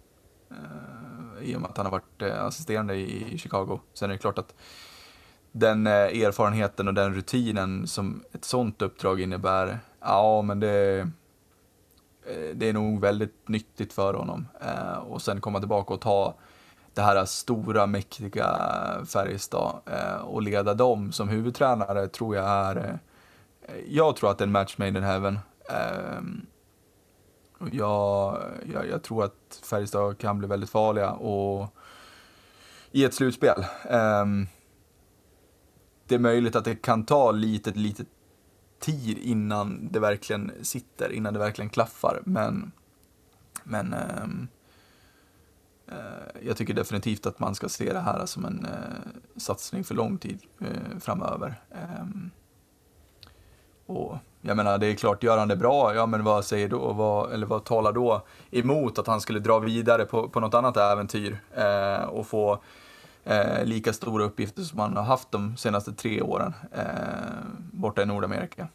uh, 0.51 1.49
i 1.49 1.57
och 1.57 1.61
med 1.61 1.71
att 1.71 1.77
han 1.77 1.87
har 1.87 1.91
varit 1.91 2.23
uh, 2.23 2.45
assisterande 2.45 2.95
i, 2.95 3.35
i, 3.35 3.39
Chicago. 3.39 3.81
Sen 3.95 4.11
är 4.11 4.15
det 4.15 4.19
klart 4.19 4.39
att 4.39 4.55
den 5.53 5.87
uh, 5.87 5.93
erfarenheten 5.93 6.89
och 6.89 6.95
den 6.95 7.15
rutinen 7.15 7.87
som 7.87 8.25
ett 8.33 8.45
sånt 8.45 8.83
uppdrag 8.83 9.21
innebär, 9.21 9.79
ja 10.01 10.43
men 10.43 10.61
det, 10.61 11.11
det 12.55 12.69
är 12.69 12.73
nog 12.73 13.01
väldigt 13.01 13.49
nyttigt 13.49 13.93
för 13.93 14.15
honom. 14.15 14.49
och 15.07 15.23
sen 15.23 15.41
komma 15.41 15.59
tillbaka 15.59 15.95
och 15.95 16.01
ta 16.01 16.35
det 16.95 17.03
här 17.03 17.25
stora, 17.25 17.87
mäktiga 17.87 18.61
Färjestad 19.07 19.81
eh, 19.87 20.17
och 20.17 20.43
leda 20.43 20.75
dem 20.75 21.13
som 21.13 21.29
huvudtränare 21.29 22.09
tror 22.09 22.37
jag 22.37 22.45
är, 22.45 22.77
eh, 22.77 23.75
jag 23.89 24.17
tror 24.17 24.31
att 24.31 24.39
det 24.39 24.45
är 24.45 24.47
en 24.47 24.53
match 24.53 24.79
made 24.79 24.99
in 24.99 25.05
heaven. 25.05 25.39
Ehm, 25.69 26.47
jag, 27.73 28.43
jag, 28.73 28.89
jag, 28.89 29.03
tror 29.03 29.25
att 29.25 29.61
Färjestad 29.63 30.19
kan 30.19 30.39
bli 30.39 30.49
väldigt 30.49 30.71
farliga 30.71 31.13
och 31.13 31.75
i 32.91 33.05
ett 33.05 33.15
slutspel. 33.15 33.67
Ehm, 33.91 34.47
det 36.07 36.15
är 36.15 36.19
möjligt 36.19 36.57
att 36.57 36.65
det 36.65 36.75
kan 36.75 37.05
ta 37.05 37.31
lite, 37.31 37.71
lite 37.71 38.05
tid 38.81 39.19
innan 39.19 39.89
det 39.93 40.01
verkligen 40.01 40.53
sitter, 40.63 41.13
innan 41.13 41.33
det 41.33 41.39
verkligen 41.39 41.71
klaffar, 41.71 42.23
men, 42.25 42.73
men 43.65 43.93
Eh, 43.93 44.27
Eh, 45.89 46.47
jag 46.47 46.57
tycker 46.57 46.75
definitivt 46.75 47.27
att 47.27 47.39
man 47.39 47.55
ska 47.55 47.69
se 47.69 47.93
det 47.93 48.01
här 48.01 48.27
som 48.27 48.45
en 48.45 48.65
eh, 48.65 49.41
satsning 49.41 49.85
för 49.85 49.95
lång 49.95 50.19
tid 50.19 50.39
eh, 50.61 50.99
framöver. 51.01 51.61
Ehm, 51.71 52.31
och 53.87 54.19
jag 54.41 54.57
menar, 54.57 54.79
det 54.79 54.87
är 54.87 54.95
klart, 54.95 55.23
gör 55.23 55.39
han 55.39 55.49
det 55.49 55.57
bra, 55.57 55.95
ja 55.95 56.07
men 56.07 56.25
vad 56.25 56.45
säger 56.45 56.69
då, 56.69 56.93
vad, 56.93 57.33
eller 57.33 57.47
vad 57.47 57.65
talar 57.65 57.93
då 57.93 58.23
emot 58.51 58.99
att 58.99 59.07
han 59.07 59.21
skulle 59.21 59.41
dra 59.41 59.59
vidare 59.59 60.05
på, 60.05 60.29
på 60.29 60.41
något 60.41 60.55
annat 60.55 60.77
äventyr 60.77 61.39
eh, 61.55 62.05
och 62.05 62.27
få 62.27 62.63
eh, 63.25 63.65
lika 63.65 63.93
stora 63.93 64.25
uppgifter 64.25 64.63
som 64.63 64.79
han 64.79 64.97
har 64.97 65.05
haft 65.05 65.31
de 65.31 65.57
senaste 65.57 65.93
tre 65.93 66.23
åren 66.23 66.55
eh, 66.73 66.85
borta 67.73 68.03
i 68.03 68.07
Nordamerika. 68.07 68.69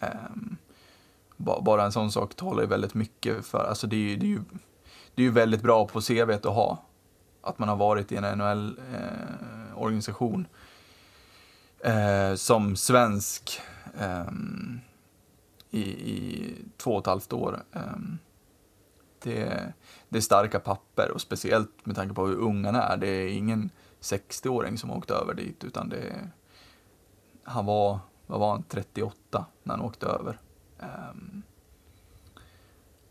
Eh, 0.00 0.08
bara 1.36 1.84
en 1.84 1.92
sån 1.92 2.12
sak 2.12 2.34
talar 2.34 2.62
ju 2.62 2.68
väldigt 2.68 2.94
mycket 2.94 3.46
för, 3.46 3.64
alltså 3.64 3.86
det 3.86 3.96
är 3.96 4.00
ju, 4.00 4.16
det 4.16 4.26
är 4.26 4.28
ju, 4.28 4.40
det 5.14 5.22
är 5.22 5.24
ju 5.24 5.30
väldigt 5.30 5.62
bra 5.62 5.86
på 5.86 6.00
CV 6.00 6.30
att 6.30 6.44
ha. 6.44 6.78
Att 7.42 7.58
man 7.58 7.68
har 7.68 7.76
varit 7.76 8.12
i 8.12 8.16
en 8.16 8.38
NHL-organisation. 8.38 10.46
Eh, 11.80 11.84
eh, 11.84 12.34
som 12.34 12.76
svensk 12.76 13.60
eh, 13.98 14.30
i, 15.70 15.80
i 15.80 16.54
två 16.76 16.90
och 16.90 17.00
ett 17.00 17.06
halvt 17.06 17.32
år. 17.32 17.62
Eh, 17.72 17.80
det, 19.22 19.72
det 20.08 20.18
är 20.18 20.22
starka 20.22 20.60
papper 20.60 21.10
och 21.10 21.20
speciellt 21.20 21.86
med 21.86 21.96
tanke 21.96 22.14
på 22.14 22.26
hur 22.26 22.36
ung 22.36 22.64
han 22.64 22.74
är. 22.74 22.96
Det 22.96 23.08
är 23.08 23.28
ingen 23.28 23.70
60-åring 24.00 24.78
som 24.78 24.90
åkte 24.90 25.14
över 25.14 25.34
dit 25.34 25.64
utan 25.64 25.88
det 25.88 25.96
är, 25.96 26.30
han 27.42 27.66
var, 27.66 27.98
vad 28.26 28.40
var 28.40 28.50
han, 28.50 28.62
38 28.62 29.46
när 29.62 29.74
han 29.74 29.84
åkte 29.84 30.06
över. 30.06 30.38
Um, 30.78 31.42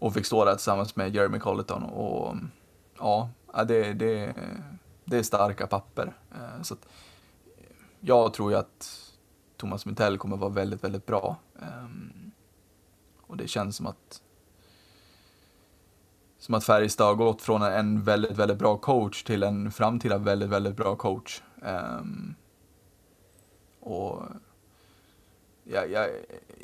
och 0.04 0.14
fick 0.14 0.26
stå 0.26 0.46
där 0.46 0.56
tillsammans 0.56 0.96
med 0.96 1.16
Jeremy 1.16 1.40
Colleton 1.40 1.84
och 1.84 2.36
ja, 3.00 3.30
det, 3.68 3.94
det, 3.94 4.34
det 5.06 5.18
är 5.18 5.24
starka 5.24 5.68
papper. 5.68 6.14
Eh, 6.32 6.62
så 6.62 6.74
att, 6.74 6.86
eh, 7.58 7.76
jag 8.00 8.34
tror 8.34 8.52
ju 8.52 8.58
att 8.58 9.12
Thomas 9.58 9.86
Mittell 9.86 10.18
kommer 10.18 10.38
vara 10.38 10.50
väldigt, 10.50 10.84
väldigt 10.84 11.06
bra. 11.06 11.38
Ehm, 11.62 12.32
och 13.28 13.38
det 13.38 13.48
känns 13.48 13.76
som 13.76 13.88
att 13.88 14.22
som 16.38 16.56
att 16.56 16.64
Färjestad 16.64 17.08
har 17.08 17.16
gått 17.16 17.42
från 17.42 17.62
en 17.62 18.04
väldigt, 18.04 18.38
väldigt 18.38 18.58
bra 18.58 18.78
coach 18.78 19.24
till 19.24 19.44
en 19.44 19.72
framtida 19.72 20.18
väldigt, 20.18 20.50
väldigt 20.50 20.76
bra 20.76 20.96
coach. 20.96 21.42
Ehm, 21.62 22.36
och 23.80 24.24
jag, 25.64 25.92
jag, 25.92 26.10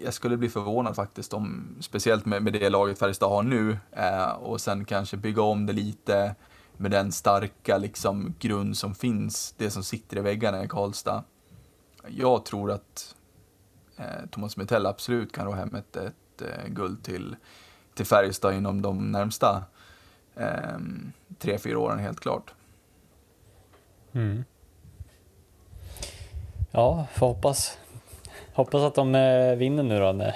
jag, 0.04 0.14
skulle 0.14 0.38
bli 0.38 0.50
förvånad 0.50 0.96
faktiskt 0.96 1.34
om, 1.34 1.76
speciellt 1.82 2.26
med, 2.26 2.44
med 2.44 2.54
det 2.54 2.70
laget 2.70 3.00
Färjestad 3.00 3.30
har 3.30 3.44
nu, 3.44 3.78
eh, 3.92 4.30
och 4.30 4.62
sen 4.62 4.86
kanske 4.86 5.18
bygga 5.18 5.42
om 5.42 5.66
det 5.66 5.74
lite 5.74 6.36
med 6.78 6.92
den 6.92 7.12
starka 7.12 7.78
liksom, 7.78 8.36
grund 8.40 8.78
som 8.78 8.96
finns, 8.96 9.54
det 9.58 9.70
som 9.70 9.84
sitter 9.84 10.18
i 10.18 10.22
väggarna 10.22 10.64
i 10.64 10.68
Karlstad. 10.68 11.24
Jag 12.08 12.46
tror 12.46 12.72
att 12.72 13.16
eh, 13.98 14.30
Thomas 14.32 14.58
Mitell 14.58 14.86
absolut 14.86 15.32
kan 15.32 15.46
ro 15.46 15.52
hem 15.52 15.76
ett, 15.76 15.96
ett 15.96 16.14
ett 16.42 16.68
guld 16.68 17.04
till 17.04 17.36
till 17.94 18.06
Färjestad 18.06 18.54
inom 18.54 18.82
de 18.82 19.12
närmsta 19.12 19.64
eh, 20.36 20.78
tre, 21.40 21.58
fyra 21.58 21.80
åren 21.80 22.00
helt 22.00 22.20
klart. 22.20 22.54
Mm. 24.12 24.44
Ja, 26.72 27.08
får 27.14 27.28
hoppas. 27.28 27.78
Hoppas 28.54 28.82
att 28.82 28.96
de 28.96 29.16
eh, 29.16 29.56
vinner 29.56 29.84
nu 29.84 30.00
då. 30.00 30.12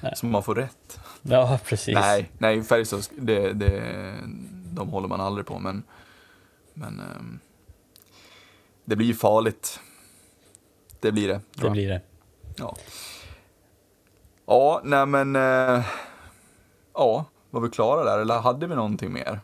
Nej. 0.00 0.16
Så 0.16 0.26
man 0.26 0.42
får 0.42 0.54
rätt. 0.54 1.00
Ja, 1.22 1.58
precis. 1.64 1.94
Nej, 1.94 2.30
nej 2.38 2.62
Färjestad, 2.62 3.06
det, 3.16 3.52
det, 3.52 4.14
de 4.72 4.88
håller 4.88 5.08
man 5.08 5.20
aldrig 5.20 5.46
på, 5.46 5.58
men, 5.58 5.82
men 6.74 7.00
um, 7.00 7.40
det 8.84 8.96
blir 8.96 9.14
farligt. 9.14 9.80
Det 11.00 11.12
blir 11.12 11.28
det. 11.28 11.40
Det 11.54 11.70
blir 11.70 11.88
det. 11.88 12.00
Ja. 12.56 12.76
Ja, 14.46 14.80
nej 14.84 15.06
men... 15.06 15.36
Eh, 15.36 15.84
ja, 16.94 17.24
var 17.50 17.60
vi 17.60 17.70
klara 17.70 18.04
där 18.04 18.18
eller 18.18 18.40
hade 18.40 18.66
vi 18.66 18.74
någonting 18.74 19.12
mer? 19.12 19.40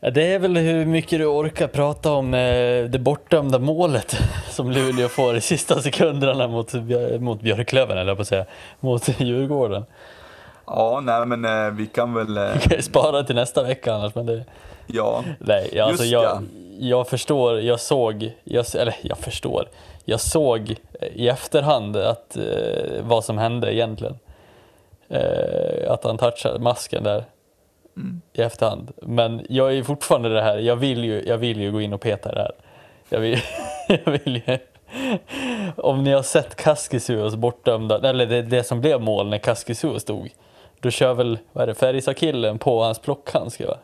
Ja, 0.00 0.10
det 0.10 0.34
är 0.34 0.38
väl 0.38 0.56
hur 0.56 0.86
mycket 0.86 1.18
du 1.18 1.26
orkar 1.26 1.68
prata 1.68 2.12
om 2.12 2.34
eh, 2.34 2.84
det 2.84 2.98
bortdömda 2.98 3.58
målet 3.58 4.16
som 4.50 4.70
Luleå 4.70 5.08
får 5.08 5.36
i 5.36 5.40
sista 5.40 5.82
sekunderna 5.82 6.48
mot, 6.48 6.72
mot 7.20 7.40
Björklöven, 7.40 7.98
eller 7.98 8.14
på 8.14 8.22
att 8.22 8.28
säga, 8.28 8.44
mot 8.80 9.20
Djurgården. 9.20 9.84
Ja, 10.66 11.00
nej 11.02 11.26
men 11.26 11.44
eh, 11.44 11.72
vi 11.72 11.86
kan 11.86 12.14
väl... 12.14 12.36
Eh... 12.36 12.52
Vi 12.54 12.60
kan 12.60 12.82
spara 12.82 13.22
till 13.22 13.34
nästa 13.34 13.62
vecka 13.62 13.94
annars, 13.94 14.14
men 14.14 14.26
det... 14.26 14.44
Ja, 14.86 15.24
nej, 15.38 15.80
alltså 15.80 16.04
jag, 16.04 16.24
ja. 16.24 16.40
jag 16.78 17.08
förstår, 17.08 17.60
jag 17.60 17.80
såg, 17.80 18.32
jag, 18.44 18.66
eller 18.74 18.96
jag 19.02 19.18
förstår, 19.18 19.68
jag 20.04 20.20
såg 20.20 20.76
i 21.14 21.28
efterhand 21.28 21.96
att, 21.96 22.36
eh, 22.36 23.02
vad 23.02 23.24
som 23.24 23.38
hände 23.38 23.74
egentligen. 23.74 24.18
Eh, 25.08 25.92
att 25.92 26.04
han 26.04 26.18
touchade 26.18 26.58
masken 26.58 27.02
där 27.02 27.24
mm. 27.96 28.20
i 28.32 28.42
efterhand. 28.42 28.92
Men 29.02 29.46
jag 29.48 29.76
är 29.76 29.82
fortfarande 29.82 30.28
det 30.28 30.42
här, 30.42 30.58
jag 30.58 30.76
vill 30.76 31.04
ju, 31.04 31.24
jag 31.26 31.38
vill 31.38 31.60
ju 31.60 31.72
gå 31.72 31.80
in 31.80 31.92
och 31.92 32.00
peta 32.00 32.32
det 32.32 32.40
här. 32.40 32.52
Jag 33.08 33.20
vill, 33.20 33.38
jag 33.88 34.12
vill 34.12 34.42
ju. 34.46 34.58
Om 35.76 36.04
ni 36.04 36.12
har 36.12 36.22
sett 36.22 36.54
Kaskisuos 36.54 37.36
bortdömda, 37.36 38.08
eller 38.08 38.26
det, 38.26 38.42
det 38.42 38.62
som 38.62 38.80
blev 38.80 39.00
mål 39.00 39.28
när 39.28 39.38
Kaskisuo 39.38 40.00
stod. 40.00 40.30
Då 40.80 40.90
kör 40.90 41.14
väl, 41.14 41.38
Färjestad-killen 41.74 42.58
på 42.58 42.82
hans 42.82 42.98
plockhandske 42.98 43.66
va? 43.66 43.78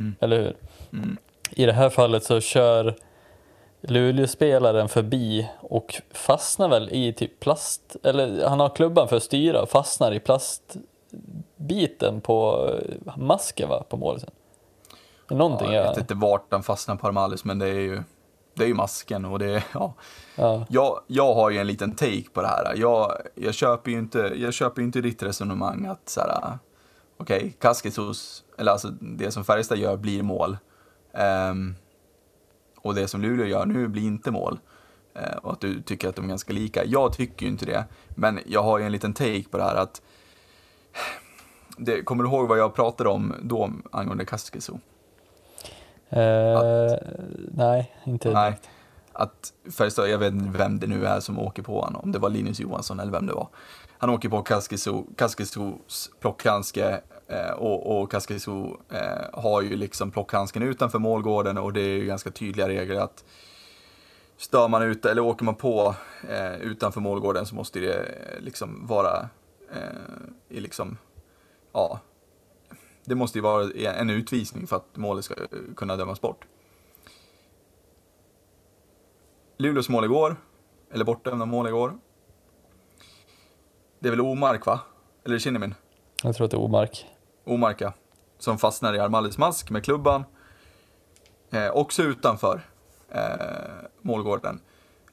Mm. 0.00 0.14
Eller 0.20 0.38
hur? 0.38 0.56
Mm. 0.92 1.16
I 1.50 1.66
det 1.66 1.72
här 1.72 1.90
fallet 1.90 2.24
så 2.24 2.40
kör 2.40 2.94
Luleå-spelaren 3.80 4.88
förbi 4.88 5.48
och 5.60 6.02
fastnar 6.12 6.68
väl 6.68 6.88
i 6.92 7.12
typ 7.12 7.40
plast, 7.40 7.96
eller 8.02 8.48
han 8.48 8.60
har 8.60 8.68
klubban 8.68 9.08
för 9.08 9.16
att 9.16 9.22
styra 9.22 9.62
och 9.62 9.70
fastnar 9.70 10.12
i 10.12 10.20
plastbiten 11.64 12.20
på 12.20 12.70
masken 13.16 13.68
va, 13.68 13.84
på 13.88 13.96
målet. 13.96 14.24
Någonting 15.30 15.72
ja, 15.72 15.74
jag 15.74 15.88
vet 15.88 15.98
inte 15.98 16.14
vart 16.14 16.50
den 16.50 16.62
fastnar 16.62 16.96
på 16.96 17.06
Armalis, 17.06 17.44
men 17.44 17.58
det 17.58 17.66
är 17.66 17.80
ju, 17.80 18.02
det 18.54 18.64
är 18.64 18.68
ju 18.68 18.74
masken 18.74 19.24
och 19.24 19.38
det 19.38 19.50
är, 19.50 19.64
ja. 19.74 19.94
ja. 20.36 20.66
Jag, 20.68 21.00
jag 21.06 21.34
har 21.34 21.50
ju 21.50 21.58
en 21.58 21.66
liten 21.66 21.96
take 21.96 22.30
på 22.32 22.42
det 22.42 22.48
här. 22.48 22.74
Jag, 22.76 23.12
jag 23.34 23.54
köper 23.54 23.90
ju 23.90 23.98
inte, 23.98 24.32
jag 24.36 24.54
köper 24.54 24.82
inte 24.82 25.00
ditt 25.00 25.22
resonemang 25.22 25.86
att 25.86 26.08
så 26.08 26.20
här, 26.20 26.58
okej, 27.16 27.56
okay, 27.58 28.14
eller 28.58 28.72
alltså 28.72 28.88
det 29.00 29.30
som 29.30 29.44
Färjestad 29.44 29.78
gör 29.78 29.96
blir 29.96 30.22
mål. 30.22 30.56
Um, 31.50 31.74
och 32.82 32.94
det 32.94 33.08
som 33.08 33.22
Luleå 33.22 33.46
gör 33.46 33.66
nu 33.66 33.88
blir 33.88 34.02
inte 34.02 34.30
mål. 34.30 34.58
Eh, 35.14 35.36
och 35.42 35.52
att 35.52 35.60
du 35.60 35.82
tycker 35.82 36.08
att 36.08 36.16
de 36.16 36.24
är 36.24 36.28
ganska 36.28 36.52
lika. 36.52 36.84
Jag 36.84 37.12
tycker 37.12 37.46
ju 37.46 37.52
inte 37.52 37.66
det, 37.66 37.84
men 38.08 38.40
jag 38.46 38.62
har 38.62 38.78
ju 38.78 38.84
en 38.84 38.92
liten 38.92 39.12
take 39.12 39.44
på 39.50 39.56
det 39.56 39.64
här 39.64 39.76
att 39.76 40.02
det, 41.76 42.02
kommer 42.02 42.24
du 42.24 42.30
ihåg 42.30 42.48
vad 42.48 42.58
jag 42.58 42.74
pratade 42.74 43.10
om 43.10 43.34
då 43.42 43.70
angående 43.90 44.24
Kaskiso? 44.24 44.78
Uh, 46.16 46.56
att, 46.56 47.00
nej, 47.54 47.94
inte 48.04 48.30
nej, 48.30 48.58
Att 49.12 49.52
Färjestad, 49.76 50.08
jag 50.08 50.18
vet 50.18 50.32
inte 50.32 50.58
vem 50.58 50.78
det 50.78 50.86
nu 50.86 51.06
är 51.06 51.20
som 51.20 51.38
åker 51.38 51.62
på 51.62 51.80
honom, 51.80 52.00
om 52.04 52.12
det 52.12 52.18
var 52.18 52.30
Linus 52.30 52.60
Johansson 52.60 53.00
eller 53.00 53.12
vem 53.12 53.26
det 53.26 53.32
var. 53.32 53.48
Han 53.98 54.10
åker 54.10 54.28
på 54.28 54.42
Kaskiso, 54.42 55.04
Kaskisos 55.16 56.10
plockhandske 56.20 57.00
Eh, 57.28 57.50
och, 57.50 58.02
och 58.02 58.10
Kaskiso 58.10 58.80
eh, 58.90 59.40
har 59.40 59.62
ju 59.62 59.76
liksom 59.76 60.10
plockhandsken 60.10 60.62
utanför 60.62 60.98
målgården 60.98 61.58
och 61.58 61.72
det 61.72 61.80
är 61.80 61.98
ju 61.98 62.06
ganska 62.06 62.30
tydliga 62.30 62.68
regler 62.68 63.00
att 63.00 63.24
stör 64.36 64.68
man 64.68 64.82
ut 64.82 65.06
eller 65.06 65.22
åker 65.22 65.44
man 65.44 65.54
på 65.54 65.94
eh, 66.30 66.54
utanför 66.54 67.00
målgården 67.00 67.46
så 67.46 67.54
måste 67.54 67.80
det 67.80 67.94
eh, 67.94 68.40
liksom 68.40 68.86
vara 68.86 69.28
eh, 69.74 70.56
i 70.56 70.60
liksom, 70.60 70.96
ja, 71.72 72.00
det 73.04 73.14
måste 73.14 73.38
ju 73.38 73.42
vara 73.42 73.70
en 73.74 74.10
utvisning 74.10 74.66
för 74.66 74.76
att 74.76 74.96
målet 74.96 75.24
ska 75.24 75.34
kunna 75.76 75.96
dömas 75.96 76.20
bort. 76.20 76.44
Luleås 79.56 79.88
mål 79.88 80.04
igår, 80.04 80.36
eller 80.92 81.04
bortdömda 81.04 81.46
mål 81.46 81.66
igår. 81.68 81.98
Det 83.98 84.08
är 84.08 84.10
väl 84.10 84.20
Omark 84.20 84.66
va? 84.66 84.80
Eller 85.24 85.38
Kinnimin? 85.38 85.74
Jag 86.22 86.34
tror 86.34 86.44
att 86.44 86.50
det 86.50 86.56
är 86.56 86.60
Omark. 86.60 87.06
Omarka, 87.44 87.92
som 88.38 88.58
fastnar 88.58 88.94
i 88.94 88.98
Armalis 88.98 89.38
mask 89.38 89.70
med 89.70 89.84
klubban. 89.84 90.24
Eh, 91.50 91.70
också 91.70 92.02
utanför 92.02 92.60
eh, 93.08 93.20
målgården. 94.02 94.60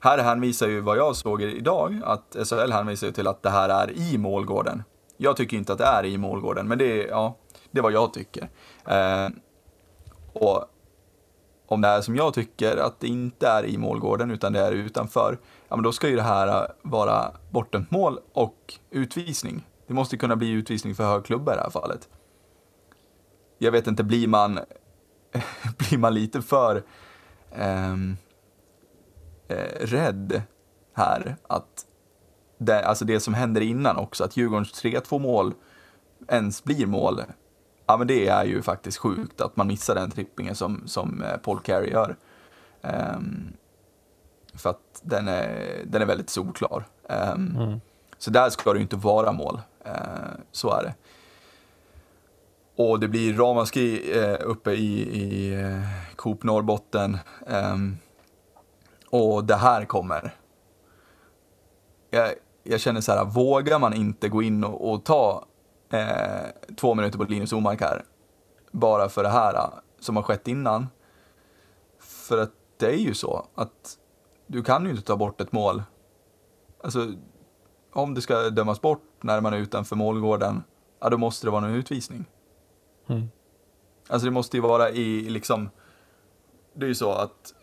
Här 0.02 0.18
hänvisar 0.18 0.68
ju 0.68 0.80
vad 0.80 0.97
jag 0.97 1.16
såg 1.16 1.41
idag, 1.41 2.02
att 2.04 2.36
SHL 2.49 2.72
hänvisar 2.72 3.08
ju 3.08 3.14
till 3.14 3.28
att 3.28 3.43
det 3.43 3.49
här 3.49 3.70
är 3.70 3.91
i 3.91 4.18
målgården. 4.18 4.84
Jag 5.18 5.38
tycker 5.38 5.58
inte 5.58 5.74
att 5.74 5.78
det 5.78 5.86
är 5.86 6.06
i 6.06 6.18
målgården, 6.18 6.68
men 6.68 6.78
det 6.78 7.04
är, 7.04 7.08
ja, 7.08 7.38
det 7.72 7.80
är 7.80 7.84
vad 7.84 7.91
jag 7.91 8.14
tycker. 8.14 8.49
Eh, 8.86 9.30
och 10.34 10.66
om 11.68 11.82
det 11.82 11.88
är 11.88 12.02
som 12.02 12.16
jag 12.16 12.34
tycker, 12.34 12.78
att 12.78 12.99
det 12.99 13.08
inte 13.08 13.47
är 13.47 13.66
i 13.66 13.78
målgården 13.78 14.32
utan 14.32 14.54
det 14.54 14.60
är 14.60 14.72
utanför, 14.72 15.38
ja 15.68 15.76
men 15.76 15.84
då 15.84 15.91
ska 15.91 16.10
ju 16.10 16.16
det 16.16 16.22
här 16.22 16.68
vara 16.82 17.32
bortdömt 17.49 17.91
mål 17.91 18.20
och 18.34 18.74
utvisning. 18.89 19.68
Det 19.88 19.93
måste 19.93 20.18
kunna 20.18 20.36
bli 20.36 20.52
utvisning 20.52 20.95
för 20.95 21.04
hög 21.04 21.26
klubba 21.26 21.54
i 21.54 21.56
det 21.56 21.62
här 21.62 21.70
fallet 21.70 22.10
jag 23.64 23.72
vet 23.72 23.88
inte, 23.88 24.04
blir 24.04 24.28
man, 24.28 24.60
blir 25.78 25.97
man 25.97 26.14
lite 26.14 26.41
för 26.41 26.84
ehm, 27.52 28.18
eh, 29.52 29.86
rädd 29.86 30.41
här 30.93 31.36
att 31.47 31.86
det, 32.58 32.86
alltså 32.86 33.06
det 33.06 33.20
som 33.20 33.34
händer 33.34 33.62
innan 33.62 33.97
också, 33.97 34.24
att 34.24 34.38
Djurgårdens 34.38 34.84
3-2 34.84 35.20
mål 35.20 35.54
ens 36.28 36.64
blir 36.64 36.86
mål, 36.86 37.22
ja 37.86 37.97
men 37.97 38.08
det 38.08 38.28
är 38.28 38.45
ju 38.45 38.62
faktiskt 38.62 38.97
sjukt 38.97 39.41
att 39.41 39.56
man 39.56 39.68
missar 39.68 39.95
den 39.95 40.12
trippingen 40.12 40.56
som, 40.56 40.88
som 40.88 41.24
eh, 41.24 41.38
Paul 41.38 41.60
Carey 41.60 41.91
gör. 41.91 42.16
Um, 42.82 43.54
för 44.54 44.70
att 44.70 45.02
den 45.02 45.28
är, 45.28 45.82
den 45.86 46.02
är 46.02 46.06
väldigt 46.06 46.30
solklar. 46.30 46.88
Um, 47.10 47.58
Mm. 47.58 47.80
Så 48.22 48.32
där 48.32 48.49
ska 48.49 48.74
det 48.74 48.78
ju 48.78 48.84
inte 48.84 48.95
vara 48.95 49.32
mål. 49.32 49.62
Eh, 49.86 49.93
så 50.52 50.72
är 50.72 50.84
det. 50.84 50.93
Och 52.84 52.99
det 52.99 53.08
blir 53.08 53.34
ramaskri 53.34 54.20
eh, 54.20 54.38
uppe 54.39 54.72
i, 54.72 55.02
i 55.02 55.54
eh, 55.54 56.16
Coop 56.16 56.43
Norrbotten. 56.43 57.18
Ehm, 57.47 57.97
och 59.12 59.45
det 59.45 59.55
här 59.55 59.86
kommer. 59.86 60.36
Jag, 62.09 62.34
jag 62.64 62.80
känner 62.80 63.01
så 63.01 63.12
här, 63.12 63.26
vågar 63.26 63.80
man 63.80 63.93
inte 63.93 64.30
gå 64.30 64.43
in 64.43 64.64
och, 64.64 64.91
och 64.91 65.05
ta 65.05 65.45
eh, 65.89 66.76
två 66.78 66.95
minuter 66.95 67.18
på 67.18 67.24
Linus 67.24 67.53
Omark 67.53 67.82
här, 67.82 68.05
bara 68.72 69.09
för 69.09 69.24
det 69.24 69.30
här 69.30 69.53
eh, 69.55 69.70
som 69.99 70.16
har 70.16 70.24
skett 70.24 70.47
innan. 70.47 70.88
För 71.99 72.38
att 72.38 72.51
det 72.78 72.86
är 72.88 72.99
ju 72.99 73.14
så 73.14 73.47
att 73.55 73.97
du 74.47 74.64
kan 74.64 74.86
ju 74.86 74.91
inte 74.91 75.03
ta 75.03 75.16
bort 75.18 75.41
ett 75.41 75.51
mål. 75.51 75.84
Alltså, 76.84 77.14
om 77.93 78.14
det 78.14 78.22
ska 78.22 78.49
dömas 78.49 78.82
bort 78.82 79.03
när 79.22 79.41
man 79.41 79.53
är 79.53 79.57
utanför 79.57 79.95
målgården, 79.95 80.64
ja 80.99 81.09
då 81.09 81.18
måste 81.18 81.47
det 81.47 81.51
vara 81.51 81.66
en 81.66 81.76
utvisning. 81.76 82.26
Mm. 83.07 83.30
Alltså 84.07 84.26
det 84.26 84.32
måste 84.32 84.57
ju 84.57 84.62
vara 84.62 84.89
i 84.89 85.30
liksom, 85.30 85.70
det 86.74 86.86
är 86.86 86.88
ju 86.88 86.95
så 86.95 87.12
att, 87.12 87.53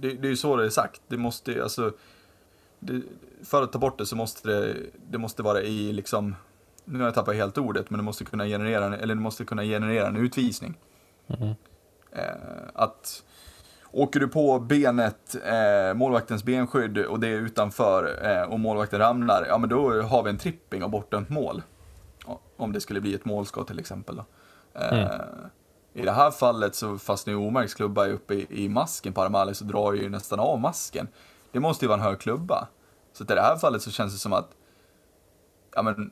det, 0.00 0.10
det 0.12 0.28
är 0.28 0.30
ju 0.30 0.36
så 0.36 0.56
det 0.56 0.64
är 0.66 0.70
sagt, 0.70 1.00
det 1.08 1.16
måste 1.16 1.52
ju, 1.52 1.62
alltså, 1.62 1.92
det, 2.78 3.02
för 3.44 3.62
att 3.62 3.72
ta 3.72 3.78
bort 3.78 3.98
det 3.98 4.06
så 4.06 4.16
måste 4.16 4.48
det, 4.48 4.76
det 5.10 5.18
måste 5.18 5.42
vara 5.42 5.62
i 5.62 5.92
liksom, 5.92 6.34
nu 6.84 6.98
har 6.98 7.04
jag 7.06 7.14
tappat 7.14 7.34
helt 7.34 7.58
ordet, 7.58 7.90
men 7.90 7.98
det 7.98 8.04
måste 8.04 8.24
kunna 8.24 8.44
generera, 8.46 8.84
en- 8.84 8.92
eller 8.94 9.14
det 9.14 9.20
måste 9.20 9.44
kunna 9.44 9.62
generera 9.62 10.06
en 10.06 10.16
utvisning. 10.16 10.74
Mm. 11.28 11.48
Eh, 12.12 12.24
att 12.74 13.24
åker 13.90 14.20
du 14.20 14.28
på 14.28 14.58
benet, 14.58 15.36
eh, 15.44 15.94
målvaktens 15.94 16.44
benskydd 16.44 16.98
och 16.98 17.20
det 17.20 17.28
är 17.28 17.32
utanför 17.40 18.18
eh, 18.30 18.42
och 18.42 18.60
målvakten 18.60 18.98
ramlar, 18.98 19.46
ja 19.48 19.58
men 19.58 19.68
då 19.68 20.02
har 20.02 20.22
vi 20.22 20.30
en 20.30 20.38
tripping 20.38 20.82
och 20.82 20.90
bortdömt 20.90 21.28
mål. 21.28 21.62
Om 22.56 22.72
det 22.72 22.80
skulle 22.80 23.00
bli 23.00 23.14
ett 23.14 23.24
målskott 23.24 23.66
till 23.66 23.78
exempel. 23.78 24.16
Då. 24.16 24.24
Eh, 24.80 25.10
I 25.96 26.02
det 26.02 26.12
här 26.12 26.30
fallet 26.30 26.74
så 26.74 26.98
fastnar 26.98 27.34
ju 27.34 27.38
Omarks 27.38 27.74
klubba 27.74 28.06
uppe 28.06 28.34
i, 28.34 28.64
i 28.64 28.68
masken 28.68 29.12
på 29.12 29.22
Armali 29.22 29.54
så 29.54 29.64
drar 29.64 29.92
ju 29.92 30.08
nästan 30.08 30.40
av 30.40 30.60
masken. 30.60 31.08
Det 31.52 31.60
måste 31.60 31.84
ju 31.84 31.88
vara 31.88 31.98
en 31.98 32.04
hög 32.04 32.20
klubba. 32.20 32.68
Så 33.12 33.24
i 33.24 33.26
det 33.26 33.40
här 33.40 33.56
fallet 33.56 33.82
så 33.82 33.90
känns 33.90 34.12
det 34.12 34.18
som 34.18 34.32
att, 34.32 34.50
ja 35.74 35.82
men, 35.82 36.10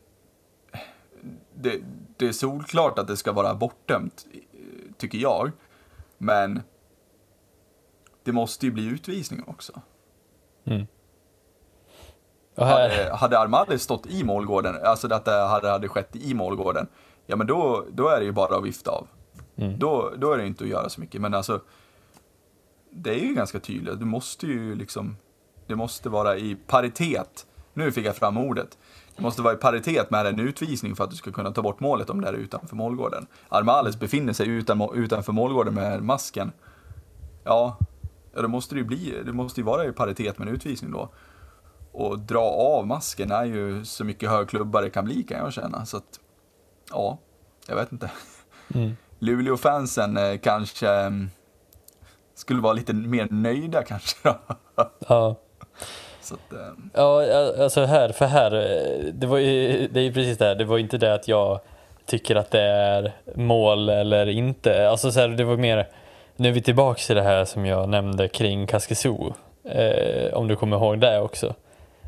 det, 1.54 1.80
det 2.16 2.28
är 2.28 2.32
solklart 2.32 2.98
att 2.98 3.06
det 3.06 3.16
ska 3.16 3.32
vara 3.32 3.54
bortdömt, 3.54 4.26
eh, 4.32 4.40
tycker 4.96 5.18
jag. 5.18 5.52
Men 6.18 6.62
det 8.24 8.32
måste 8.32 8.66
ju 8.66 8.72
bli 8.72 8.86
utvisning 8.86 9.44
också. 9.46 9.80
Mm. 10.64 10.86
Här, 12.56 12.88
Hade, 12.88 13.16
hade 13.16 13.38
Armali 13.38 13.78
stått 13.78 14.06
i 14.06 14.24
målgården, 14.24 14.76
alltså 14.84 15.14
att 15.14 15.24
det 15.24 15.32
hade, 15.32 15.68
hade 15.68 15.88
skett 15.88 16.16
i 16.16 16.34
målgården, 16.34 16.86
ja 17.26 17.36
men 17.36 17.46
då, 17.46 17.84
då 17.90 18.08
är 18.08 18.20
det 18.20 18.24
ju 18.24 18.32
bara 18.32 18.56
att 18.56 18.64
vifta 18.64 18.90
av. 18.90 19.08
Mm. 19.56 19.78
Då, 19.78 20.12
då 20.16 20.32
är 20.32 20.38
det 20.38 20.46
inte 20.46 20.64
att 20.64 20.70
göra 20.70 20.88
så 20.88 21.00
mycket, 21.00 21.20
men 21.20 21.34
alltså 21.34 21.60
det 22.90 23.10
är 23.10 23.24
ju 23.24 23.34
ganska 23.34 23.60
tydligt, 23.60 24.00
du 24.00 24.04
måste 24.04 24.46
ju 24.46 24.74
liksom, 24.74 25.16
det 25.66 25.76
måste 25.76 26.08
vara 26.08 26.36
i 26.36 26.56
paritet, 26.66 27.46
nu 27.74 27.92
fick 27.92 28.06
jag 28.06 28.16
fram 28.16 28.36
ordet, 28.36 28.78
det 29.16 29.22
måste 29.22 29.42
vara 29.42 29.54
i 29.54 29.56
paritet 29.56 30.10
med 30.10 30.26
en 30.26 30.40
utvisning 30.40 30.96
för 30.96 31.04
att 31.04 31.10
du 31.10 31.16
ska 31.16 31.32
kunna 31.32 31.50
ta 31.50 31.62
bort 31.62 31.80
målet 31.80 32.10
om 32.10 32.20
det 32.20 32.28
är 32.28 32.32
utanför 32.32 32.76
målgården. 32.76 33.26
Armales 33.48 33.98
befinner 33.98 34.32
sig 34.32 34.48
utan, 34.48 34.88
utanför 34.94 35.32
målgården 35.32 35.74
med 35.74 36.02
masken. 36.02 36.52
Ja, 37.44 37.78
då 38.34 38.48
måste 38.48 38.74
det 38.74 38.78
ju 38.78 38.84
bli, 38.84 39.22
det 39.24 39.32
måste 39.32 39.60
ju 39.60 39.64
vara 39.64 39.84
i 39.84 39.92
paritet 39.92 40.38
med 40.38 40.48
en 40.48 40.54
utvisning 40.54 40.90
då. 40.90 41.08
Och 41.92 42.18
dra 42.18 42.42
av 42.42 42.86
masken 42.86 43.30
är 43.30 43.44
ju 43.44 43.84
så 43.84 44.04
mycket 44.04 44.30
högklubbar 44.30 44.82
det 44.82 44.90
kan 44.90 45.04
bli 45.04 45.22
kan 45.22 45.38
jag 45.38 45.52
känna. 45.52 45.86
Så 45.86 45.96
att, 45.96 46.20
ja, 46.90 47.18
jag 47.66 47.76
vet 47.76 47.92
inte. 47.92 48.10
mm. 48.74 48.96
Luleå-fansen 49.22 50.16
eh, 50.16 50.38
kanske 50.38 50.88
mm, 50.88 51.30
skulle 52.34 52.60
vara 52.60 52.72
lite 52.72 52.92
mer 52.92 53.28
nöjda 53.30 53.82
kanske 53.88 54.16
då. 54.22 54.36
ja. 55.08 55.36
Att, 56.20 56.52
eh, 56.52 56.58
Ja, 56.94 57.24
alltså 57.58 57.84
här, 57.84 58.08
för 58.08 58.26
här, 58.26 58.52
eh, 58.52 59.12
det 59.12 59.26
var 59.26 59.38
ju, 59.38 59.88
det 59.88 60.00
är 60.00 60.04
ju 60.04 60.12
precis 60.12 60.38
det 60.38 60.44
här, 60.44 60.54
det 60.54 60.64
var 60.64 60.78
inte 60.78 60.98
det 60.98 61.14
att 61.14 61.28
jag 61.28 61.60
tycker 62.06 62.36
att 62.36 62.50
det 62.50 62.62
är 62.62 63.12
mål 63.34 63.88
eller 63.88 64.28
inte. 64.28 64.88
Alltså 64.88 65.12
så 65.12 65.20
här, 65.20 65.28
det 65.28 65.44
var 65.44 65.56
mer, 65.56 65.88
nu 66.36 66.48
är 66.48 66.52
vi 66.52 66.62
tillbaks 66.62 67.06
till 67.06 67.16
det 67.16 67.22
här 67.22 67.44
som 67.44 67.66
jag 67.66 67.88
nämnde 67.88 68.28
kring 68.28 68.66
Kaskisuo. 68.66 69.34
Eh, 69.64 70.34
om 70.34 70.48
du 70.48 70.56
kommer 70.56 70.76
ihåg 70.76 71.00
det 71.00 71.20
också. 71.20 71.54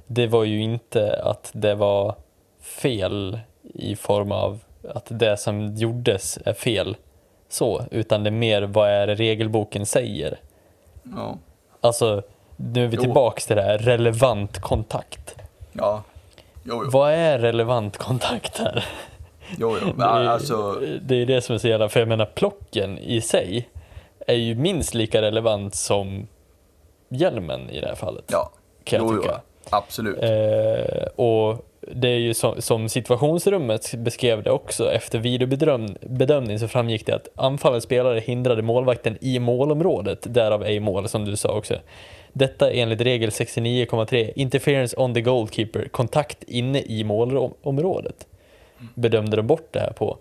Det 0.07 0.27
var 0.27 0.45
ju 0.45 0.61
inte 0.61 1.23
att 1.23 1.51
det 1.55 1.75
var 1.75 2.15
fel 2.61 3.39
i 3.63 3.97
form 3.97 4.33
av 4.33 4.61
att 4.95 5.07
det 5.11 5.37
som 5.37 5.75
gjordes 5.75 6.39
är 6.45 6.53
fel 6.53 6.97
så, 7.55 7.85
utan 7.91 8.23
det 8.25 8.29
är 8.29 8.33
mer 8.33 8.63
vad 8.63 8.89
är 8.91 9.07
det 9.07 9.15
regelboken 9.15 9.87
säger. 9.87 10.39
ja, 11.17 11.39
Alltså, 11.81 12.23
nu 12.57 12.85
är 12.85 12.89
vi 12.89 12.97
Jo. 12.97 13.03
tillbaks 13.03 13.47
till 13.47 13.57
det 13.57 13.63
här, 13.63 13.79
relevant 13.79 14.59
kontakt. 14.61 15.37
ja, 15.73 16.03
jo, 16.65 16.81
jo, 16.85 16.91
Vad 16.91 17.13
är 17.13 17.39
relevant 17.39 17.97
kontakt 17.97 18.59
här? 18.59 18.85
jo, 19.59 19.77
jo. 19.83 19.87
Men, 19.97 19.99
Det 19.99 20.05
är, 20.05 20.29
alltså, 20.29 20.81
det 21.03 21.15
är 21.23 21.27
det 21.27 21.41
som 21.43 21.55
är 21.55 21.59
så 21.59 21.69
jävla, 21.69 21.89
för 21.89 22.01
jag 22.01 22.09
menar 22.09 22.27
plocken 22.27 22.99
i 22.99 23.21
sig 23.21 23.69
är 24.27 24.35
ju 24.35 24.55
minst 24.55 24.95
lika 24.95 25.23
relevant 25.23 25.75
som 25.75 26.27
hjälmen 27.09 27.71
i 27.71 27.81
det 27.81 27.87
här 27.87 27.95
fallet. 27.95 28.25
ja, 28.29 28.51
kan 28.85 28.99
jag 28.99 29.09
jo, 29.09 29.15
jo, 29.17 29.23
tycka. 29.23 29.41
absolut. 29.71 30.19
Eh, 30.23 31.07
och 31.17 31.67
det 31.93 32.09
är 32.09 32.19
ju 32.19 32.35
som, 32.35 32.63
som 32.63 32.89
situationsrummet 32.89 33.95
beskrev 33.95 34.43
det 34.43 34.51
också, 34.51 34.93
efter 34.93 35.19
videobedömning 35.19 36.59
så 36.59 36.69
framgick 36.69 37.07
det 37.07 37.15
att 37.15 37.29
anfallets 37.37 37.85
spelare 37.87 38.21
hindrade 38.21 38.63
målvakten 38.63 39.19
i 39.21 39.39
målområdet, 39.39 40.35
därav 40.35 40.63
ej 40.63 40.81
mål 40.81 41.09
som 41.09 41.25
du 41.25 41.37
sa 41.37 41.57
också. 41.57 41.75
Detta 42.33 42.71
enligt 42.71 43.01
regel 43.01 43.31
69,3, 43.31 44.33
interference 44.37 44.97
on 44.97 45.15
the 45.15 45.21
goalkeeper, 45.21 45.89
kontakt 45.89 46.43
inne 46.43 46.81
i 46.83 47.05
målområdet. 47.05 48.27
Bedömde 48.95 49.37
de 49.37 49.47
bort 49.47 49.69
det 49.71 49.81
här 49.81 49.93
på. 49.93 50.19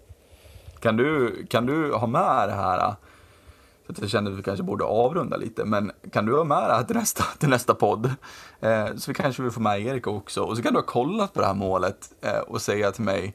Kan 0.80 0.98
du, 0.98 1.46
kan 1.50 1.66
du 1.66 1.94
ha 1.94 2.08
med 2.08 2.50
det 2.50 2.56
här? 2.56 2.94
Så 3.96 4.04
jag 4.04 4.10
kände 4.10 4.32
att 4.32 4.38
vi 4.38 4.44
kanske 4.44 4.64
borde 4.64 4.84
avrunda 4.84 5.38
lite, 5.38 5.66
men 5.66 5.92
kan 6.12 6.26
du 6.26 6.38
ha 6.38 6.44
med 6.44 6.58
här 6.58 6.84
till 6.84 6.96
nästa, 6.96 7.24
till 7.40 7.50
nästa 7.50 7.74
podd? 7.74 8.06
Eh, 8.62 8.88
så 8.96 9.12
vi 9.12 9.16
kanske 9.16 9.42
vill 9.42 9.52
få 9.52 9.60
med 9.60 9.82
Erik 9.82 10.08
också. 10.08 10.42
Och 10.42 10.58
så 10.58 10.64
kan 10.64 10.74
du 10.74 10.80
ha 10.80 10.86
kollat 10.86 11.34
på 11.34 11.40
det 11.40 11.48
här 11.48 11.54
målet 11.54 11.98
eh, 12.22 12.40
och 12.40 12.62
säga 12.62 12.92
till 12.92 13.04
mig 13.04 13.34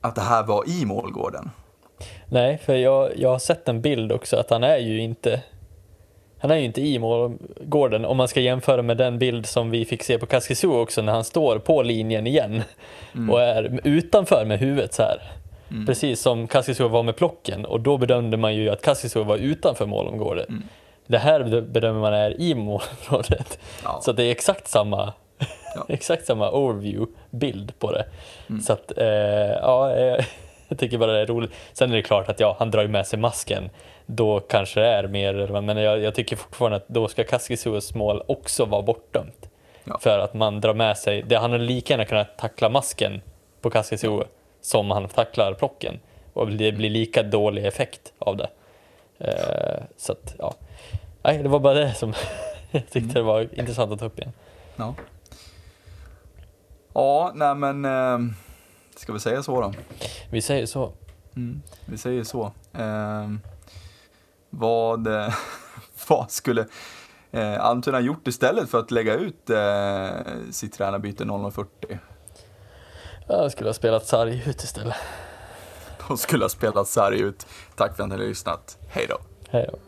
att 0.00 0.14
det 0.14 0.20
här 0.20 0.46
var 0.46 0.68
i 0.68 0.84
målgården. 0.84 1.50
Nej, 2.26 2.58
för 2.58 2.74
jag, 2.74 3.18
jag 3.18 3.28
har 3.28 3.38
sett 3.38 3.68
en 3.68 3.80
bild 3.80 4.12
också 4.12 4.36
att 4.36 4.50
han 4.50 4.64
är 4.64 4.78
ju 4.78 5.00
inte 5.00 5.42
han 6.40 6.50
är 6.50 6.56
ju 6.56 6.64
inte 6.64 6.80
i 6.80 6.98
målgården 6.98 8.04
om 8.04 8.16
man 8.16 8.28
ska 8.28 8.40
jämföra 8.40 8.82
med 8.82 8.96
den 8.96 9.18
bild 9.18 9.46
som 9.46 9.70
vi 9.70 9.84
fick 9.84 10.02
se 10.02 10.18
på 10.18 10.26
Kaskisu 10.26 10.68
också 10.68 11.02
när 11.02 11.12
han 11.12 11.24
står 11.24 11.58
på 11.58 11.82
linjen 11.82 12.26
igen 12.26 12.62
och 13.30 13.42
är 13.42 13.80
utanför 13.84 14.44
med 14.44 14.58
huvudet 14.58 14.94
så 14.94 15.02
här. 15.02 15.22
Precis 15.86 16.20
som 16.20 16.46
Kaskisu 16.48 16.88
var 16.88 17.02
med 17.02 17.16
plocken 17.16 17.64
och 17.64 17.80
då 17.80 17.96
bedömde 17.98 18.36
man 18.36 18.54
ju 18.54 18.70
att 18.70 18.82
Kaskisu 18.82 19.24
var 19.24 19.36
utanför 19.36 19.86
målområdet. 19.86 20.48
Det 21.06 21.18
här 21.18 21.40
bed- 21.40 21.70
bedömer 21.72 22.00
man 22.00 22.14
är 22.14 22.40
i 22.40 22.54
målområdet. 22.54 23.58
Ja. 23.84 24.00
Så 24.02 24.12
det 24.12 24.24
är 24.24 24.30
exakt 24.30 24.68
samma, 24.68 25.12
Ja. 25.74 25.84
exakt 25.88 26.26
samma 26.26 26.50
overview-bild 26.50 27.78
på 27.78 27.92
det. 27.92 28.04
Så 28.62 28.72
att, 28.72 28.98
eh, 28.98 29.06
ja, 29.62 29.92
eh, 29.96 30.24
jag 30.68 30.78
tycker 30.78 30.98
bara 30.98 31.12
det 31.12 31.20
är 31.20 31.26
roligt. 31.26 31.50
Sen 31.72 31.90
är 31.92 31.96
det 31.96 32.02
klart 32.02 32.28
att 32.28 32.40
ja, 32.40 32.56
han 32.58 32.70
drar 32.70 32.82
ju 32.82 32.88
med 32.88 33.06
sig 33.06 33.18
masken. 33.18 33.70
Då 34.06 34.40
kanske 34.40 34.80
det 34.80 34.86
är 34.86 35.06
mer 35.08 35.34
relevant, 35.34 35.66
men 35.66 35.76
jag, 35.76 35.98
jag 35.98 36.14
tycker 36.14 36.36
fortfarande 36.36 36.76
att 36.76 36.88
då 36.88 37.08
ska 37.08 37.24
Kaskisuos 37.24 37.94
mål 37.94 38.22
också 38.28 38.64
vara 38.64 38.82
bortdömt. 38.82 39.48
Ja. 39.84 39.98
För 40.00 40.18
att 40.18 40.34
man 40.34 40.60
drar 40.60 40.74
med 40.74 40.98
sig, 40.98 41.22
det, 41.22 41.36
han 41.36 41.52
hade 41.52 41.64
lika 41.64 41.92
gärna 41.92 42.04
kunnat 42.04 42.38
tackla 42.38 42.68
masken 42.68 43.20
på 43.60 43.70
Kaskisuo 43.70 44.24
som 44.68 44.90
han 44.90 45.08
tacklar 45.08 45.54
plocken. 45.54 46.00
Och 46.32 46.48
det 46.52 46.72
blir 46.72 46.90
lika 46.90 47.22
dålig 47.22 47.66
effekt 47.66 48.12
av 48.18 48.36
det. 48.36 48.50
Eh, 49.18 49.82
så 49.96 50.12
att, 50.12 50.34
ja. 50.38 50.54
Nej, 51.22 51.42
det 51.42 51.48
var 51.48 51.60
bara 51.60 51.74
det 51.74 51.94
som 51.94 52.14
jag 52.70 52.90
tyckte 52.90 53.14
det 53.14 53.22
var 53.22 53.58
intressant 53.58 53.92
att 53.92 53.98
ta 53.98 54.06
upp 54.06 54.18
igen. 54.18 54.32
Ja. 54.76 54.94
Ja, 56.92 57.32
nej 57.34 57.54
men 57.54 57.84
eh, 57.84 58.34
ska 58.96 59.12
vi 59.12 59.20
säga 59.20 59.42
så 59.42 59.60
då? 59.60 59.72
Vi 60.30 60.42
säger 60.42 60.66
så. 60.66 60.92
Mm, 61.36 61.62
vi 61.84 61.98
säger 61.98 62.24
så. 62.24 62.52
Eh, 62.72 63.28
vad, 64.50 65.08
vad 66.08 66.30
skulle 66.30 66.66
eh, 67.30 67.64
Antuna 67.64 68.00
gjort 68.00 68.28
istället 68.28 68.70
för 68.70 68.78
att 68.78 68.90
lägga 68.90 69.14
ut 69.14 69.50
eh, 69.50 70.10
sitt 70.50 70.72
tränarbyte 70.72 71.24
0040? 71.24 71.98
Jag 73.28 73.52
skulle 73.52 73.68
ha 73.68 73.74
spelat 73.74 74.06
sarg 74.06 74.42
ut 74.46 74.62
istället. 74.62 74.96
De 76.08 76.18
skulle 76.18 76.44
ha 76.44 76.48
spelat 76.48 76.88
sarg 76.88 77.20
ut. 77.20 77.46
Tack 77.76 77.96
för 77.96 78.02
att 78.02 78.08
ni 78.08 78.14
har 78.14 78.22
lyssnat. 78.22 78.78
Hej 78.88 79.06
då. 79.08 79.18
Hej 79.50 79.68
då. 79.72 79.78